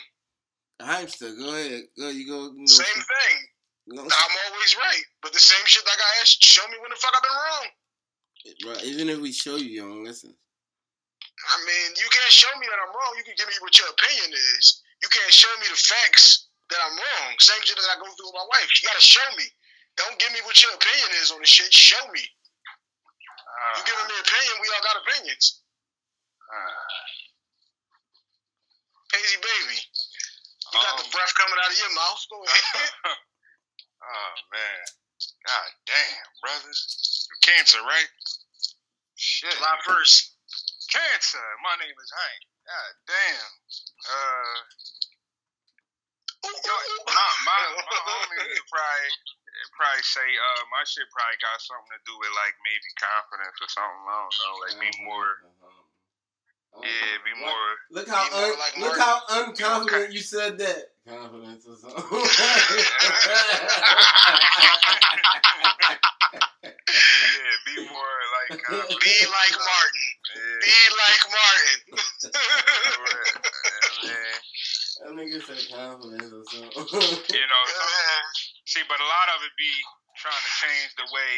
[0.80, 1.82] Hypester, go ahead.
[1.98, 2.52] Go you go.
[2.54, 3.36] You go Same thing.
[3.90, 5.04] go- I'm always right.
[5.22, 7.66] But the same shit like I asked, show me when the fuck I've been wrong.
[8.70, 10.30] Right, even if we show you, you don't listen.
[10.30, 13.12] I mean, you can't show me that I'm wrong.
[13.18, 14.82] You can give me what your opinion is.
[15.02, 17.34] You can't show me the facts that I'm wrong.
[17.42, 18.70] Same shit that I go through with my wife.
[18.70, 19.44] You gotta show me.
[19.98, 21.72] Don't give me what your opinion is on the shit.
[21.74, 22.22] Show me.
[23.56, 25.62] You Uh, giving me opinion, we all got opinions.
[26.52, 26.74] uh,
[29.12, 29.78] Hazy baby.
[30.72, 32.20] You got the Um, breath coming out of your mouth.
[32.28, 32.90] Go ahead.
[34.02, 34.82] oh man.
[35.46, 37.28] God damn, brothers.
[37.42, 38.08] Cancer, right?
[39.16, 39.52] Shit.
[39.56, 40.30] July 1st.
[40.92, 41.46] Cancer.
[41.62, 42.42] My name is Hank.
[42.66, 43.52] God damn.
[44.10, 44.58] Uh,
[46.44, 46.74] yo,
[47.06, 49.10] my my my homie would probably
[49.74, 53.66] probably say uh my shit probably got something to do with like maybe confidence or
[53.72, 54.04] something.
[54.06, 54.54] I don't know.
[54.62, 55.32] Like be more.
[56.84, 57.56] Yeah, be What?
[57.56, 57.72] more.
[57.90, 59.00] Look how Be more un- like look Martin.
[59.00, 60.92] how unconfident you said that.
[61.08, 61.96] Confidence or something.
[66.66, 68.60] Yeah, be more like.
[68.68, 68.72] Uh,
[69.02, 70.10] Be like Martin.
[70.34, 71.78] yeah, Be like Martin.
[72.96, 73.34] correct.
[74.02, 74.38] Yeah, man.
[75.00, 76.70] that nigga said confidence or something.
[77.34, 78.20] You know, some, Yeah.
[78.66, 79.70] See, but a lot of it be
[80.18, 81.34] trying to change the way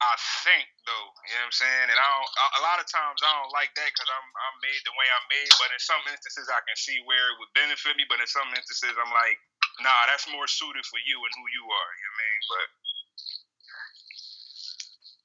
[0.00, 1.08] I think, though.
[1.28, 1.88] You know what I'm saying?
[1.92, 2.30] And I don't.
[2.30, 5.04] A, a lot of times I don't like that because I'm I'm made the way
[5.12, 5.50] I'm made.
[5.60, 8.06] But in some instances I can see where it would benefit me.
[8.08, 9.36] But in some instances I'm like,
[9.84, 11.90] nah, that's more suited for you and who you are.
[11.98, 12.40] You know what I mean?
[12.48, 12.66] But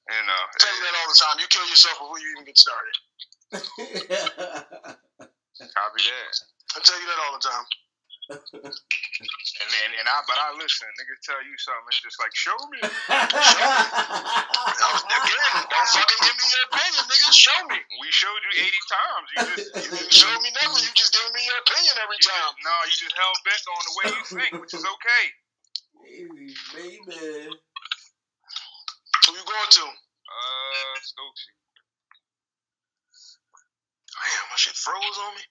[0.06, 1.36] you know, I tell you that all the time.
[1.40, 2.96] You kill yourself before you even get started.
[5.72, 6.34] copy that.
[6.74, 7.64] I tell you that all the time.
[8.26, 10.90] And, and and I, but I listen.
[10.98, 11.86] Niggas tell you something.
[11.88, 12.82] It's just like, show me.
[12.82, 12.90] Now,
[15.06, 17.28] Again, don't fucking give me your opinion, nigga.
[17.30, 17.78] Show me.
[18.02, 19.26] We showed you 80 times.
[19.30, 20.82] You just, You didn't show me nothing.
[20.82, 22.52] You just giving me your opinion every You time.
[22.58, 25.24] just, no, you just hell bent on the way you think, which is okay.
[26.06, 27.50] Easy, baby.
[27.50, 29.86] Who you going to?
[29.86, 31.52] Uh, Stokesy.
[34.12, 35.44] Damn, my shit froze on me.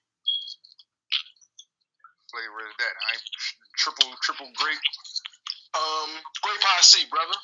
[2.36, 2.96] Flavor is that?
[3.00, 3.12] I
[3.80, 4.84] triple triple grape.
[5.74, 6.10] Um,
[6.44, 7.38] Grape High C, brother.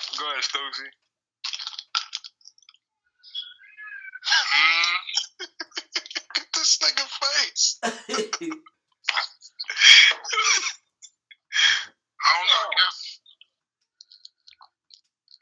[0.18, 0.88] Go ahead, Stokesy.
[6.38, 7.78] Look this nigga face.
[7.84, 7.90] I
[12.32, 12.66] don't know.
[12.66, 12.98] I guess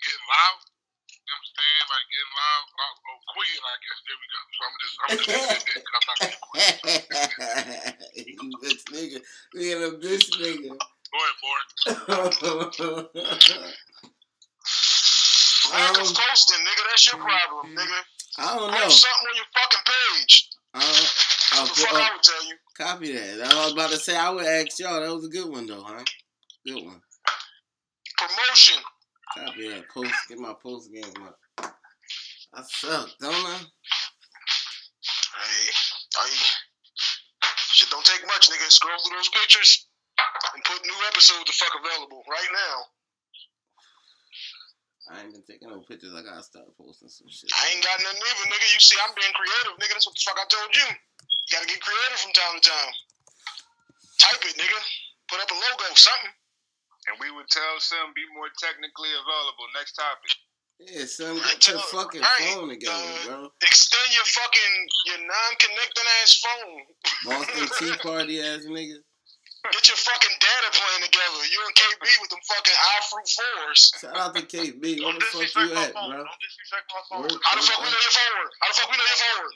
[0.03, 0.61] getting loud.
[1.13, 1.87] You know what I'm saying?
[1.93, 2.65] Like getting loud.
[2.81, 4.01] Oh, oh quitting, I guess.
[4.07, 4.41] There we go.
[4.53, 6.77] So I'm just, I'm just leaving it there 'cause I'm not gonna quit.
[8.29, 9.21] you bitch nigga.
[9.55, 10.69] We in a bitch nigga.
[10.69, 13.03] Go ahead, boy.
[15.73, 16.83] Lack of Um, posting, nigga.
[16.91, 18.01] That's your problem, nigga.
[18.39, 18.77] I don't know.
[18.79, 20.49] Post something on your fucking page.
[20.75, 21.21] That's
[21.55, 22.57] oh, the fuck oh, I would tell you.
[22.79, 23.53] copy that.
[23.55, 25.01] I was about to say I would ask y'all.
[25.01, 26.03] That was a good one though, huh?
[26.67, 27.01] Good one.
[28.19, 28.83] Promotion.
[29.37, 29.89] Copy that.
[29.89, 30.15] Post.
[30.29, 31.39] Get my post game up.
[32.55, 33.59] I suck, don't I?
[35.37, 35.71] Hey,
[36.17, 36.47] hey.
[38.03, 38.67] Don't take much, nigga.
[38.67, 39.87] Scroll through those pictures
[40.19, 42.77] and put new episodes the fuck available right now.
[45.15, 46.11] I ain't been taking no pictures.
[46.11, 47.47] I gotta start posting some shit.
[47.55, 48.67] I ain't got nothing either, nigga.
[48.75, 49.95] You see, I'm being creative, nigga.
[49.95, 50.83] That's what the fuck I told you.
[50.83, 52.93] You gotta get creative from time to time.
[54.19, 54.81] Type it, nigga.
[55.31, 56.35] Put up a logo, something.
[57.07, 59.71] And we would tell Sim be more technically available.
[59.79, 60.35] Next topic.
[60.91, 63.49] Yeah, son, get your fucking Hey, phone together, uh, bro.
[63.63, 64.75] Extend your fucking
[65.07, 66.83] your non-connecting ass phone.
[67.27, 68.99] Boston Tea Party ass nigga.
[69.71, 71.43] Get your fucking data plan together.
[71.47, 73.93] You and KB with them fucking iFruit fours.
[74.03, 74.83] Shout out to KB.
[74.83, 76.11] Where the fuck you at, phone.
[76.11, 76.27] bro?
[76.27, 77.23] Don't disrespect my phone.
[77.31, 77.39] Word.
[77.47, 78.47] How the fuck we know your phone?
[78.59, 79.51] How the fuck we know your phone?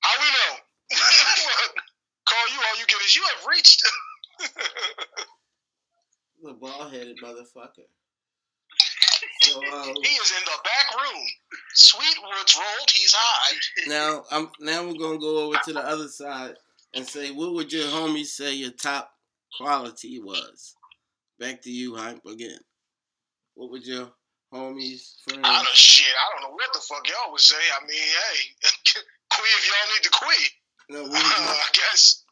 [0.00, 0.52] How we know?
[2.24, 3.84] Call you, all you get is you have reached.
[6.44, 7.88] The bald headed motherfucker.
[9.46, 11.22] He is in the back room.
[11.74, 12.90] Sweetwood's rolled.
[12.90, 13.56] He's high.
[13.86, 16.54] now I'm now we're gonna go over to the other side
[16.94, 19.10] and say what would your homies say your top
[19.56, 20.74] quality was?
[21.38, 22.58] Back to you, Hype, again.
[23.54, 24.10] What would your
[24.52, 25.42] homies, friends?
[25.44, 26.06] I don't shit.
[26.06, 27.58] I don't know what the fuck y'all would say.
[27.58, 28.38] I mean, hey,
[29.30, 30.46] quee if y'all need to quee.
[30.90, 32.24] No, Uh, I guess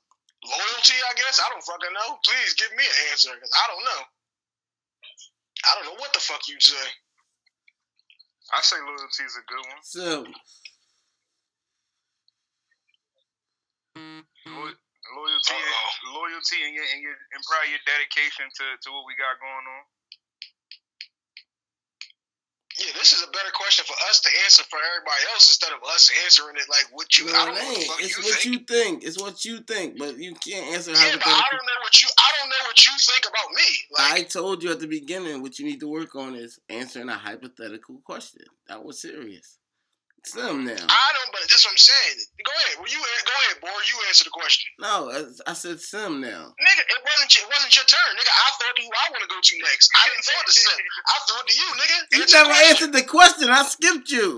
[0.44, 0.94] loyalty.
[0.94, 2.18] I guess I don't fucking know.
[2.24, 4.02] Please give me an answer because I don't know.
[5.62, 6.86] I don't know what the fuck you'd say.
[8.52, 9.82] I say loyalty is a good one.
[9.82, 10.24] so
[13.96, 14.72] Lo- mm-hmm.
[15.16, 16.14] loyalty, Uh-oh.
[16.16, 19.66] loyalty, and your and your and probably your dedication to to what we got going
[19.68, 19.84] on.
[22.82, 25.78] Yeah, this is a better question for us to answer for everybody else instead of
[25.94, 27.28] us answering it like what you.
[27.30, 28.44] I don't it know what It's you what think.
[28.44, 29.04] you think.
[29.04, 32.08] It's what you think, but you can't answer yeah, but I don't know what you.
[32.18, 33.68] I don't know what you think about me.
[33.92, 37.08] Like, I told you at the beginning what you need to work on is answering
[37.08, 38.42] a hypothetical question.
[38.68, 39.58] That was serious.
[40.24, 40.78] Some now.
[40.78, 41.30] I don't.
[41.34, 42.16] But that's what I'm saying.
[42.46, 42.78] Go ahead.
[42.78, 43.74] Well, you go ahead, boy.
[43.90, 46.54] You answer the question, No, I- I said some now.
[46.54, 46.82] nigga.
[46.86, 47.30] It wasn't.
[47.34, 48.30] Your, it wasn't your turn, nigga.
[48.30, 49.90] I thought who I want to go to next.
[49.98, 50.78] I didn't throw it to Sim.
[50.78, 51.96] I threw it to you, nigga.
[52.14, 52.70] You Answer the never question.
[52.70, 53.46] answered the question.
[53.50, 54.28] I skipped you.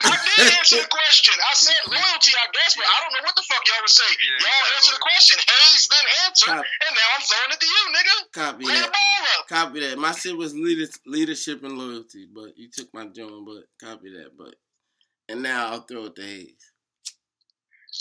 [0.00, 1.34] I did answer the question.
[1.36, 4.08] I said loyalty, I guess, but I don't know what the fuck y'all would say.
[4.16, 5.12] Yeah, you y'all said answer the loyalty.
[5.12, 5.36] question.
[5.44, 8.16] Hayes then answered, Cop- and now I'm throwing it to you, nigga.
[8.32, 8.96] Copy Lay the that.
[8.96, 9.42] ball up.
[9.52, 9.98] Copy that.
[10.00, 13.44] My shit was leadership and loyalty, but you took my joint.
[13.44, 14.32] But copy that.
[14.40, 14.56] But
[15.30, 16.58] and now I'll throw it to Hayes.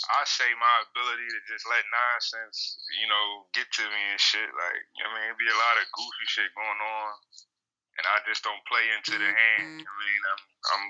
[0.10, 4.50] I say my ability to just let nonsense, you know, get to me and shit.
[4.50, 7.10] Like, I mean, it be a lot of goofy shit going on,
[8.02, 9.82] and I just don't play into the hand.
[9.82, 9.86] Mm-hmm.
[9.86, 10.42] I mean, I'm,
[10.74, 10.86] I'm,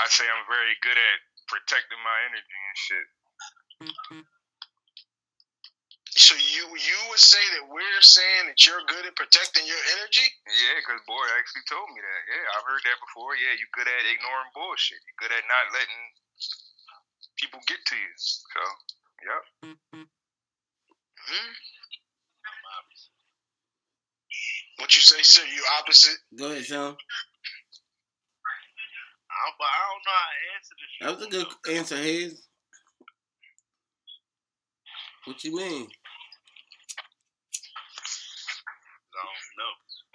[0.00, 1.18] I say I'm very good at
[1.50, 3.06] protecting my energy and shit.
[3.84, 4.24] Mm-hmm.
[6.12, 10.28] So you you would say that we're saying that you're good at protecting your energy?
[10.44, 12.20] Yeah, because boy actually told me that.
[12.28, 13.32] Yeah, I've heard that before.
[13.32, 15.00] Yeah, you're good at ignoring bullshit.
[15.08, 16.02] You're good at not letting
[17.40, 18.12] people get to you.
[18.20, 18.60] So,
[19.24, 19.42] yep.
[19.96, 21.52] Hmm?
[24.78, 25.42] What you say, sir?
[25.48, 26.18] You opposite?
[26.36, 26.92] Go ahead, Sean.
[29.32, 30.92] I, I don't know how to answer this.
[31.00, 32.48] That was a good answer, Hayes.
[35.24, 35.88] What you mean?
[39.12, 39.72] I don't know.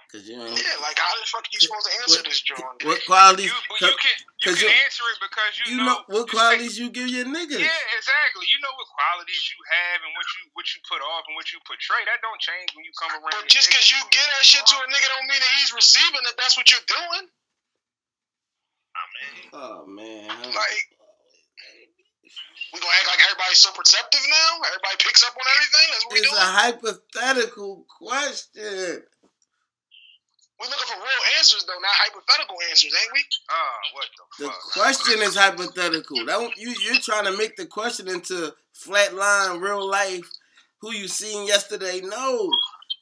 [0.08, 2.64] Cause you know Yeah, like how the fuck are you supposed to answer this, John?
[2.80, 3.52] what qualities?
[3.52, 6.24] You, but you can you 'cause can you- answer it because you, You know what
[6.24, 7.60] you qualities you give your niggas.
[7.60, 8.48] Yeah, exactly.
[8.48, 11.52] You know what qualities you have and what you what you put off and what
[11.52, 12.00] you portray.
[12.08, 13.36] That don't change when you come around.
[13.36, 16.24] But just because you get that shit to a nigga don't mean that he's receiving
[16.24, 16.34] it.
[16.40, 17.28] That's what you're doing.
[18.96, 20.32] I mean, Oh man.
[20.56, 20.84] Like,
[22.72, 24.50] we gonna act like everybody's so perceptive now?
[24.72, 25.86] Everybody picks up on everything?
[25.92, 26.42] That's what we It's doing?
[26.42, 29.04] a hypothetical question.
[30.60, 33.24] We looking for real answers though, not hypothetical answers, ain't we?
[33.50, 34.06] Ah, what
[34.38, 34.72] the, The fuck?
[34.72, 36.18] question is hypothetical.
[36.26, 40.28] That don't- you you're trying to make the question into flat line, real life.
[40.80, 42.00] Who you seen yesterday?
[42.02, 42.48] No,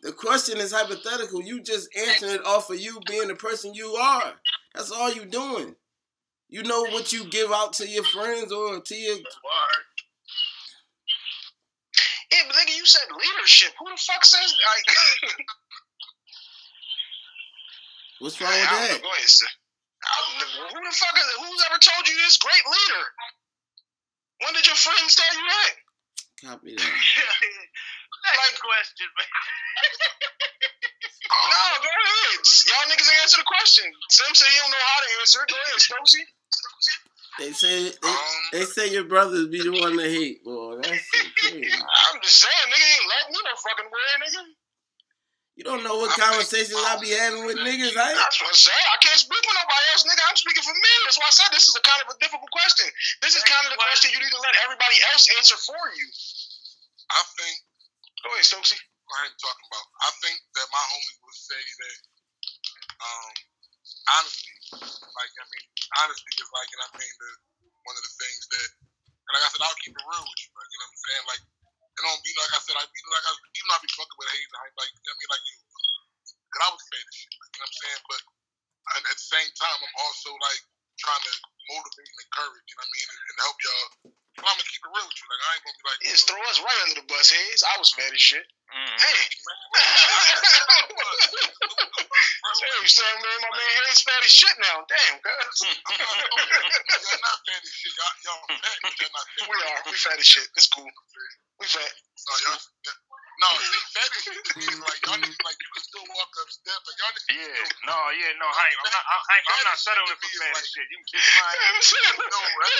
[0.03, 1.43] the question is hypothetical.
[1.43, 4.33] You just answering it off of you being the person you are.
[4.74, 5.77] That's all you doing.
[6.49, 9.16] You know what you give out to your friends or to your.
[9.16, 9.24] word.
[12.33, 13.73] Yeah, but nigga, you said leadership.
[13.78, 15.37] Who the fuck says like?
[18.20, 19.02] What's wrong with that?
[19.02, 19.47] Go ahead, sir.
[19.47, 20.68] I don't know.
[20.72, 23.05] Who the fuck is Who's ever told you this great leader?
[24.44, 25.72] When did your friends tell you that?
[26.44, 26.84] Copy that.
[26.84, 29.28] Next question, man.
[31.26, 32.40] No, go ahead.
[32.68, 33.84] Y'all niggas answer the question.
[34.10, 35.48] Sim said he don't know how to answer it.
[35.48, 36.24] Go ahead, Stokesy.
[37.38, 38.16] They say they, Um,
[38.52, 40.44] they say your brothers be the one to hate.
[40.44, 40.93] Boy, that's.
[41.44, 44.43] I'm just saying, nigga ain't let me no fucking way, nigga.
[45.57, 47.97] You don't know what conversations I be having with niggas.
[47.97, 48.89] I That's what I'm saying.
[48.93, 50.20] I can't speak for nobody else, nigga.
[50.28, 50.93] I'm speaking for me.
[51.09, 52.85] That's why I said this is a kind of a difficult question.
[53.24, 56.07] This is kind of the question you need to let everybody else answer for you.
[57.09, 57.57] I think.
[58.20, 58.77] Go ahead, Stokesy?
[58.77, 59.87] I ain't talking about.
[60.05, 61.97] I think that my homie would say that,
[63.01, 63.33] um,
[64.12, 65.66] honesty, like I mean,
[66.05, 67.31] honestly is like, and I mean, the
[67.87, 68.69] one of the things that,
[69.09, 71.05] and like I said, I'll keep it real with you, like you know what I'm
[71.07, 71.43] saying, like,
[71.97, 74.18] you know, be like I said, I, you know, like I, even I be fucking
[74.20, 75.56] with Hayes, I like, I mean, like you,
[76.52, 78.20] cause I was saying this shit, like, you know what I'm saying, but
[78.86, 80.62] and at the same time, I'm also like
[81.01, 81.32] trying to
[81.73, 83.90] motivate and encourage, you know what I mean, and, and help y'all.
[84.36, 86.20] But I'm gonna keep it real with you, like I ain't gonna be like, Yes,
[86.28, 87.64] throw us right under the bus, Hayes.
[87.64, 88.44] I was mad as shit.
[88.68, 88.96] Mm.
[89.00, 89.20] Hey.
[89.40, 89.54] bro,
[92.56, 94.84] Hey, son, man, my man Hayes fat as shit now.
[94.86, 95.60] Damn, cuz.
[95.64, 97.92] y'all not fat as shit.
[97.96, 99.48] Y'all, y'all fat, y'all not fat.
[99.48, 99.80] we are.
[99.88, 100.46] We fat as shit.
[100.56, 100.84] It's cool.
[101.60, 101.88] We fat.
[101.88, 102.92] No, y'all, yeah.
[103.42, 106.06] No, see, fat as shit to me is like y'all niggas like you can still
[106.14, 106.84] walk up steps.
[106.86, 109.78] Like y'all niggas Yeah, still, no, yeah, no, Hank, I'm not, I'm, Hank, I'm not
[109.80, 110.86] settling for fat as shit.
[110.88, 111.86] You can kiss my ass.
[112.16, 112.40] no?
[112.40, 112.72] Fat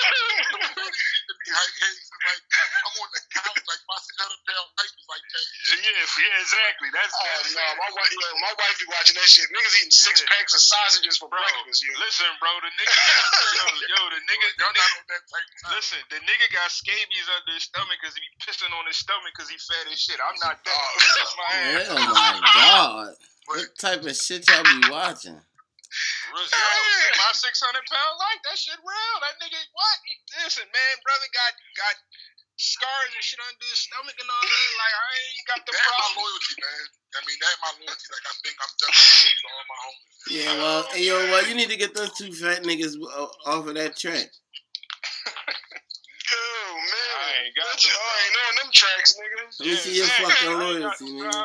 [0.87, 2.41] as shit to me, like, hey, it's like
[2.87, 5.45] I'm on the couch, like my seven pound wife is like that.
[5.77, 6.89] Yeah, yeah, exactly.
[6.95, 9.47] That's, Oh that's no, my wife, yo, my wife be watching that shit.
[9.51, 10.31] Niggas eating six Yeah.
[10.31, 11.41] packs of sausages for bro.
[11.43, 11.83] breakfast.
[11.83, 11.91] Yo.
[11.99, 12.95] Listen, bro, the nigga,
[13.59, 15.71] yo, yo, the nigga, Y'all nigga, not on that type of time.
[15.75, 19.31] listen, the nigga got scabies under his stomach because he be pissing on his stomach
[19.35, 20.19] because he fat as shit.
[20.23, 20.71] I'm not that.
[20.71, 21.27] Oh.
[21.35, 21.51] My.
[21.91, 23.13] Oh my god.
[23.47, 25.35] What type of shit y'all be watching?
[25.35, 27.47] Yo, see my 600
[27.87, 29.15] pound life, that shit real.
[29.23, 29.97] That nigga, what?
[30.43, 31.95] Listen, man, brother got got
[32.59, 34.71] scars and shit under his stomach and all that.
[34.77, 36.83] Like, I ain't got the That's my loyalty, man.
[37.07, 38.07] I mean, that's my loyalty.
[38.11, 40.27] Like I think I'm definitely loyal to all my homies.
[40.27, 43.63] Yeah, well, hey, yo, well, you need to get those two fat niggas uh, off
[43.63, 44.27] of that track.
[46.27, 46.43] Yo,
[46.75, 47.15] man.
[47.15, 49.26] I ain't got you, I ain't on them tracks, nigga.
[49.59, 51.43] Let me see your fucking I ain't got loyalty, them, nigga.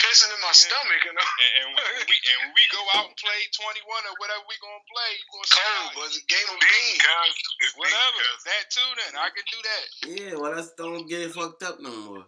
[0.00, 1.22] Pissing in my stomach, you know.
[1.22, 4.56] And, and, when we, and when we go out and play 21 or whatever we
[4.58, 6.98] gonna play, you gonna see Cold, how- but it's a game of Bean, bean.
[7.04, 7.72] cuz.
[7.76, 8.24] Whatever.
[8.48, 9.12] That too, then.
[9.20, 9.84] I can do that.
[10.16, 12.24] Yeah, well, that's don't get it fucked up no more.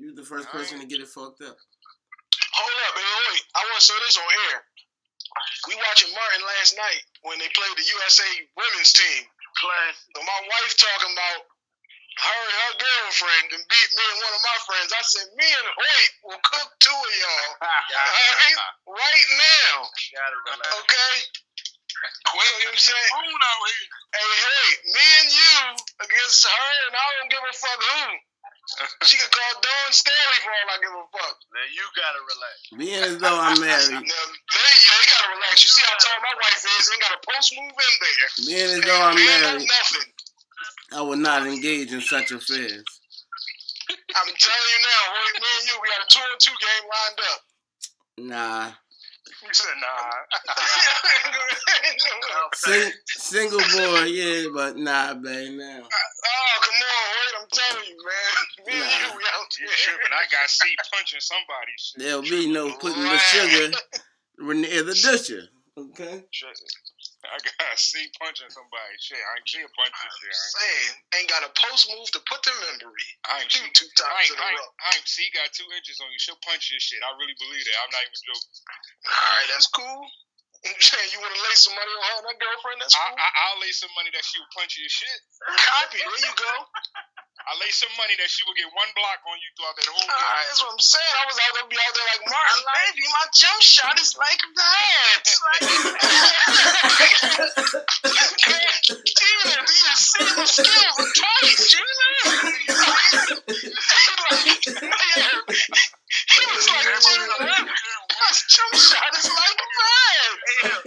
[0.00, 1.56] You was the first person to get it fucked up.
[1.56, 3.04] Hold up, man.
[3.32, 3.44] Wait.
[3.56, 4.64] I want to say this on air.
[5.68, 9.24] We watching Martin last night when they played the USA women's team.
[9.60, 10.04] Classic.
[10.16, 11.38] So my wife talking about
[12.16, 14.88] her and her girlfriend and beat me and one of my friends.
[14.96, 18.56] I said, me and Hoyt will cook two of y'all Alright?
[18.88, 19.74] right now.
[19.84, 20.70] You gotta relax.
[20.80, 21.14] Okay?
[22.32, 23.08] Well, you know what I'm saying?
[23.12, 23.86] Spoon out here.
[24.16, 24.66] Hey, hey,
[24.96, 25.52] me and you
[26.08, 28.04] against her, and I don't give a fuck who.
[29.06, 31.36] She could call Dawn Staley for all I give a fuck.
[31.54, 32.54] Now you gotta relax.
[32.74, 35.62] Being as though I'm Now, married, they, they gotta relax.
[35.62, 36.90] You see how tall my wife is?
[36.90, 38.30] Ain't got a post move in there.
[38.42, 40.08] being as though I'm Ain't no married, nothing.
[40.92, 42.84] I would not engage in such affairs.
[43.88, 46.84] I'm telling you now, Hoyt, me and you, we got a two on two game
[46.90, 47.40] lined up.
[48.18, 48.66] Nah,
[49.46, 50.10] You said, nah.
[52.54, 55.82] Sing, single boy, yeah, but nah, babe, now.
[55.82, 58.66] Oh, come on, Hoyt, I'm telling you, man.
[58.66, 59.76] Me and you, we out You there.
[59.76, 60.12] tripping.
[60.12, 61.72] I got C punching somebody.
[61.78, 62.02] shit.
[62.02, 63.76] There'll be no putting the sugar
[64.38, 65.42] near the disher.
[65.78, 66.24] Okay?
[66.30, 66.58] Shit.
[67.34, 68.94] I got C punching somebody.
[69.02, 69.18] shit.
[69.18, 70.30] I ain't see a punch this shit.
[70.30, 73.08] I ain't, Saying, ain't got a post move to put them in memory.
[73.26, 73.66] I ain't see.
[73.74, 74.68] two I times ain't, in a I, row.
[74.82, 76.20] I ain't see got two inches on you.
[76.20, 77.02] She'll punch your shit.
[77.02, 77.76] I really believe that.
[77.82, 78.54] I'm not even joking.
[79.10, 80.02] All right, that's cool.
[80.66, 82.78] You want to lay some money on her and her girlfriend?
[82.82, 83.18] That's I, cool.
[83.22, 85.18] I, I'll lay some money that she will punch your shit.
[85.46, 86.02] Copy.
[86.02, 86.52] There you go.
[87.46, 90.00] I lay some money that she will get one block on you throughout that whole
[90.02, 90.18] All game.
[90.34, 91.14] right, that's what I'm saying.
[91.20, 93.04] I was out there, be out there like Martin, baby.
[93.12, 95.20] My jump shot is like that.
[98.26, 102.08] Gina, do you see the skill of twice, Gina?
[106.26, 107.60] he was like, Gina, my
[108.48, 110.32] jump shot is like that.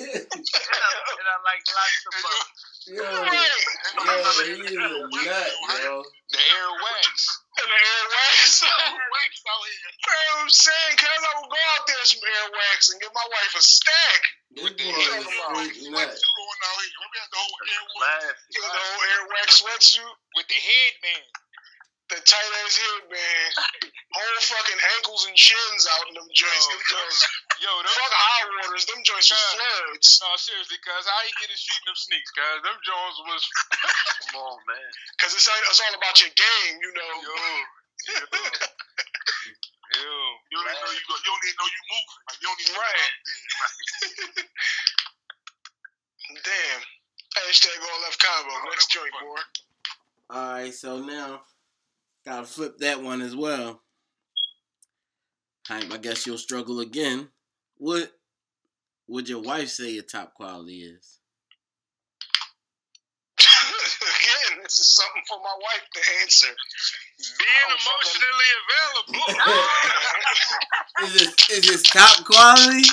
[0.10, 2.84] and I like lots of bucks.
[2.90, 3.64] Yo, Right.
[4.06, 4.14] yo,
[4.44, 5.52] he is a nut,
[5.84, 5.94] yo.
[6.30, 7.14] The air wax.
[7.58, 8.62] And the air wax.
[9.18, 9.90] Wax out oh, here.
[9.90, 10.94] You know what I'm saying?
[11.02, 13.64] Cause I would go out there with some air wax and give my wife a
[13.66, 14.22] stack.
[14.54, 16.10] This boy the is hell a straight nut.
[16.10, 16.94] Sweatsuit on out here.
[17.02, 18.02] Remember we had the whole air war?
[18.06, 18.36] Classic.
[18.54, 21.26] You know, air wax sweatsuit, With the headband.
[22.10, 22.76] The tight ass
[23.10, 23.50] man.
[24.10, 26.66] whole fucking ankles and shins out in them joints.
[26.66, 27.22] Yo, them joints.
[27.62, 28.86] Yo, them Fuck eye waters.
[28.90, 29.54] Them joints was Yeah.
[29.58, 30.10] floods.
[30.22, 33.44] No, seriously, cuz how you get his feet in them sneaks, cuz them joints was
[34.34, 34.90] Come on, man.
[35.22, 37.14] Cause it's, all- it's all about your game, you know.
[37.22, 38.18] yo, yo,
[40.02, 40.10] yo.
[40.50, 42.22] You don't even know you, go, you don't even know you moving.
[42.26, 42.98] Like, you don't even Right.
[42.98, 43.14] know
[44.10, 44.50] you
[46.44, 46.82] Damn.
[47.38, 48.52] Hashtag all left combo.
[48.54, 49.42] Oh, Next joint, boy.
[50.34, 51.42] Alright, so now,
[52.26, 53.82] gotta flip that one as well.
[55.68, 57.30] Hype, I guess you'll struggle again.
[57.78, 58.12] What
[59.08, 61.20] would your wife say your top quality is?
[63.40, 64.64] Again.
[64.64, 66.48] this is something for my wife to answer.
[66.48, 68.52] Being oh, I'm fucking- emotionally
[69.14, 69.44] available.
[71.04, 72.84] Is this is this top quality?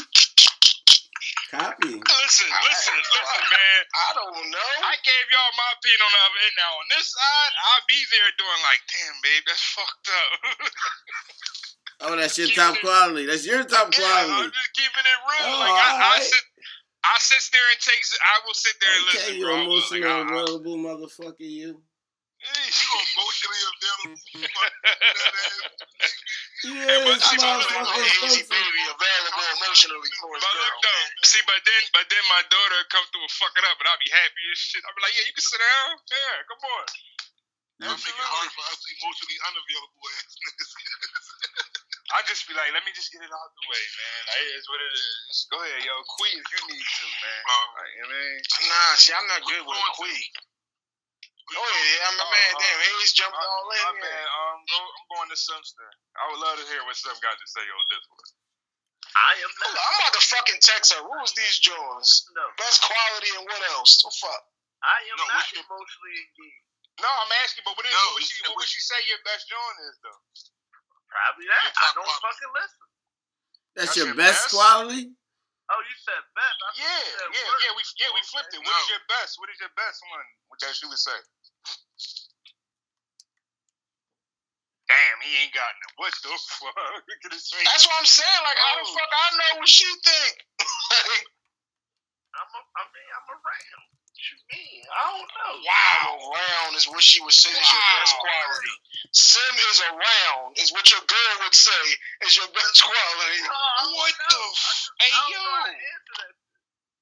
[1.51, 1.95] Copy.
[1.95, 3.83] listen, listen, listen, man.
[3.87, 4.71] I don't know.
[4.83, 6.55] I gave y'all my opinion on the other end.
[6.59, 10.31] Now on this side, I'll be there doing like, damn, babe, that's fucked up.
[11.99, 13.25] Oh, that's your top quality.
[13.25, 14.45] That's your top yeah, quality.
[14.45, 15.49] I'm just keeping it real.
[15.49, 16.29] Oh, like I, I alright.
[16.29, 16.45] sit,
[17.09, 18.05] I sit there and take.
[18.21, 19.55] I will sit there and Okay, listen, you bro.
[19.57, 21.81] Like, emotional I- I- available motherfucker, you.
[22.45, 24.21] You emotionally available.
[26.63, 26.89] fuck that ass.
[26.89, 30.63] Yeah, but this I told you, easy baby, available emotionally for his But girl.
[30.65, 33.77] look though, see, but then, but then my daughter come through and fuck it up,
[33.81, 34.81] and I'll be happy as shit.
[34.89, 35.91] I'll be like, yeah, you can sit down.
[36.09, 36.87] Yeah, come on.
[37.77, 40.73] That make it hard for us emotionally unavailable ass niggas.
[42.17, 44.21] I just be like, let me just get it out the way, man.
[44.31, 45.05] Like, it is what it is.
[45.29, 47.43] Just go ahead, yo, queen if you need to, man.
[47.53, 48.71] Um, Like, you know what I mean?
[48.71, 50.31] Nah, see, I'm not good with a queen.
[51.47, 52.53] Oh yeah, I'm a man.
[52.55, 52.59] oh.
[52.59, 54.03] Damn, Hayes jumped My, all in my here.
[54.03, 54.27] bad.
[54.27, 55.89] Um, go, I'm going to Simster.
[56.19, 58.27] I would love to hear what Sim got to say on this one.
[59.15, 59.71] I am not.
[59.71, 61.01] on, I'm about to fucking text her.
[61.07, 62.27] What was these Jones?
[62.35, 63.95] No, Best quality and what else?
[64.03, 64.43] The fuck?
[64.83, 66.63] I am No, not what's your- emotionally engaged.
[67.01, 69.21] No, I'm asking, but what, is, No, what, would she, what would she say your
[69.25, 70.21] best joint is, though?
[71.13, 71.73] Probably that.
[71.77, 72.25] I don't quality.
[72.27, 72.87] fucking listen.
[73.77, 74.57] That's That's your your best best?
[74.57, 75.05] quality?
[75.67, 76.57] Oh, you said best.
[76.63, 77.63] I Yeah, said yeah, worst.
[77.67, 77.73] yeah.
[77.77, 78.63] We yeah we flipped it.
[78.65, 78.95] What is No.
[78.97, 79.31] your best?
[79.43, 80.27] What is your best one?
[80.49, 81.19] What that she would say?
[84.87, 85.87] Damn, he ain't got no.
[85.99, 86.75] What the fuck?
[87.11, 87.67] Look at his face.
[87.67, 88.43] That's what I'm saying.
[88.47, 88.95] Like, how the Oh.
[88.95, 90.35] fuck I know what she think?
[91.11, 91.27] like,
[92.39, 93.83] I'm a, I mean, I'm around.
[93.91, 94.83] What you mean?
[94.95, 95.55] I don't know.
[96.07, 98.75] I'm around is what she would say is your best quality.
[99.11, 101.85] Sim is around is what your girl would say
[102.29, 103.41] is your best quality.
[103.43, 105.37] No, What the I f- just- Hey, I yo.
[105.37, 106.33] know how to answer that.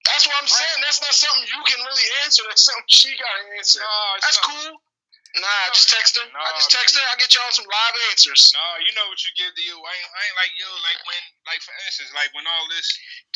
[0.09, 0.79] That's what I'm saying.
[0.85, 2.43] That's not something you can really answer.
[2.49, 3.81] That's something she gotta answer.
[3.81, 4.45] Nah, That's son.
[4.49, 4.73] cool.
[5.35, 6.23] Nah, just text her.
[6.31, 7.03] I just text her.
[7.03, 7.11] man.
[7.11, 8.55] I get y'all some live answers.
[8.55, 9.75] Nah, you know what you give to you.
[9.83, 12.87] I ain't, I ain't like yo, like when, like for instance, like when all this.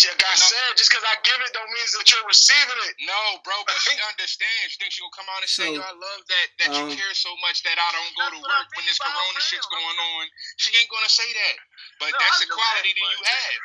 [0.07, 0.47] Like I No.
[0.47, 2.95] said, just because I give it don't mean that you're receiving it.
[3.03, 4.75] No, bro, but she understands.
[4.75, 6.87] You think she gonna come out and say, So, "Yo, I love that that um,
[6.87, 9.19] you care so much that I don't go to what I work when this Corona
[9.19, 9.43] around.
[9.51, 10.23] shit's going on."
[10.63, 11.57] She ain't gonna say that.
[11.99, 13.59] But No, that's I the quality that, that you but- have.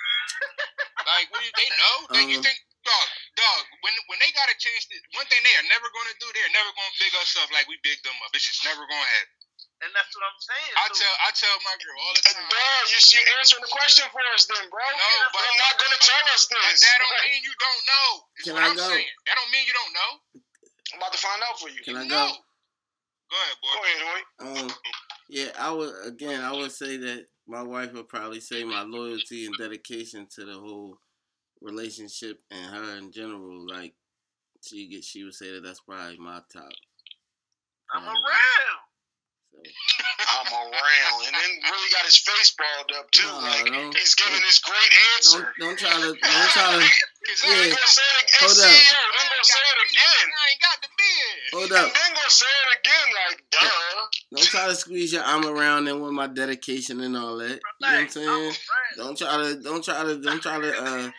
[1.14, 1.96] like, what do you, they know?
[2.18, 3.08] They, you Um, think, dog,
[3.40, 3.64] dog?
[3.84, 6.54] When when they got a chance, to, one thing they are never gonna do, they're
[6.56, 8.32] never gonna big us up like we big them up.
[8.36, 9.40] It's just never gonna happen.
[9.84, 10.74] And that's what I'm saying.
[10.80, 12.48] I so, tell I tell my girl all the time.
[12.48, 14.80] Duh, you see, you're answering the question for us then, bro.
[14.80, 16.80] No, but I'm not gonna tell us But this.
[16.88, 18.08] that don't mean you don't know.
[18.40, 18.88] Is Can what I I'm go?
[18.96, 19.12] saying.
[19.28, 20.12] That don't mean you don't know.
[20.96, 21.82] I'm about to find out for you.
[21.84, 22.16] Can I You go?
[22.16, 22.32] know.
[23.28, 23.74] Go ahead, boy.
[23.74, 24.22] Go ahead, Hoy.
[24.46, 24.68] Um,
[25.28, 26.40] yeah, I would again.
[26.44, 30.54] I would say that my wife would probably say my loyalty and dedication to the
[30.54, 30.96] whole
[31.64, 33.66] relationship and her in general.
[33.68, 33.96] Like
[34.62, 36.70] she get, she would say that that's probably my top.
[37.94, 38.20] I'm quality.
[38.20, 38.93] Um, around.
[39.54, 43.26] So, I'm around, and then really got his face balled up too.
[43.28, 45.54] No, like don't- he's giving this great don't answer.
[45.60, 46.80] don't try to don't try to
[47.24, 47.72] Cause Yeah.
[47.72, 48.40] Gonna say it again.
[48.44, 49.08] Hold Hey, up.
[49.14, 50.26] Then gonna say it again.
[50.28, 51.40] I ain't got the beard.
[51.54, 51.94] hold And up.
[51.94, 53.08] then gonna say it again.
[53.16, 54.06] Like, duh.
[54.36, 57.48] Don't try to squeeze your arm around and with my dedication and all that.
[57.48, 58.28] You know what I'm Relax, saying?
[58.28, 58.58] around.
[58.98, 61.12] Don't try to don't try to don't try to uh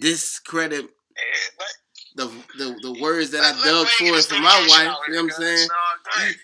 [0.00, 1.22] discredit Eh,
[1.56, 1.66] but-
[2.16, 2.26] the
[2.58, 4.96] the, the words that I dug for for my wife.
[5.08, 5.68] You know what I'm saying?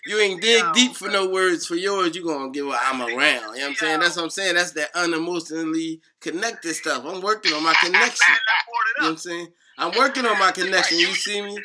[0.07, 2.15] You, you ain't dig deep for no words for yours.
[2.15, 3.11] You gonna give I'm around.
[3.11, 4.01] You know what I'm saying?
[4.01, 4.55] That's what I'm saying.
[4.55, 7.05] That's that unemotionally connected stuff.
[7.07, 8.27] I'm working on my connection.
[8.29, 9.11] And I poured You know what.
[9.11, 9.49] I'm saying?
[9.79, 10.99] I'm working on my connection.
[10.99, 11.59] You see me?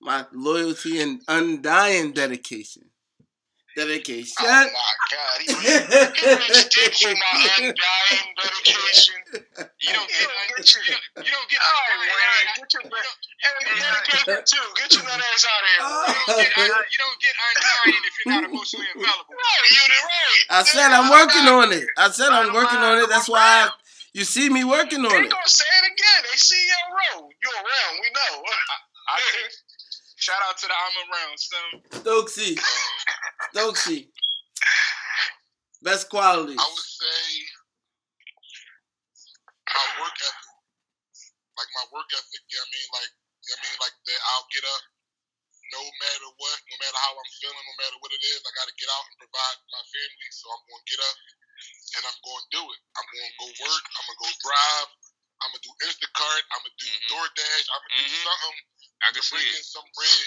[0.00, 2.84] My loyalty and undying dedication.
[3.74, 4.34] Dedication.
[4.38, 9.18] Oh my God, he, he reached deep for my undying dedication.
[9.82, 12.06] You don't get un- Get your- you don't, you don't get All undying.
[12.06, 13.50] right, Wayne, get your You don't, Hey,
[13.82, 14.66] dedication too.
[14.78, 15.82] Get your nut ass out of here.
[15.82, 16.06] Oh.
[16.06, 19.34] you don't get you don't get undying if you're not emotionally available.
[19.34, 20.42] Right, you did right.
[20.54, 21.86] I said I'm working on it.
[21.98, 23.08] I said I'm working on it.
[23.10, 23.70] That's why I,
[24.14, 25.34] you see me working on They it.
[25.34, 26.20] gonna say it again.
[26.30, 27.26] They see you around.
[27.26, 27.92] You around.
[28.00, 28.38] We know.
[29.10, 29.50] I think.
[30.16, 32.00] Shout out to the I'm around son.
[32.00, 32.56] Stokesy.
[32.56, 32.64] Um,
[33.54, 34.10] Stokesy.
[35.82, 36.58] Best quality.
[36.58, 37.22] I would say
[39.70, 40.50] my work ethic.
[41.54, 42.88] Like my work ethic, you know what I mean?
[42.98, 43.78] Like you know what I mean?
[43.78, 44.82] Like that I'll get up
[45.70, 48.74] no matter what, no matter how I'm feeling, no matter what it is, I gotta
[48.74, 50.28] get out and provide my family.
[50.34, 51.16] So I'm gonna get up
[51.94, 52.80] and I'm gonna do it.
[52.98, 54.90] I'm gonna go work, I'm gonna go drive,
[55.46, 57.06] I'm gonna do Instacart, I'm gonna do Mhm.
[57.06, 58.10] DoorDash, I'm gonna Mhm.
[58.10, 58.56] do something
[58.98, 59.58] I to can see bring it.
[59.62, 60.26] in some bread.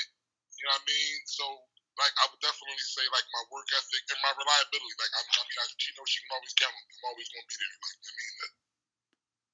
[0.58, 1.16] You know what I mean?
[1.28, 1.46] So
[1.98, 4.96] like I would definitely say like my work ethic and my reliability.
[5.02, 6.94] Like I'm, I mean, I, she knows she can always count on me.
[6.98, 7.78] I'm always gonna be there.
[7.82, 8.48] Like I mean, to,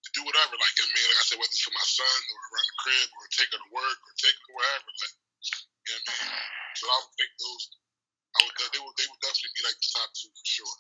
[0.04, 0.54] to do whatever.
[0.60, 3.08] Like I mean, like I said, whether it's for my son or around the crib
[3.16, 4.90] or take her to work or take her wherever.
[4.92, 7.64] Like you know what I So I would think those.
[8.34, 8.56] I would.
[8.74, 8.96] They would.
[9.00, 10.76] They would definitely be like the top two for sure.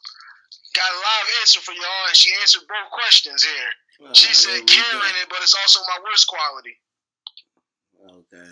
[0.73, 3.71] Got a live answer for y'all, and she answered both questions here.
[4.05, 4.73] Ah, She said we go.
[4.73, 6.75] caring, but it's also my worst quality.
[8.03, 8.51] Okay.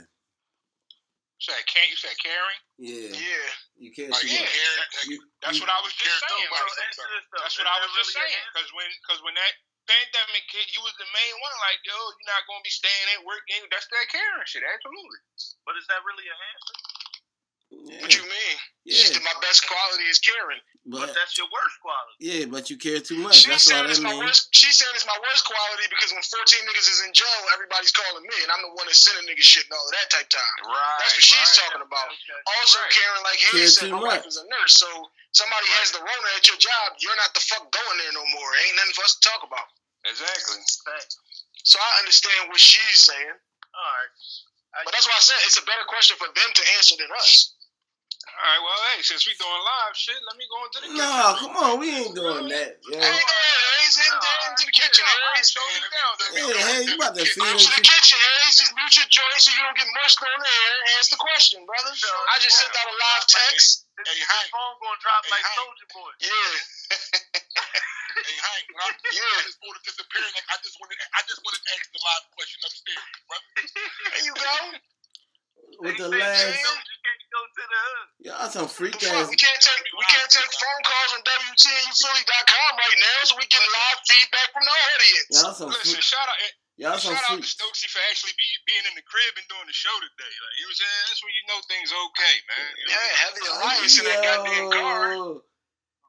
[1.41, 2.61] You said, can't you said caring?
[2.77, 3.18] Yeah.
[3.18, 3.49] Yeah.
[3.81, 4.45] You can't Like see Yeah.
[4.45, 4.53] that.
[4.61, 6.49] Aaron, like, You- That's you- what I was just Caring saying.
[6.53, 6.85] nobody Like, sometimes.
[7.01, 7.26] Answer this.
[7.41, 8.45] That's what I was just really saying.
[8.53, 9.53] Because when, cause when that
[9.89, 11.55] pandemic hit, you was the main one.
[11.65, 13.41] Like, yo, you're not gonna be staying at work.
[13.57, 14.61] And that's that caring shit.
[14.61, 15.19] Absolutely.
[15.65, 16.76] But is that really an answer?
[17.89, 18.01] Yeah.
[18.05, 18.55] What you mean?
[18.85, 19.05] Yeah.
[19.09, 20.61] said my best quality is caring.
[20.82, 22.18] But But that's your worst quality.
[22.26, 23.45] yeah, but you care too much.
[23.45, 24.26] She's That's saying all it's that my means.
[24.26, 24.49] worst.
[24.49, 28.26] She's saying it's my worst quality because when 14 niggas is in jail, everybody's calling
[28.26, 30.58] me, and I'm the one that's sending niggas shit and all of that type time.
[30.66, 30.98] Right.
[31.06, 31.60] That's what she's right.
[31.70, 32.10] talking about.
[32.10, 32.41] Okay.
[32.58, 32.98] Also, Right.
[32.98, 34.34] Karen, like Care Haley said, too my wife much.
[34.34, 34.90] is a nurse, so
[35.38, 38.49] somebody has the Rona at your job, you're not the fuck going there no more.
[38.66, 39.70] Ain't nothing for us to talk about.
[40.10, 40.58] Exactly.
[41.62, 43.38] So I understand what she's saying,
[43.78, 44.12] All right.
[44.74, 47.12] I- but that's why I said it's a better question for them to answer than
[47.22, 47.53] us.
[48.32, 48.62] All right.
[48.64, 51.03] Well, hey, since we doing live shit, let me go into the kitchen.
[51.03, 52.80] No, come on, we ain't doing that.
[52.80, 53.02] Hey, Yo.
[53.03, 55.52] Hayes, in there into the kitchen, Hayes.
[55.52, 56.12] Show me down.
[56.32, 58.56] Yeah, hey, you about to feed Go to the into kitchen, Hayes.
[58.62, 60.70] Just mute your joint so you don't get mushed on there.
[60.98, 61.91] Answer the question, brother.
[61.91, 63.86] I just sent out a live text.
[63.99, 64.49] This, Hey, this Hank.
[64.49, 65.58] phone gonna drop Hey, like Hank.
[65.62, 66.12] Soldier Boy.
[66.26, 66.52] Yeah.
[68.22, 69.24] Hey Hank, when I, Yeah.
[69.24, 70.30] I just ordered disappearing.
[70.36, 70.99] Like, I just wanted.
[71.16, 73.49] I just wanted to ask the live question upstairs, brother.
[74.12, 74.56] There you go.
[75.82, 76.62] With the They say last.
[76.62, 78.08] Soldier can't go to the hood.
[78.22, 79.12] Y'all some The freak fuck?
[79.18, 79.28] ass.
[79.30, 83.62] We can't take we can't take phone calls on WTNUphilly.com right now, so we get
[83.66, 85.34] live feedback from the audience.
[85.34, 86.06] Y'all some Listen, freak.
[86.06, 86.38] shout out,
[86.78, 87.58] Y'all some shout out to freaks.
[87.58, 90.34] Stokesy for actually be, being in the crib and doing the show today.
[90.34, 91.02] Like, you know what I'm saying?
[91.10, 92.70] That's when you know things okay, man.
[92.78, 92.94] You know?
[92.94, 95.41] Yeah, Heavy Alliance in that goddamn car.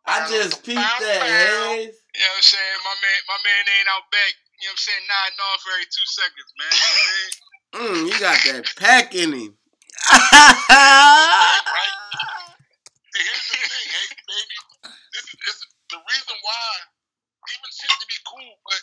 [0.02, 1.94] I just peeped that, Hayes.
[1.94, 2.78] You know what I'm saying?
[2.82, 4.32] My man, my man ain't out back.
[4.58, 5.04] You know what I'm saying?
[5.06, 6.72] Nodding off every two seconds, man.
[6.72, 7.30] You know I mean?
[7.72, 9.52] Mm, you got that pack in him.
[10.10, 10.18] See,
[13.22, 14.56] here's the thing, hey baby.
[15.14, 16.74] This is, this is the reason why.
[17.50, 18.82] Even shit to be cool, but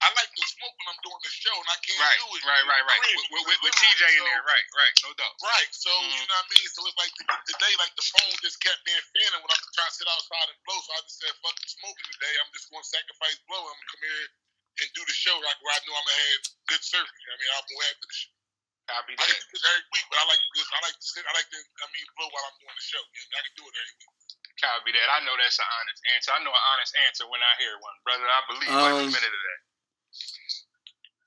[0.00, 2.44] I like to smoke when I'm doing the show, and I can't right, do it.
[2.48, 3.02] right, right, right.
[3.04, 5.36] With, with, with, with so- TJ in there, right, right, no doubt.
[5.44, 5.68] Right.
[5.74, 6.08] So Mhm.
[6.16, 6.68] you know what I mean.
[6.72, 9.92] So it's like t- today, like the phone just kept being fanning when I'm trying
[9.92, 10.80] to sit outside and blow.
[10.80, 12.34] So I just said, "Fuck the smoking today.
[12.40, 13.60] I'm just going to sacrifice blow.
[13.68, 14.24] I'm gonna come here
[14.80, 16.42] and do the show like where I know I'm gonna have
[16.72, 17.12] good service.
[17.12, 18.32] You know what I mean, I'll go after the show.
[18.88, 19.44] Copy I can that.
[19.44, 21.22] do this every week, but I like to just I like to sit.
[21.28, 23.02] I like to I mean blow while I'm doing the show.
[23.04, 24.12] You know, I can do it every week.
[24.58, 25.08] Copy that.
[25.12, 26.30] I know that's an honest answer.
[26.32, 28.26] I know an honest answer when I hear one, brother.
[28.26, 29.60] I believe Um, every minute of that.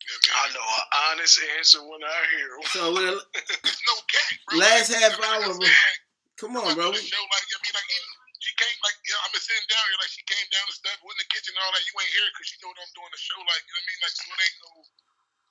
[0.01, 0.53] I what I mean?
[0.57, 2.71] know an honest answer when I hear one.
[2.73, 3.21] So with
[3.69, 4.53] It's no game, bro.
[4.59, 5.99] Last Like, half I mean, like I hour, said, like,
[6.41, 6.89] come I'm on, bro.
[6.91, 8.09] doing show like I mean like even
[8.41, 10.75] she came like you know, I'm just sitting down here like she came down and
[10.75, 11.83] stuff went in the kitchen and all that.
[11.85, 13.85] You ain't here because she know that I'm doing the show like you know what
[13.85, 14.71] I mean like so it ain't no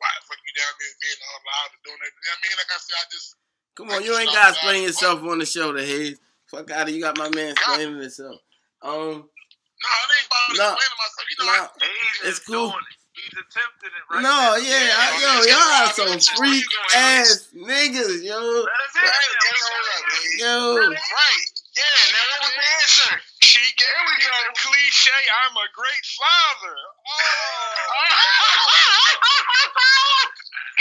[0.00, 2.10] why the fuck you down there being all loud and doing that.
[2.10, 3.28] You know what I mean like I said I just
[3.76, 6.18] Come on, you ain't gotta explain yourself on the show to Hayes.
[6.50, 8.40] Fuck out of you got my man explaining himself.
[8.82, 10.68] Um, no it ain't about No.
[10.74, 11.26] explaining myself.
[11.30, 12.68] You know no, I, He's It's cool.
[12.72, 12.96] doing it.
[13.10, 14.56] He's attempting it right no, now.
[14.56, 16.64] yeah, I, yo, y'all are some freak
[16.94, 19.40] ass niggas, yo, Let us Right, it.
[19.44, 20.38] hey, hold up, man.
[20.40, 20.54] yo.
[20.94, 21.44] Right.
[21.76, 23.12] Yeah, now what was the answer?
[23.50, 24.30] She gave me the
[24.62, 25.10] cliche,
[25.42, 26.76] I'm a great father.
[27.02, 27.90] Oh.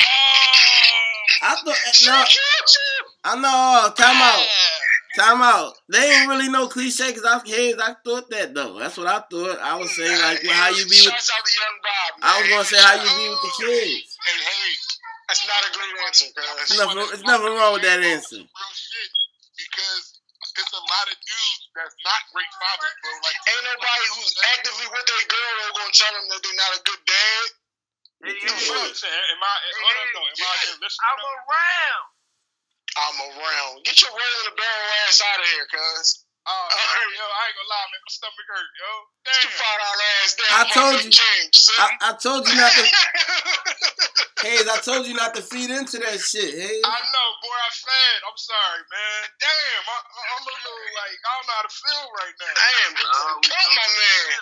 [0.06, 0.20] oh.
[1.42, 2.24] I thought no,
[3.26, 3.50] I know.
[3.50, 4.46] Oh, time out,
[5.18, 5.74] time out.
[5.90, 7.76] They ain't really no cliche because I Hayes.
[7.82, 8.78] I thought that though.
[8.78, 9.58] That's what I thought.
[9.60, 11.10] I was saying like well, how you be with.
[11.10, 12.22] Shouts out to Young Bob.
[12.22, 14.18] I was gonna say how you be with the kids.
[14.30, 14.74] hey hey
[15.28, 16.78] That's not a great answer, It's cuz.
[16.78, 18.36] nothing, it's nothing wrong with that answer.
[18.38, 18.46] real
[18.78, 19.10] shit
[19.58, 20.09] because
[20.60, 23.12] it's a lot of dudes that's not great fathers, bro.
[23.24, 26.72] Like Ain't nobody who's actively with their girl are gonna tell them that they're not
[26.76, 27.46] a good dad.
[28.20, 31.08] Hey, You know hey, what I'm I, hold up though, am I just listening?
[31.08, 32.06] I'm around.
[33.00, 33.74] I'm around.
[33.88, 36.08] Get your roll in the barrel ass out of here, cuz.
[36.50, 36.66] Oh,
[37.14, 38.02] yo, I ain't gonna lie, man.
[38.02, 38.92] My stomach hurt, yo.
[39.22, 39.62] Get your Damn.
[39.62, 40.50] five ass down.
[40.50, 41.12] I told you.
[41.14, 41.58] Change.
[41.78, 42.84] I, I told you not to.
[44.50, 46.50] Hayes, I told you not to feed into that shit.
[46.50, 46.82] Hayes.
[46.82, 47.54] I know, boy.
[47.54, 48.18] I fed.
[48.26, 49.22] I'm sorry, man.
[49.38, 52.56] Damn, I, I'm a little like I don't know how to feel right now.
[52.58, 54.42] Damn, No, we cut my man.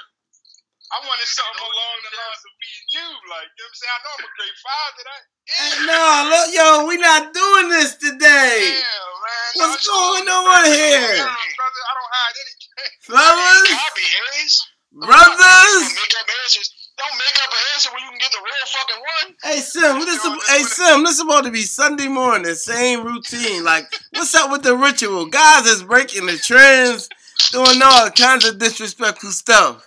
[0.88, 3.76] I wanted something along the lines of me and you, like you know what I'm
[3.76, 3.92] saying.
[3.92, 5.02] I know I'm a great father.
[5.04, 8.80] That Hey, no, look, yo, we not doing this today.
[8.80, 9.50] Damn, man.
[9.60, 11.12] What's I just going on here?
[11.20, 12.66] Nah, brother, I don't hide anything.
[13.12, 14.56] Fellas, Copy, Hayes.
[14.96, 15.84] brothers.
[15.84, 16.68] Don't make up answers.
[16.98, 19.28] Don't make up an answer when you can get the real fucking one.
[19.44, 20.18] Hey Sim, this
[20.50, 23.64] hey Sim, this supposed to be Sunday morning, the same routine.
[23.64, 23.86] Like,
[24.18, 25.28] what's up with the ritual?
[25.28, 27.08] Guys is breaking the trends,
[27.52, 29.86] doing all kinds of disrespectful stuff.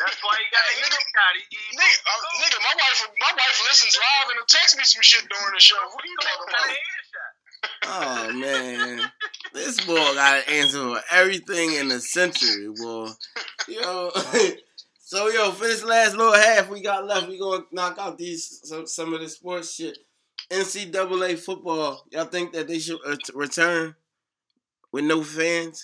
[0.00, 0.96] That's why you got a Hey, nigga.
[0.96, 1.34] haircut.
[1.52, 5.02] He Nigga, uh, nigga, my wife, my wife listens live and will text me some
[5.04, 5.76] shit during the show.
[5.92, 6.72] What are you talking about?
[7.84, 9.00] Oh man,
[9.52, 13.08] this boy got an answer for everything in the century, boy.
[13.68, 14.10] Yo,
[14.98, 18.60] so yo, for this last little half we got left, we gonna knock out these
[18.64, 19.98] some, some of the sports shit.
[20.50, 22.98] NCAA football, y'all think that they should
[23.34, 23.96] return
[24.92, 25.82] with no fans?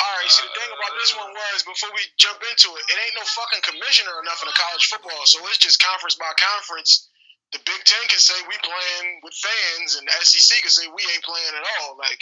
[0.00, 2.96] All right, see the thing about this one was before we jump into it, it
[2.96, 7.09] ain't no fucking commissioner or nothing in college football, so it's just conference by conference.
[7.52, 11.02] The Big Ten can say we playing with fans, and the SEC can say we
[11.14, 11.96] ain't playing at all.
[11.98, 12.20] Like,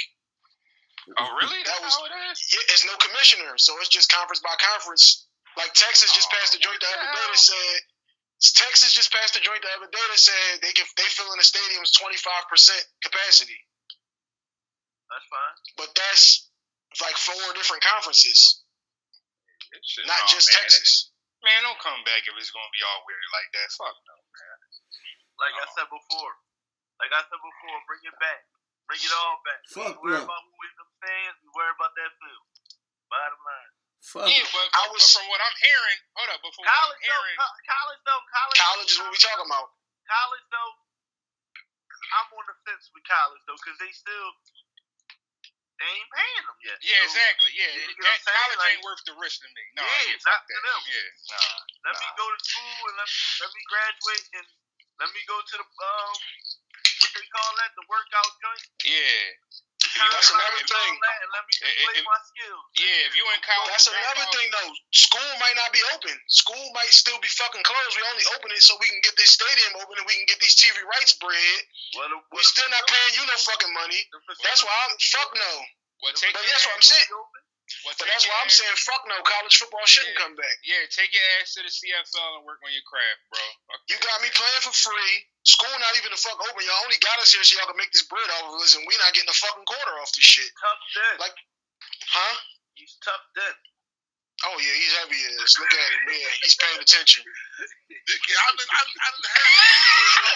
[1.16, 1.56] Oh, really?
[1.64, 2.36] That That's was- how it is.
[2.52, 5.24] yeah, it's no commissioner, so it's just conference by conference.
[5.56, 7.80] Like Texas just passed a joint the other day that said
[8.60, 11.38] Texas just passed a joint the other day that said they can they fill in
[11.40, 13.56] the stadiums twenty five percent capacity,
[15.08, 15.54] That's fine.
[15.80, 16.46] but that's
[17.00, 18.62] like four different conferences,
[20.06, 21.10] not no, just man, Texas.
[21.42, 23.68] man, don't come back if it's gonna be all weird like that.
[23.80, 24.47] Fuck no, man.
[25.38, 25.74] Like I Oh.
[25.78, 26.32] said before.
[26.98, 28.42] Like I said before, bring it back.
[28.90, 29.60] Bring it all back.
[29.62, 30.24] We Fuck ain't worry no.
[30.26, 31.36] about who in them fans.
[31.42, 32.46] We worry about that field.
[33.08, 33.72] Bottom line.
[34.02, 34.26] Fuck.
[34.30, 36.98] Yeah, but, I was- from what I'm hearing, hold up, but from what I'm College
[37.02, 38.58] though, hearing, co- college though, college.
[38.58, 39.68] College is what we talking about.
[40.08, 40.72] College though,
[42.18, 44.28] I'm on the fence with college though, because they still
[45.78, 46.78] they ain't paying them yet.
[46.82, 49.62] yeah, So, exactly, yeah, you know that college Like- ain't worth the risk to me.
[49.78, 50.80] No, Yeah, yeah, it's fuck not to them.
[50.88, 51.58] Yeah, nah.
[51.86, 54.46] Let me go to school and let me let me graduate and
[54.98, 56.12] let me go to the um
[56.98, 58.64] what they call that the workout joint.
[58.82, 59.22] Yeah,
[59.94, 60.92] you- that's another thing.
[60.98, 62.62] let me display my skills.
[62.78, 63.06] yeah.
[63.08, 64.72] If you in college, That's another thing though.
[64.90, 66.14] School might not be open.
[66.26, 67.94] School might still be fucking closed.
[67.94, 70.38] We only open it so we can get this stadium open and we can get
[70.42, 71.58] these TV rights bread.
[71.94, 74.02] What a, We still not paying you no fucking money.
[74.42, 75.52] That's why I'm fuck no.
[76.02, 77.08] Well, take But that's what I'm saying.
[77.84, 79.16] Well, But that's why I'm saying fuck no.
[79.24, 80.22] College football shouldn't Yeah.
[80.24, 80.56] come back.
[80.64, 83.40] Yeah, take your ass to the CFL and work on your craft, bro.
[83.72, 85.16] Fuck You got me playing for free.
[85.44, 86.64] School not even the fuck open.
[86.64, 88.84] Y'all only got us here so y'all can make this bread off of us, and
[88.88, 90.48] we not getting a fucking quarter off this shit.
[90.60, 91.14] Tough then.
[91.20, 91.40] Like-
[92.08, 92.34] Huh?
[92.74, 93.54] He's tough then.
[94.46, 95.58] Oh yeah, he's heavy as.
[95.58, 96.14] Look at him.
[96.14, 97.24] Yeah, he's paying attention.
[97.26, 100.30] Dicky, I didn't, I didn't, I didn't have you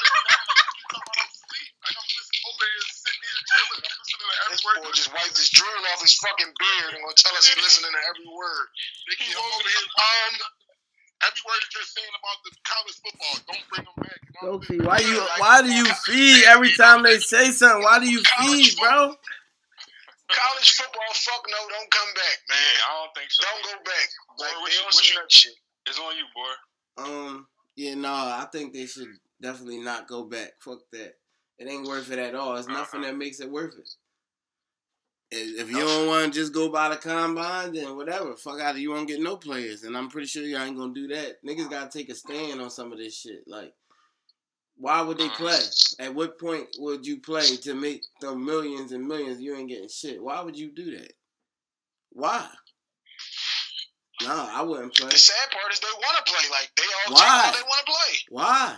[0.91, 1.71] talking about I'm asleep.
[1.87, 3.22] Like I'm just over here sitting here chilling.
[3.22, 4.77] I'm listening to every This word.
[4.83, 7.93] boy just wiped his drool off his fucking beard and gonna tell us he's listening
[7.93, 8.67] to every word.
[9.11, 9.89] Dicky, I'm over here.
[9.93, 10.35] Um,
[11.27, 14.21] every word that you're saying about the college football, don't bring them back.
[14.23, 17.83] You know what Sophie, why you why do you feed every time they say something?
[17.83, 19.15] Why do you feed, bro?
[20.33, 22.57] College football, fuck no, don't come back, man.
[22.57, 23.43] Yeah, I don't think so.
[23.45, 24.07] Don't go back.
[24.39, 25.55] Boy, Like, what they you- on what you- shit.
[25.85, 27.05] It's on you, boy.
[27.05, 29.13] Um, yeah, no, I think they should
[29.43, 30.53] definitely not go back.
[30.61, 31.19] Fuck that.
[31.59, 32.57] It ain't worth it at all.
[32.57, 32.75] It's uh-uh.
[32.75, 33.89] nothing that makes it worth it.
[35.35, 38.35] If you uh, don't want to just go by the combine, then whatever.
[38.37, 40.93] Fuck out of you won't get no players, and I'm pretty sure y'all ain't gonna
[40.93, 41.43] do that.
[41.43, 43.45] Niggas gotta take a stand on some of this shit.
[43.47, 43.73] Like,
[44.77, 45.37] why would they uh-huh.
[45.37, 46.07] play?
[46.07, 49.41] At what point would you play to make the millions and millions?
[49.41, 50.23] You ain't getting shit.
[50.23, 51.13] Why would you do that?
[52.11, 52.47] Why?
[54.23, 55.09] No, I wouldn't play.
[55.09, 56.51] The sad part is they want to play.
[56.51, 57.53] Like they all Why?
[57.55, 58.19] they want to play.
[58.29, 58.77] Why?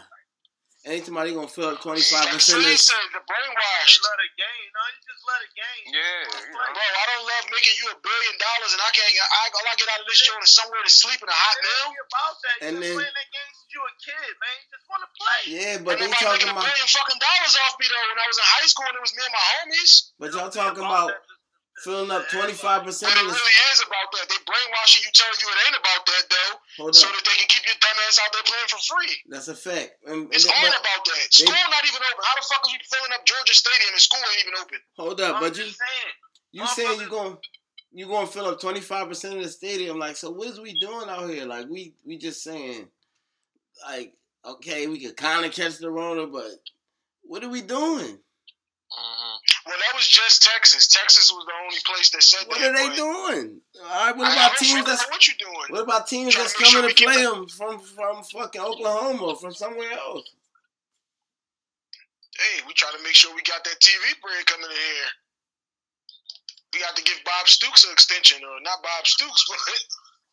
[0.84, 2.84] Ain't somebody gonna fill up twenty five Like percent of Slim this?
[2.92, 3.96] said, the They brainwashed.
[4.04, 4.68] let it game.
[4.76, 5.84] No, you just let it game.
[5.96, 6.60] Yeah, Just you play.
[6.60, 6.76] know.
[6.76, 9.08] Bro, I don't love making you a billion dollars and I can't.
[9.16, 11.56] I, all I get out of this joint is somewhere to sleep in a hot
[11.56, 11.86] It meal.
[11.88, 12.56] ain't about that.
[12.60, 14.54] You And been then- playing that game since you a kid, man.
[14.60, 15.40] You just want to play.
[15.48, 16.68] Yeah, but and they nobody talking making a about.
[16.68, 19.14] billion fucking dollars off me though when I was in high school and it was
[19.16, 19.92] me and my homies.
[20.20, 21.24] But y'all don't be talking about that.
[21.82, 23.10] Filling up twenty five percent.
[23.12, 24.28] it really is about that.
[24.30, 26.52] They brainwashing you, telling you it ain't about that though,
[26.84, 29.14] Hold so up, that they can keep your dumb ass out there playing for free.
[29.28, 29.98] that's a fact.
[30.06, 31.26] And, and It's they- all about that.
[31.34, 32.22] School not even open.
[32.22, 34.78] How the fuck are you filling up Georgia Stadium and school ain't even open?
[34.96, 36.12] hold up, I'm but you saying.
[36.52, 37.36] you saying you going
[37.96, 39.98] you going to fill up twenty five percent of the stadium?
[39.98, 41.46] Like, so what is we doing out here?
[41.46, 42.88] Like, we we just saying,
[43.86, 44.14] like,
[44.44, 46.58] okay, we could kind of catch the Rona, but
[47.22, 48.18] what are we doing?
[48.18, 49.33] Mhm.
[49.66, 50.86] Well, that was just Texas.
[50.88, 52.72] Texas was the only place that said What that.
[52.72, 53.60] What are they doing?
[53.80, 55.68] All right, what about teams that's what you doing?
[55.70, 59.22] What about teams that's make sure coming to play it- them from from fucking Oklahoma
[59.24, 60.28] or from somewhere else?
[62.36, 65.10] Hey, we try to make sure we got that TV bread coming in here.
[66.74, 69.58] We got to give Bob Stoops an extension, or not Bob Stoops, but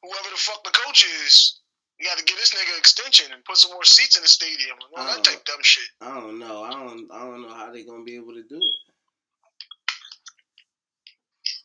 [0.03, 1.59] whoever the fuck the coach is.
[1.99, 4.27] We got to give this nigga an extension and put some more seats in the
[4.27, 5.21] stadium all that Oh.
[5.21, 5.85] type dumb shit.
[6.01, 6.63] I don't know.
[6.63, 7.07] I don't.
[7.13, 8.90] I don't know how they're gonna be able to do it.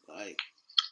[0.09, 0.39] Like,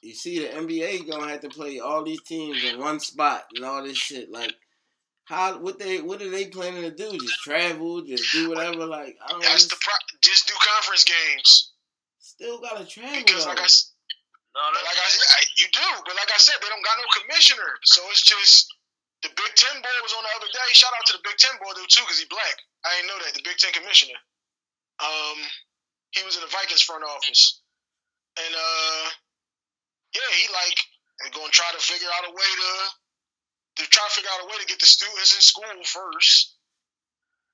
[0.02, 3.64] you see, the NBA gonna have to play all these teams in one spot and
[3.64, 4.30] all this shit.
[4.30, 4.52] Like,
[5.24, 5.58] how?
[5.58, 6.00] What they?
[6.02, 7.12] What are they planning to do?
[7.16, 8.02] Just travel?
[8.02, 8.84] Just do whatever?
[8.86, 9.42] Like, I don't.
[9.42, 11.72] That's the pro- just do conference games
[12.20, 13.50] Still gotta travel because, though.
[13.56, 13.92] like I, s-
[14.54, 15.88] No, but like I said, I- you do.
[16.04, 18.66] But like I said, they don't got no commissioner, so it's just
[19.22, 20.68] the Big Ten boy was on the other day.
[20.76, 22.56] Shout out to the Big Ten boy though too, because he black.
[22.84, 24.18] I didn't know that the Big Ten commissioner.
[25.00, 25.38] Um,
[26.12, 27.63] He was in the Vikings front office,
[28.38, 29.04] and uh,
[30.14, 30.78] yeah, he like
[31.34, 32.70] going to try to figure out a way to
[33.82, 36.58] to try to figure out a way to get the students in school first.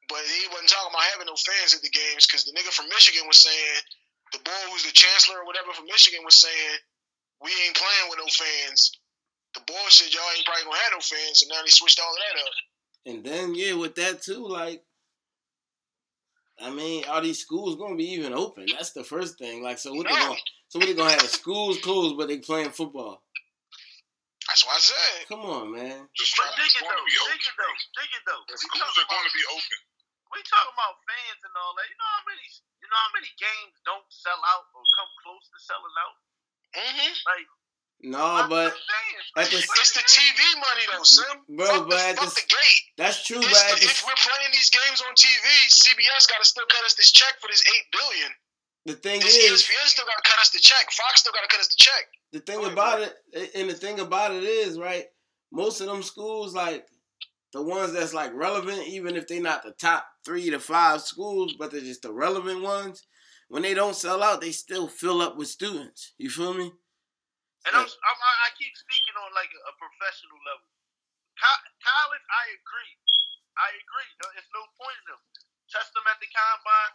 [0.09, 2.90] But he wasn't talking about having no fans at the games because the nigga from
[2.90, 3.77] Michigan was saying
[4.32, 6.77] the boy who's the chancellor or whatever from Michigan was saying
[7.40, 8.90] we ain't playing with no fans.
[9.55, 12.11] The boy said y'all ain't probably gonna have no fans, so now they switched all
[12.11, 12.55] of that up.
[13.07, 14.82] And then yeah, with that too, like
[16.61, 18.66] I mean, are these schools gonna be even open?
[18.66, 19.62] That's the first thing.
[19.62, 20.20] Like, so what they No.
[20.20, 20.40] gonna
[20.70, 23.20] so what they gonna have the schools closed, but they playing football?
[24.48, 25.18] That's what I said.
[25.30, 26.06] Come on, man.
[26.10, 27.38] The schools dig it going to though, be dig open.
[27.38, 28.42] it though, dig it though.
[28.51, 29.78] The schools are going to be open.
[30.34, 31.86] we talking about fans and all that.
[31.86, 32.47] You know how many
[32.82, 36.16] you know how many games don't sell out or come close to selling out?
[36.70, 37.12] Mm-hmm.
[37.30, 37.47] Like
[38.10, 38.70] No, why but
[39.38, 41.36] at the- It's the TV money though, Sim.
[41.55, 42.82] Bro, fuck but the, at fuck the- the gate.
[42.98, 43.38] that's true.
[43.42, 46.66] It's But the, the, if we're playing these games on TV, CBS got to still
[46.66, 48.30] cut us this check for this eight billion.
[48.86, 50.90] The thing This is, ESPN still got to cut us the check.
[50.93, 52.05] Fox still got to cut us the check.
[52.32, 55.05] the thing ahead, about it, and the thing about it is, right?
[55.52, 56.86] Most of them schools, like
[57.52, 61.55] the ones that's like relevant, even if they're not the top three to five schools,
[61.59, 63.02] but they're just the relevant ones.
[63.51, 66.15] When they don't sell out, they still fill up with students.
[66.19, 66.70] You feel me?
[67.66, 70.65] And I'm, I'm I I keep speaking on like a, professional level.
[71.36, 72.94] Co- college, I agree.
[73.59, 74.11] I agree.
[74.39, 75.23] It's no point in them.
[75.69, 76.94] Test them at the combine,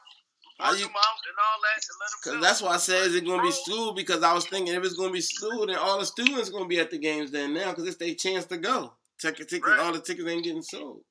[0.59, 2.41] How work you- them out, and all that, and let them.
[2.41, 4.83] Cause that's why I said is it gonna be school because I was thinking if
[4.83, 7.71] it's gonna be school, then all the students gonna be at the games then now
[7.71, 8.93] because it's their chance to go.
[9.19, 9.79] Ticket, tickets, Right.
[9.79, 11.01] all the tickets ain't getting sold.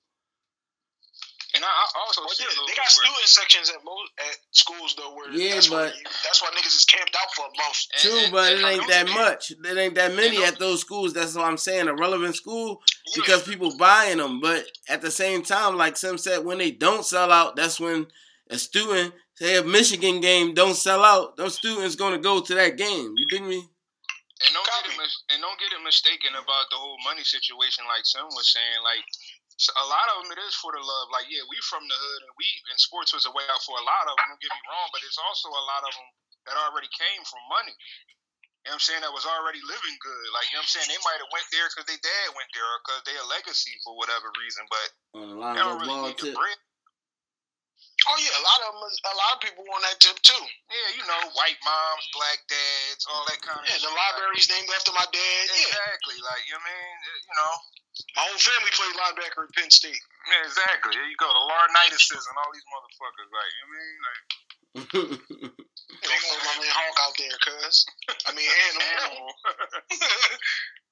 [1.54, 4.36] And I, I also Well, yeah, they bit got where- student sections at most at
[4.50, 5.14] schools though.
[5.14, 7.78] Where Yeah, that's but- you, that's why niggas is camped out for a month.
[7.92, 9.50] and- True, and- but and it ain't that are- much.
[9.52, 11.12] It ain't that many at those schools.
[11.12, 11.86] That's what I'm saying.
[11.86, 13.12] A relevant school Yeah.
[13.16, 14.40] because people buying them.
[14.40, 18.08] But at the same time, like Sim said, when they don't sell out, that's when
[18.50, 21.36] a student, say a Michigan game, don't sell out.
[21.36, 23.14] Those students gonna go to that game.
[23.16, 23.60] You dig me?
[24.44, 27.86] And don't get it mis- and don't get it mistaken about the whole money situation.
[27.86, 29.04] Like Sim was saying, like
[29.78, 31.06] a lot of them it is for the love.
[31.14, 33.78] Like yeah, we from the hood and we and sports was a way out for
[33.78, 34.34] a lot of them.
[34.34, 36.08] Don't get me wrong, but it's also a lot of them
[36.50, 37.74] that already came from money.
[38.66, 39.02] You know what I'm saying?
[39.04, 40.26] That was already living good.
[40.34, 40.88] Like you know what I'm saying?
[40.90, 43.76] They might have went there because their dad went there or because they a legacy
[43.86, 46.58] for whatever reason, but On the they don't of really ball need the bread.
[48.04, 50.42] Oh yeah, a lot of them, a lot of people on that tip too.
[50.68, 53.88] Yeah, you know, white moms, black dads, all that kind of Yeah, shit.
[53.88, 55.44] the library's named after my dad.
[55.48, 56.20] Yeah, Exactly.
[56.20, 56.96] Like, you know what I mean?
[57.24, 57.54] You know,
[58.16, 59.96] my whole family played linebacker at Penn State.
[60.28, 60.92] Yeah, exactly.
[60.92, 61.28] There you go.
[61.32, 63.30] The Laurinaitises and all these motherfuckers.
[63.32, 64.00] Like, you know what I mean?
[64.04, 64.20] Like,
[66.04, 67.86] throw my man Hawk out there, cuz.
[68.28, 68.84] I mean, animal.
[69.00, 69.28] animal.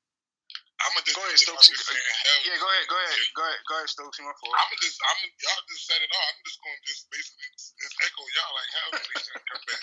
[0.82, 1.68] I'm gonna just, Go ahead, I'm Stokes.
[1.70, 4.18] just hell, yeah, go ahead, go ahead, go ahead, go ahead, Stokes.
[4.18, 4.54] My fault.
[4.58, 6.26] I'm gonna just, I'm gonna, y'all just set it off.
[6.34, 9.82] I'm just gonna just basically just echo y'all like, hell, no, they come back.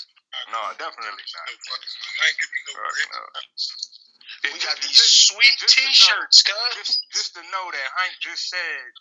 [0.52, 1.46] No, definitely not.
[1.48, 2.20] No fucking money.
[2.20, 6.72] I ain't giving no Fuck We got these Just- sweet just T-shirts, cuz.
[6.78, 8.92] Just, just to know that Hank just said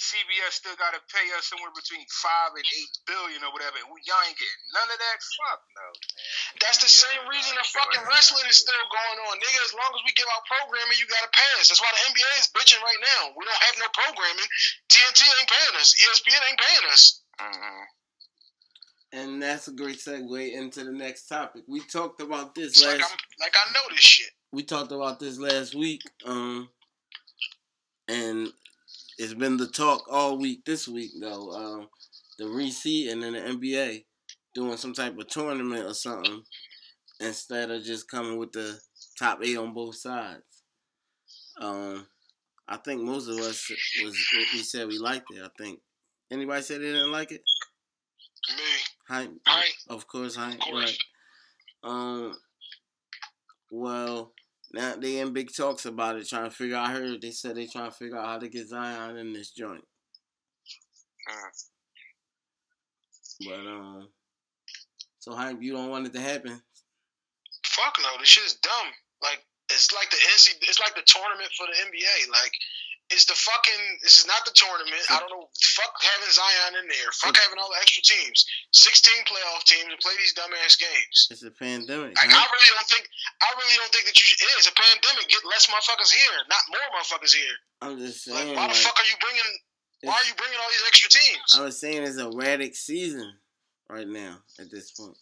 [0.00, 3.88] CBS still got to pay us somewhere between five and eight billion or whatever, and
[3.92, 5.16] we, y'all ain't getting none of that.
[5.20, 5.84] Fuck no.
[5.84, 6.56] Man.
[6.64, 9.36] That's the Yeah, same reason nah, that I feel fucking wrestling is still going on,
[9.36, 9.60] nigga.
[9.68, 11.68] As long as we give out programming, you gotta pass.
[11.68, 13.36] That's why the NBA is bitching right now.
[13.36, 14.48] We don't have no programming.
[14.88, 15.92] TNT ain't paying us.
[16.00, 17.02] ESPN ain't paying us.
[17.40, 17.84] Mm-hmm.
[19.12, 21.62] and that's a great segue into the next topic.
[21.68, 23.04] We talked about this It's last.
[23.04, 24.32] I'm like I know this shit.
[24.52, 26.68] we talked about this last week, um,
[28.08, 28.48] and
[29.20, 30.64] it's been the talk all week.
[30.64, 31.88] This week, though, um,
[32.38, 34.04] the reseeding in the NBA
[34.54, 36.42] doing some type of tournament or something
[37.20, 38.80] instead of just coming with the
[39.18, 40.42] top eight on both sides.
[41.60, 42.06] Um,
[42.66, 43.70] I think most of us
[44.02, 44.16] was
[44.54, 45.42] we said we liked it.
[45.44, 45.80] I think
[46.30, 47.42] anybody said they didn't like it.
[48.48, 48.64] Me.
[49.06, 49.74] Hank, Hank.
[49.90, 50.58] of course, course.
[50.72, 50.98] Right.
[51.84, 52.38] Um.
[53.70, 54.32] Well,
[54.72, 56.76] now they in big talks about it, trying to figure.
[56.76, 59.32] out I heard they said they trying to figure out how to get Zion in
[59.32, 59.84] this joint.
[63.46, 64.08] But um.
[65.20, 66.60] So Hank, you don't want it to happen.
[67.66, 68.88] Fuck no, this shit is dumb.
[69.22, 72.30] Like it's like the NC, it's like the tournament for the NBA.
[72.32, 72.52] Like
[73.10, 73.82] it's the fucking.
[74.02, 75.02] This is not the tournament.
[75.10, 75.50] I don't know.
[75.74, 77.10] Fuck having Zion in there.
[77.18, 78.46] Fuck having all the extra teams.
[78.70, 81.16] Sixteen playoff teams to play these dumbass games.
[81.34, 82.14] It's a pandemic.
[82.14, 83.04] Like I really don't think.
[83.42, 84.40] I really don't think that you should.
[84.40, 85.26] It is a pandemic.
[85.26, 87.56] Get less motherfuckers here, not more motherfuckers here.
[87.82, 88.56] I'm just Like saying.
[88.56, 89.50] why the like, fuck are you bringing?
[90.06, 91.48] Why are you bringing all these extra teams?
[91.58, 93.26] I was saying it's a erratic season
[93.90, 95.18] right now at this point.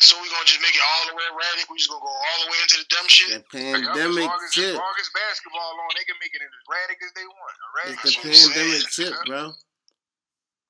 [0.00, 1.70] So we're gonna just make it all the way erratic.
[1.70, 3.28] We're just gonna go all the way into the dumb shit.
[3.30, 3.46] The As
[3.86, 4.74] pandemic long as, as chip.
[4.74, 7.54] long as basketball on, they can make it as erratic as they want.
[7.62, 7.98] Erratic.
[8.04, 9.52] It's the pandemic chip, bro.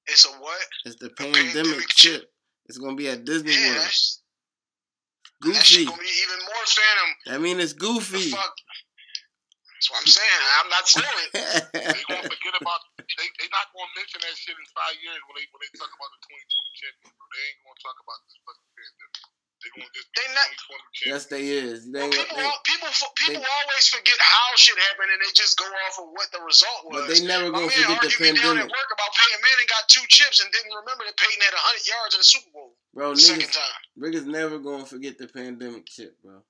[0.07, 0.61] It's a what?
[0.85, 2.21] It's the pandemic pandemic chip.
[2.21, 2.33] chip.
[2.67, 3.77] It's gonna be at Disney Yeah, World.
[3.89, 4.21] that's,
[5.41, 5.85] that shit Goofy.
[5.89, 7.11] gonna be even more Phantom.
[7.35, 8.31] I mean, it's The goofy.
[8.31, 8.55] fuck.
[9.85, 10.43] That's what I'm saying.
[10.65, 11.33] I'm not saying it.
[11.77, 15.37] They gonna forget about they they not gonna mention that shit in five years when
[15.37, 17.25] they when they talk about the 2020 champion, bro.
[17.29, 19.21] They ain't gonna talk about this fucking pandemic.
[19.61, 21.13] They gonna just be They not- 2020 champion.
[21.13, 21.79] yes, they is.
[21.93, 22.89] They, Well, people, they, al- people,
[23.21, 26.41] people they- always forget how shit happened, and they just go off of what the
[26.41, 27.05] result was.
[27.05, 29.11] but they never My gonna man forget the argued me down pandemic, at work about
[29.21, 32.29] Peyton Manning got two chips and didn't remember that Peyton had 100 yards in the
[32.33, 33.13] Super Bowl bro.
[33.13, 33.81] the second Niggas, time.
[34.01, 36.41] niggas never gonna forget the pandemic shit, bro.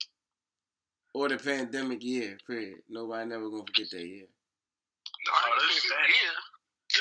[1.15, 2.37] Or the pandemic year.
[2.47, 2.79] Period.
[2.89, 4.27] Nobody never gonna forget that year.
[5.27, 6.33] No, I Oh, ain't this saying is this year.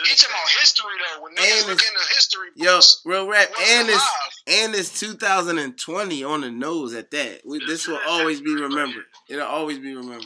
[0.06, 1.22] He talking about history though.
[1.24, 4.08] When niggas And look it's- into history Yo, real rap, wasn't and it's
[4.48, 7.42] and it's 2020 on the nose at that.
[7.46, 9.06] We, this will always be remembered.
[9.30, 10.26] It'll always be remembered.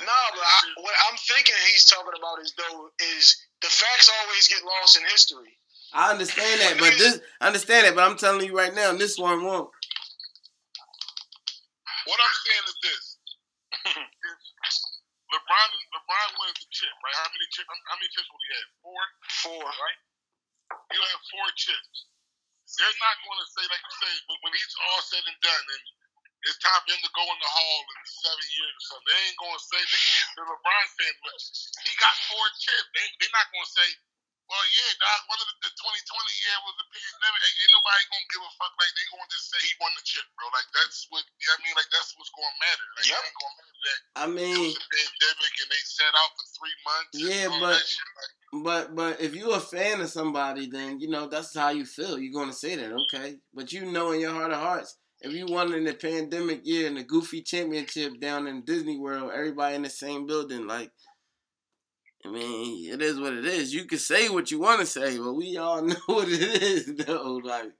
[0.00, 4.48] No, but I, what I'm thinking he's talking about is though is the facts always
[4.48, 5.58] get lost in history.
[5.92, 9.18] I understand that, but this I understand that, but I'm telling you right now, this
[9.18, 9.70] one won't.
[12.08, 13.04] What I'm saying is this:
[15.32, 17.16] LeBron, LeBron wins the chip, right?
[17.20, 17.68] How many chips?
[17.68, 18.68] How many chips will he have?
[18.80, 19.02] Four.
[19.44, 19.64] Four.
[19.68, 20.00] Right.
[20.92, 22.08] He'll have four chips.
[22.68, 25.66] They're not going to say, like you say, when, when he's all said and done,
[25.72, 25.84] and
[26.44, 29.08] it's time for him to go in the hall in seven years or something.
[29.08, 30.02] They ain't going to say they,
[30.36, 31.36] the LeBron fan, but
[31.84, 32.88] he got four chips.
[32.92, 33.88] They, they're not going to say,
[34.48, 37.40] well, yeah, dog, one of the, the 2020 year was the pandemic.
[37.44, 38.72] Ain't, ain't nobody going to give a fuck.
[38.80, 40.48] Like, they going to just say he won the chip, bro.
[40.56, 41.76] Like, that's what, you know what I mean?
[41.76, 42.86] Like, that's what's going to matter.
[42.96, 43.20] Like, Yep.
[43.20, 46.30] ain't going to matter that I it mean, was a pandemic and they sat out
[46.34, 47.12] for three months.
[47.14, 48.10] Yeah, all but- that shit.
[48.16, 48.32] Like,
[48.64, 52.18] but but if you're a fan of somebody, then you know that's how you feel.
[52.18, 53.36] You're gonna say that, okay?
[53.52, 56.86] But you know in your heart of hearts, if you won in the pandemic year
[56.86, 60.90] in the Goofy Championship down in Disney World, everybody in the same building, like.
[62.24, 63.72] I mean, it is what it is.
[63.72, 66.86] You can say what you want to say, but we all know what it is,
[67.06, 67.40] though.
[67.42, 67.70] Like,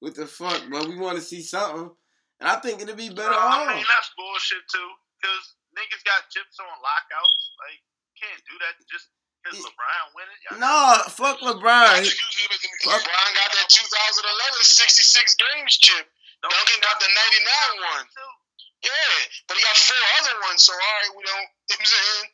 [0.00, 0.62] what the fuck?
[0.70, 1.88] But we want to see something,
[2.40, 3.68] and I think it'd be better No, off.
[3.68, 4.90] I mean that's bullshit too.
[5.24, 7.40] Cause niggas got chips on lockouts.
[7.64, 7.80] Like
[8.20, 9.08] can't do that just
[9.40, 10.40] because LeBron winning.
[10.44, 12.04] Y'all No, fuck LeBron.
[12.04, 13.00] just use him as an Fuck.
[13.00, 13.08] example.
[13.08, 16.04] LeBron got that 2011 66 games chip.
[16.44, 18.04] Duncan got the 99 one.
[18.84, 19.16] Yeah,
[19.48, 20.60] but he got four other ones.
[20.68, 21.48] So all right, we don't.
[21.72, 22.24] You know what I'm saying?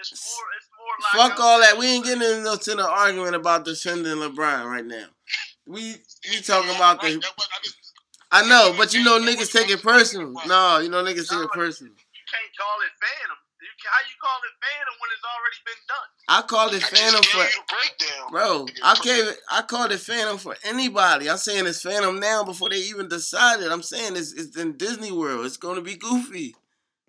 [0.00, 0.46] It's more.
[0.56, 1.10] It's more.
[1.12, 1.40] Fuck lockouts.
[1.40, 1.78] all that.
[1.78, 5.06] We ain't getting into to the argument about defending LeBron right now.
[5.66, 5.96] We
[6.30, 7.22] we talking about the.
[8.32, 10.32] I know, but you know niggas take it personal.
[10.46, 11.92] No, you know niggas take it personal.
[11.92, 13.36] You can't call it phantom.
[13.82, 16.08] How you call it phantom when it's already been done?
[16.28, 18.30] I called it I Phantom for gave you the breakdown.
[18.30, 18.66] bro.
[18.84, 19.36] I gave.
[19.50, 21.30] I called it Phantom for anybody.
[21.30, 23.72] I'm saying it's Phantom now before they even decided.
[23.72, 25.46] I'm saying it's it's in Disney World.
[25.46, 26.54] It's gonna be goofy.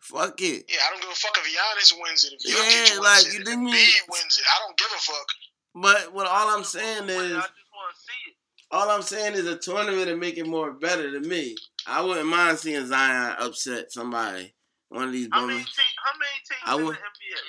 [0.02, 0.66] Fuck it.
[0.68, 2.34] Yeah, I don't give a fuck if Giannis wins it.
[2.34, 3.72] If Yeah, Jokic wins like, it, you if dig me?
[4.10, 4.46] Wins it.
[4.50, 5.28] I don't give a fuck.
[5.76, 7.32] But what all I'm saying is.
[7.34, 8.36] I just want to see it.
[8.72, 11.56] All I'm saying is a tournament to make it more better to me.
[11.86, 14.54] I wouldn't mind seeing Zion upset somebody.
[14.90, 15.66] One of these How many bummers.
[15.76, 15.96] teams?
[16.04, 17.42] How many teams I in would- the NBA?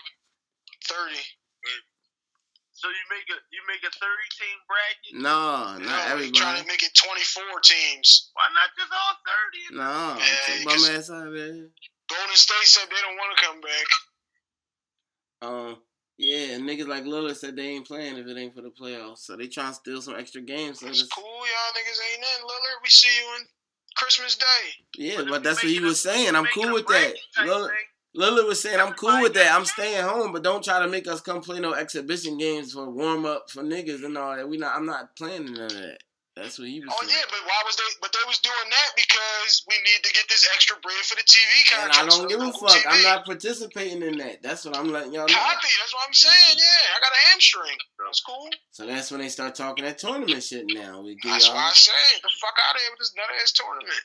[0.88, 1.22] Thirty.
[2.72, 5.22] So you make a you make a thirty team bracket.
[5.22, 6.60] No, No, not we trying everybody.
[6.62, 8.30] to make it twenty-four teams.
[8.34, 9.62] Why not just all thirty?
[9.78, 11.68] No, Yeah, take because- bum ass out of there.
[12.16, 13.86] Golden State said they don't want to come back.
[15.42, 15.76] Um,
[16.18, 19.18] yeah, and niggas like Lillard said they ain't playing if it ain't for the playoffs.
[19.18, 20.80] So they trying to steal some extra games.
[20.80, 22.44] So It's cool, y'all niggas ain't nothing.
[22.44, 23.40] Lillard, we see you on
[23.96, 24.44] Christmas Day.
[24.98, 26.36] yeah, But but that's what he was saying.
[26.36, 27.14] I'm cool with that.
[27.38, 27.70] Lillard,
[28.16, 29.54] Lillard was saying, I'm cool with that.
[29.54, 32.88] I'm staying home, but don't try to make us come play no exhibition games for
[32.90, 34.48] warm up for niggas and all that.
[34.48, 34.76] We not.
[34.76, 35.98] I'm not playing none of that.
[36.32, 37.12] That's what he was Oh saying.
[37.12, 37.84] yeah, but why was they?
[38.00, 41.26] But they was doing that because we need to get this extra bread for the
[41.28, 41.92] TV contract.
[41.92, 42.08] And.
[42.08, 42.80] I don't give a fuck.
[42.88, 44.40] I'm not participating in that.
[44.40, 45.36] That's what I'm letting y'all know.
[45.36, 45.68] happy.
[45.76, 46.56] That's what I'm saying.
[46.56, 47.76] Yeah, I got a hamstring.
[48.00, 48.48] That's cool.
[48.72, 51.04] So that's when they start talking that tournament shit now.
[51.04, 51.56] We give That's y'all.
[51.60, 54.02] why I say the fuck out of here with this nut ass tournament.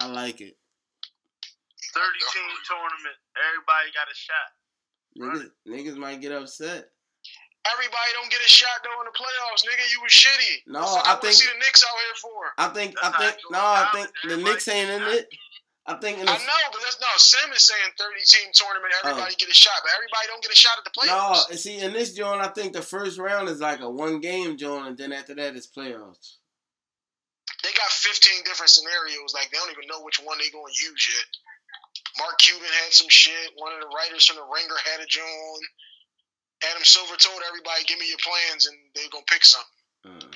[0.00, 0.56] I like it.
[1.92, 3.16] thirty team tournament.
[3.36, 4.48] Everybody got a shot.
[5.20, 6.88] Niggas, niggas might get upset.
[7.62, 9.86] Everybody don't get a shot though in the playoffs, nigga.
[9.92, 10.66] You was shitty.
[10.66, 12.40] No, That's what I wanna think- see the Knicks out here for.
[12.58, 12.94] I think.
[13.00, 13.36] That's I think.
[13.50, 15.28] No, I think the Everybody Knicks ain't in it.
[15.86, 17.06] I think in I know, but that's no.
[17.18, 18.92] Sim is saying thirty team tournament.
[19.02, 19.10] Oh.
[19.10, 21.06] Everybody get a shot, but everybody don't get a shot at the Oh.
[21.06, 21.50] No, playoffs.
[21.50, 24.56] and see, in this joint, I think the first round is like a one game
[24.56, 26.38] joint, and then after that, it's playoffs.
[27.62, 29.34] They got fifteen different scenarios.
[29.34, 31.26] Like they don't even know which one they gonna use yet.
[32.18, 33.50] Mark Cuban had some shit.
[33.56, 35.66] One of the writers from the Ringer had a joint.
[36.70, 39.82] Adam Silver told everybody, "Give me your plans," and they're gonna pick something.
[40.06, 40.32] Mm.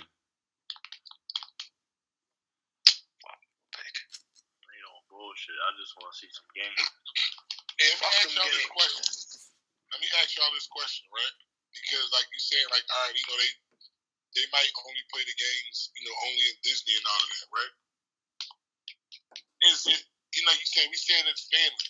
[4.75, 5.55] You know, bullshit.
[5.55, 6.83] I just want to see some games.
[7.79, 9.05] Hey, let me ask y'all this question.
[9.93, 11.37] Let me ask y'all this question, right?
[11.71, 13.53] Because, like you saying, like, all right, you know, they
[14.35, 17.49] they might only play the games, you know, only in Disney and all of that,
[17.55, 17.75] right?
[19.73, 20.03] Is it,
[20.37, 21.89] you know, you saying we saying it's family,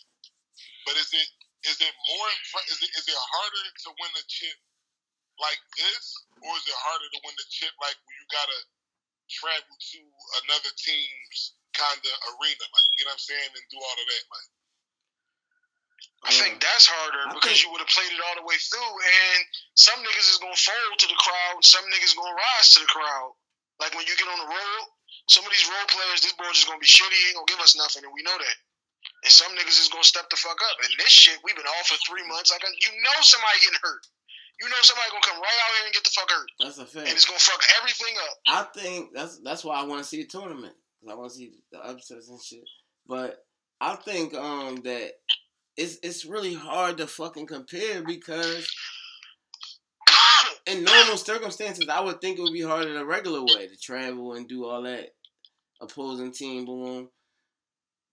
[0.87, 1.29] but is it
[1.67, 4.59] is it more impre- is it is it harder to win a chip
[5.43, 6.05] like this,
[6.43, 8.59] or is it harder to win the chip like when you gotta
[9.29, 10.01] travel to
[10.47, 14.07] another team's kind of arena, like you know what I'm saying, and do all of
[14.07, 14.51] that, like.
[16.25, 18.47] I think um, that's harder I because think- you would have played it all the
[18.49, 19.41] way through, and
[19.77, 23.37] some niggas is gonna fold to the crowd, some niggas gonna rise to the crowd.
[23.79, 24.83] Like when you get on the road,
[25.29, 27.77] some of these role players, this boy just gonna be shitty, ain't gonna give us
[27.77, 28.57] nothing, and we know that.
[29.25, 30.77] And some niggas is gonna step the fuck up.
[30.85, 32.51] And this shit, we've been off for three months.
[32.53, 34.07] Like you know, somebody getting hurt.
[34.61, 36.87] You know, somebody gonna come right out here and get the fuck hurt, That's a
[36.87, 37.09] fact.
[37.09, 38.37] and it's gonna fuck everything up.
[38.47, 40.75] I think that's that's why I want to see a tournament.
[41.01, 42.65] 'Cause I want to see the upsets and shit.
[43.07, 43.45] But
[43.81, 45.13] I think um that
[45.77, 48.67] it's it's really hard to fucking compare because
[50.67, 54.33] in normal circumstances, I would think it would be harder the regular way to travel
[54.35, 55.11] and do all that
[55.81, 57.11] opposing team boom.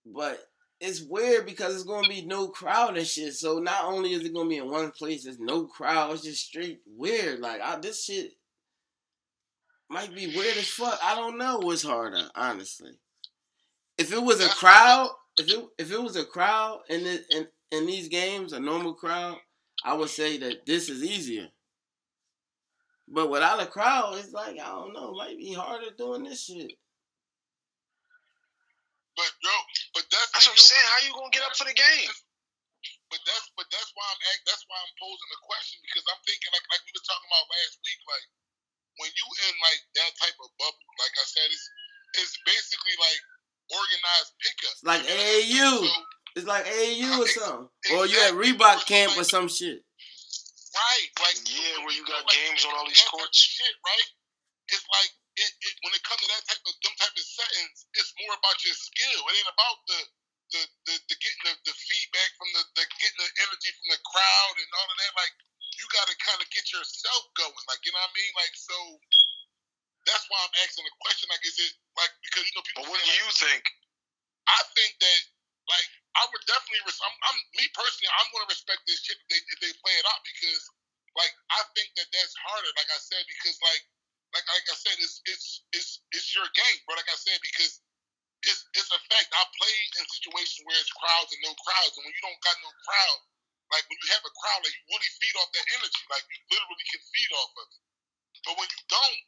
[0.05, 0.39] But
[0.83, 3.33] it's weird because it's gonna be no crowd and shit.
[3.35, 6.11] So not only is it gonna be in one place, there's no crowd.
[6.11, 7.39] It's just straight weird.
[7.39, 8.33] Like I, this shit
[9.89, 10.99] might be weird as fuck.
[11.01, 12.91] I don't know what's harder, honestly.
[13.97, 17.47] If it was a crowd, if it if it was a crowd in the, in
[17.71, 19.37] in these games, a normal crowd,
[19.85, 21.47] I would say that this is easier.
[23.07, 26.73] But without a crowd, it's like I don't know, might be harder doing this shit.
[29.15, 29.49] But yo,
[29.93, 30.87] but that's That's what I'm saying.
[30.89, 32.11] How you gonna get up for the game?
[33.13, 36.21] But that's but that's why I'm act, that's why I'm posing the question because I'm
[36.25, 38.25] thinking like like we were talking about last week like
[38.99, 41.65] when you in like that type of bubble like I said it's
[42.17, 43.21] it's basically like
[43.69, 44.73] organized pickup.
[44.73, 45.53] It's like You know what I'm saying?
[45.53, 45.87] AAU.
[45.87, 45.93] So,
[46.35, 49.81] It's like AAU or something, or you at Reebok camp or some shit.
[49.81, 53.19] right, like Yeah, when where you go, got like, games on all these type of
[53.21, 53.37] courts.
[53.37, 54.09] Shit, right?
[54.73, 57.77] It's like it, it when it comes to that type of them type of settings,
[57.97, 59.21] it's more about your skill.
[59.29, 59.99] It ain't about the
[60.53, 64.01] the the, the getting the, the feedback from the, the getting the energy from the
[64.05, 65.13] crowd and all of that.
[65.17, 65.33] Like
[65.73, 67.65] you got to kind of get yourself going.
[67.65, 68.33] Like you know what I mean?
[68.37, 68.77] Like so.
[70.03, 71.31] That's why I'm asking the question.
[71.31, 72.83] Like, is it like because you know people?
[72.83, 73.63] But what say, do like, you think?
[74.51, 75.21] I think that
[75.71, 75.89] like
[76.19, 76.83] I would definitely.
[76.83, 78.11] Res- I'm, I'm me personally.
[78.19, 80.61] I'm going to respect this shit if they if they play it out because
[81.15, 82.71] like I think that that's harder.
[82.75, 83.83] Like I said, because like
[84.33, 86.97] like like I said, it's it's it's it's your game, bro.
[86.97, 87.79] Like I said, because
[88.43, 89.29] it's it's a fact.
[89.29, 92.57] I play in situations where it's crowds and no crowds, and when you don't got
[92.65, 93.19] no crowd,
[93.71, 96.03] like when you have a crowd, like you really feed off that energy.
[96.09, 97.81] Like you literally can feed off of it.
[98.43, 99.21] But when you don't,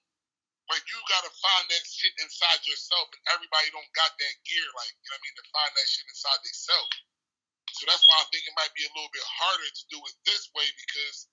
[0.73, 4.93] like you gotta find that shit inside yourself, and everybody don't got that gear, like
[4.99, 6.95] you know what I mean, to find that shit inside themselves.
[7.77, 10.15] So that's why I think it might be a little bit harder to do it
[10.23, 11.27] this way because,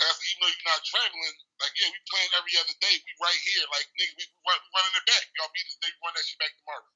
[0.00, 2.94] like I said, even though you're not traveling, like yeah, we playing every other day.
[2.96, 5.24] We right here, like nigga, we, we, run, we running it back.
[5.36, 6.86] Y'all beat us, they run that shit back tomorrow.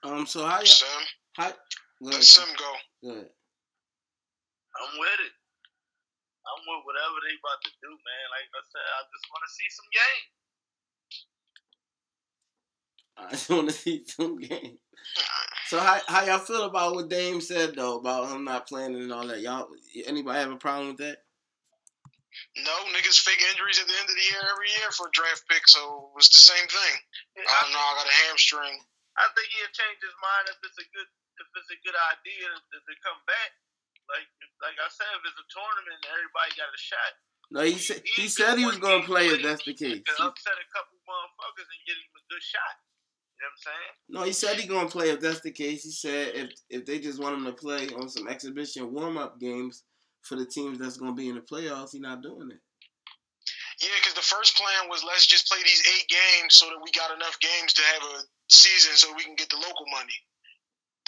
[0.00, 0.80] Um, so how y'all?
[0.80, 1.04] Sim,
[1.36, 1.52] How?
[1.52, 2.24] Go let ahead.
[2.24, 2.70] Sim go.
[3.04, 3.16] Go.
[3.20, 5.34] I'm with it.
[6.40, 8.24] I'm with whatever they about to do, man.
[8.32, 10.24] Like I said, I just want to see some game.
[13.28, 14.78] I just want to see some games.
[15.70, 19.14] So how how y'all feel about what Dame said though about him not playing and
[19.14, 19.38] all that?
[19.38, 19.70] Y'all
[20.02, 21.22] anybody have a problem with that?
[22.58, 25.46] No, niggas fake injuries at the end of the year every year for a draft
[25.46, 26.94] pick, so it's the same thing.
[27.38, 28.82] I, Oh no, I got a hamstring.
[29.14, 31.06] I think he'll change his mind if it's a good
[31.38, 33.50] if it's a good idea to, to come back.
[34.10, 34.26] Like
[34.66, 37.12] like I said, if it's a tournament, everybody got a shot.
[37.54, 40.02] No, he said he said he was gonna play if that's the case.
[40.02, 42.74] Because upset a couple motherfuckers and get him a good shot.
[43.40, 43.92] You know what I'm saying?
[44.12, 45.82] No, he said he gonna play if that's the case.
[45.82, 49.40] He said if if they just want him to play on some exhibition warm up
[49.40, 49.84] games
[50.22, 52.60] for the teams that's gonna be in the playoffs, he not doing it.
[53.80, 56.92] Yeah, because the first plan was let's just play these eight games so that we
[56.92, 58.16] got enough games to have a
[58.52, 60.12] season so we can get the local money.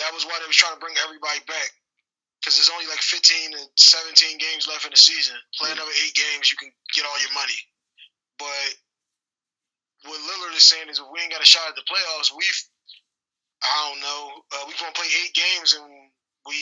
[0.00, 1.68] That was why they was trying to bring everybody back.
[2.40, 5.36] Because there's only like 15 to 17 games left in the season.
[5.54, 7.60] Play another eight games, you can get all your money.
[8.40, 8.66] But
[10.04, 12.60] what Lillard is saying is if we ain't got a shot at the playoffs, we've,
[13.62, 14.22] I don't know,
[14.52, 15.86] uh, we gonna play eight games and
[16.46, 16.56] we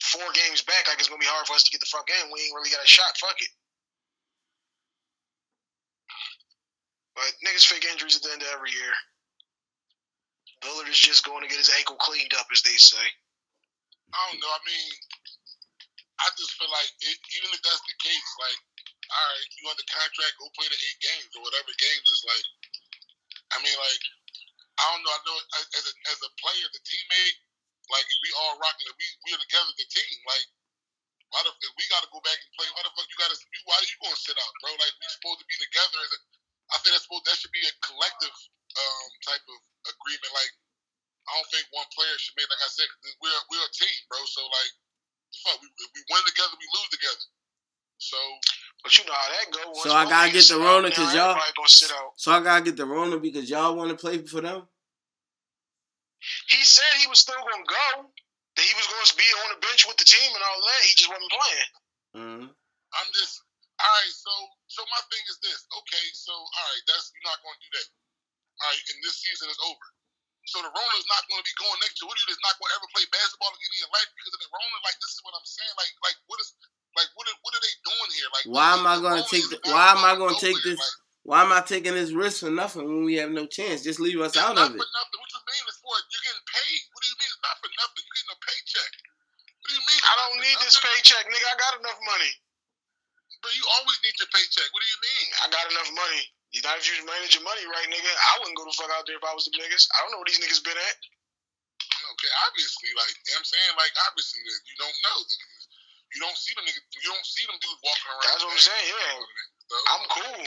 [0.00, 0.88] four games back.
[0.88, 2.32] Like it's gonna be hard for us to get the fuck in.
[2.32, 3.16] We ain't really got a shot.
[3.20, 3.52] Fuck it.
[7.16, 8.92] But niggas fake injuries at the end of every year.
[10.64, 13.00] Lillard is just going to get his ankle cleaned up, as they say.
[14.12, 14.52] I don't know.
[14.52, 14.88] I mean,
[16.20, 18.60] I just feel like it, even if that's the case, like,
[19.12, 22.24] all right, you on the contract, go play the eight games or whatever games is
[22.28, 22.46] like.
[23.56, 24.02] I mean, like,
[24.76, 25.12] I don't know.
[25.16, 27.36] I know as a, as a player, the teammate,
[27.88, 30.16] like, we all rocking, we we're together the team.
[30.28, 30.46] Like,
[31.32, 32.68] why the we got to go back and play?
[32.76, 33.36] Why the fuck you got to?
[33.40, 34.76] You, why are you going to sit out, bro?
[34.76, 35.98] Like, we supposed to be together.
[36.04, 36.20] As a,
[36.70, 38.36] I think that's supposed that should be a collective
[38.76, 39.58] um, type of
[39.88, 40.32] agreement.
[40.36, 40.52] Like,
[41.26, 42.46] I don't think one player should make.
[42.46, 42.86] Like I said,
[43.18, 44.20] we're we're a team, bro.
[44.28, 44.72] So like,
[45.42, 47.26] fuck, we, we win together, we lose together.
[47.98, 48.18] So,
[48.84, 49.82] but you know how that goes.
[49.82, 51.34] So I gotta get the rolling because y'all.
[51.34, 54.42] Gonna sit out so I gotta get the Rona because y'all want to play for
[54.42, 54.66] them.
[56.50, 58.10] He said he was still gonna go.
[58.10, 60.80] That he was gonna be on the bench with the team and all that.
[60.90, 61.70] He just wasn't playing.
[62.18, 62.46] Mm-hmm.
[62.50, 63.46] I'm just
[63.78, 64.10] all right.
[64.10, 64.32] So
[64.74, 65.70] so my thing is this.
[65.70, 67.86] Okay, so all right, that's you're not going to do that.
[67.94, 69.86] All right, and this season is over.
[70.50, 72.10] So the Rona is not going to be going next year.
[72.10, 74.50] What you not going to ever play basketball again in your life because of the
[74.50, 74.78] Rona?
[74.82, 75.74] Like this is what I'm saying.
[75.78, 76.50] Like like what is
[76.98, 78.28] like what are, what are they doing here?
[78.34, 80.95] Like Why am I gonna take the- why am I going gonna take this Like,
[81.26, 83.82] Why am I taking this risk for nothing when we have no chance?
[83.82, 84.80] Just leave us It's out not of it.
[84.80, 85.18] for nothing.
[85.18, 85.90] What you mean it's for?
[86.06, 86.78] You're getting paid.
[86.94, 88.02] What do you mean it's not for nothing?
[88.06, 88.92] You're getting a paycheck.
[89.58, 90.02] What do you mean?
[90.06, 91.46] I don't for need this paycheck, nigga.
[91.50, 92.32] I got enough money.
[93.42, 94.70] But you always need your paycheck.
[94.70, 95.26] What do you mean?
[95.42, 96.22] I got enough money.
[96.54, 98.06] You not if you manage your money right, nigga.
[98.06, 99.82] I wouldn't go the fuck out there if I was the niggas.
[99.98, 100.96] I don't know where these niggas been at.
[102.06, 105.18] Okay, obviously, like you know what I'm saying, like obviously, you don't know.
[106.14, 106.86] You don't see them niggas.
[107.02, 108.24] You don't see them dudes walking around.
[108.30, 109.14] That's what I'm saying, yeah.
[109.66, 110.46] So, I'm cool.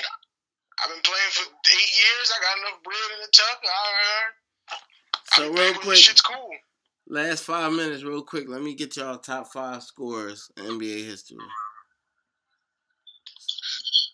[0.84, 2.32] I've been playing for eight years.
[2.32, 3.60] I got enough bread in the tuck.
[3.66, 4.40] Alright.
[5.34, 6.50] So real quick, shit's cool.
[7.08, 8.48] last five minutes, real quick.
[8.48, 11.38] Let me get y'all top five scores in NBA history.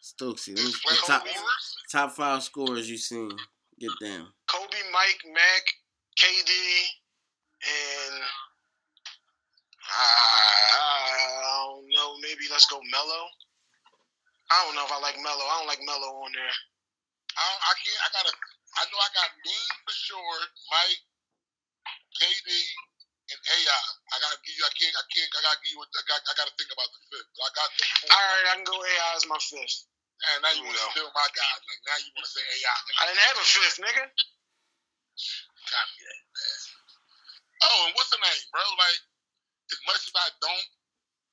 [0.03, 1.23] Stokesy, let me, the top
[1.91, 3.31] top five scores you seen.
[3.79, 4.27] Get down.
[4.47, 5.63] Kobe, Mike, Mac,
[6.17, 6.51] KD,
[7.67, 8.21] and
[9.91, 12.15] I don't know.
[12.21, 13.27] Maybe let's go Mello.
[14.55, 15.43] I don't know if I like Mello.
[15.43, 16.55] I don't like Mello on there.
[17.37, 18.01] I, don't- I can't.
[18.05, 18.33] I gotta.
[18.77, 20.39] I know I got Dean for sure.
[20.71, 21.01] Mike,
[22.19, 22.49] KD,
[23.31, 23.85] and AI.
[24.13, 24.65] I gotta give you.
[24.67, 24.95] I can't.
[24.97, 25.31] I can't.
[25.35, 25.81] I gotta give you.
[25.83, 26.21] I got.
[26.25, 27.29] I gotta think about the fifth.
[27.37, 28.09] But I got them four.
[28.15, 29.77] All right, I can go AI as my fifth.
[30.21, 30.91] And now you you want to know.
[30.95, 31.55] steal my guy.
[31.65, 32.79] Like now you want to say AI.
[32.99, 34.05] I didn't have a fifth, nigga.
[35.69, 36.59] Copy that, man.
[37.65, 38.63] Oh, and what's the name, bro?
[38.79, 39.01] Like,
[39.73, 40.67] as much as I don't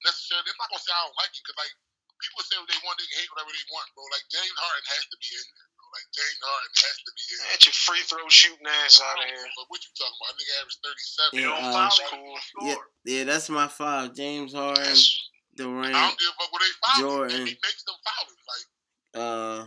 [0.07, 1.75] necessarily, I'm not gonna say I don't like it, cause like
[2.23, 4.07] people say what they want, they can hate whatever they want, bro.
[4.15, 5.85] Like James Harden has to be in there, bro.
[5.93, 7.51] Like James Harden has to be in there.
[7.53, 9.47] Get your free throw shooting ass out of here.
[9.59, 10.31] But what you talking about?
[10.31, 11.37] I think average 37.
[11.37, 12.33] Yeah, don't uh, foul That's him, cool.
[12.33, 12.65] you score.
[12.71, 12.81] Yeah,
[13.11, 14.07] yeah, that's my five.
[14.17, 16.95] James Harden, That's, I Durant, don't give a fuck what they foul.
[16.95, 17.03] him.
[17.03, 17.41] Jordan.
[17.43, 18.67] If he makes them foul him, like
[19.19, 19.61] uh,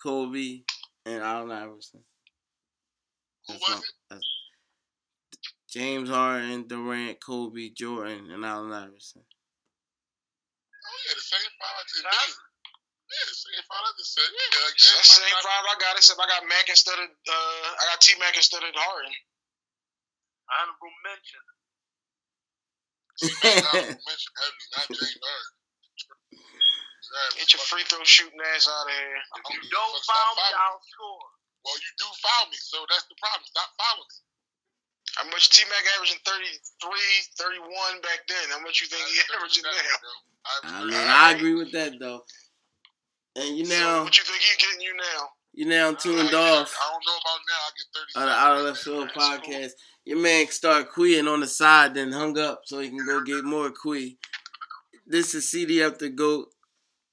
[0.00, 0.64] Kobe,
[1.06, 2.02] and Allen Iverson.
[3.46, 4.24] who That's was my, it?
[5.70, 9.22] James Harden, Durant, Kobe, Jordan, and Allen Iverson.
[11.06, 12.36] Yeah, the same five I just That's-
[13.10, 14.28] Yeah, same five I just said.
[14.30, 15.46] Yeah, like that's same Harden.
[15.48, 18.62] five I got, except I got Mac instead of uh, I got T Mac instead
[18.62, 19.14] of Harden.
[20.50, 21.42] Honorable mention.
[23.74, 25.54] Honorable mention heavy, not James Harden.
[27.42, 29.18] Get your free throw shooting ass out of here.
[29.18, 30.14] If you don't fuck.
[30.14, 31.26] Foul me, I'll score.
[31.66, 33.42] Well, you do foul me, so that's the problem.
[33.50, 34.18] Stop fouling me.
[35.18, 36.38] How much T Mac averaging 33,
[37.34, 38.46] 31 back then?
[38.54, 40.29] How much you think he averaging now?
[40.64, 42.22] I mean, I agree with that though.
[43.36, 45.28] And you So what you think he getting you now?
[45.52, 47.60] you now tuned off I don't know about now.
[47.66, 48.16] I get thirty.
[48.16, 49.70] on the Out of Left Field podcast.
[50.04, 53.44] Your man start queeing on the side, then hung up so he can go get
[53.44, 54.18] more quee.
[55.06, 56.48] This is CD up the goat.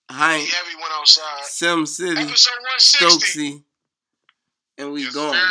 [0.10, 1.44] Hi, everyone outside.
[1.44, 3.06] Sim City, Episode 160.
[3.06, 3.64] Stokesy,
[4.78, 5.34] and we Yes, gone.
[5.34, 5.50] sir.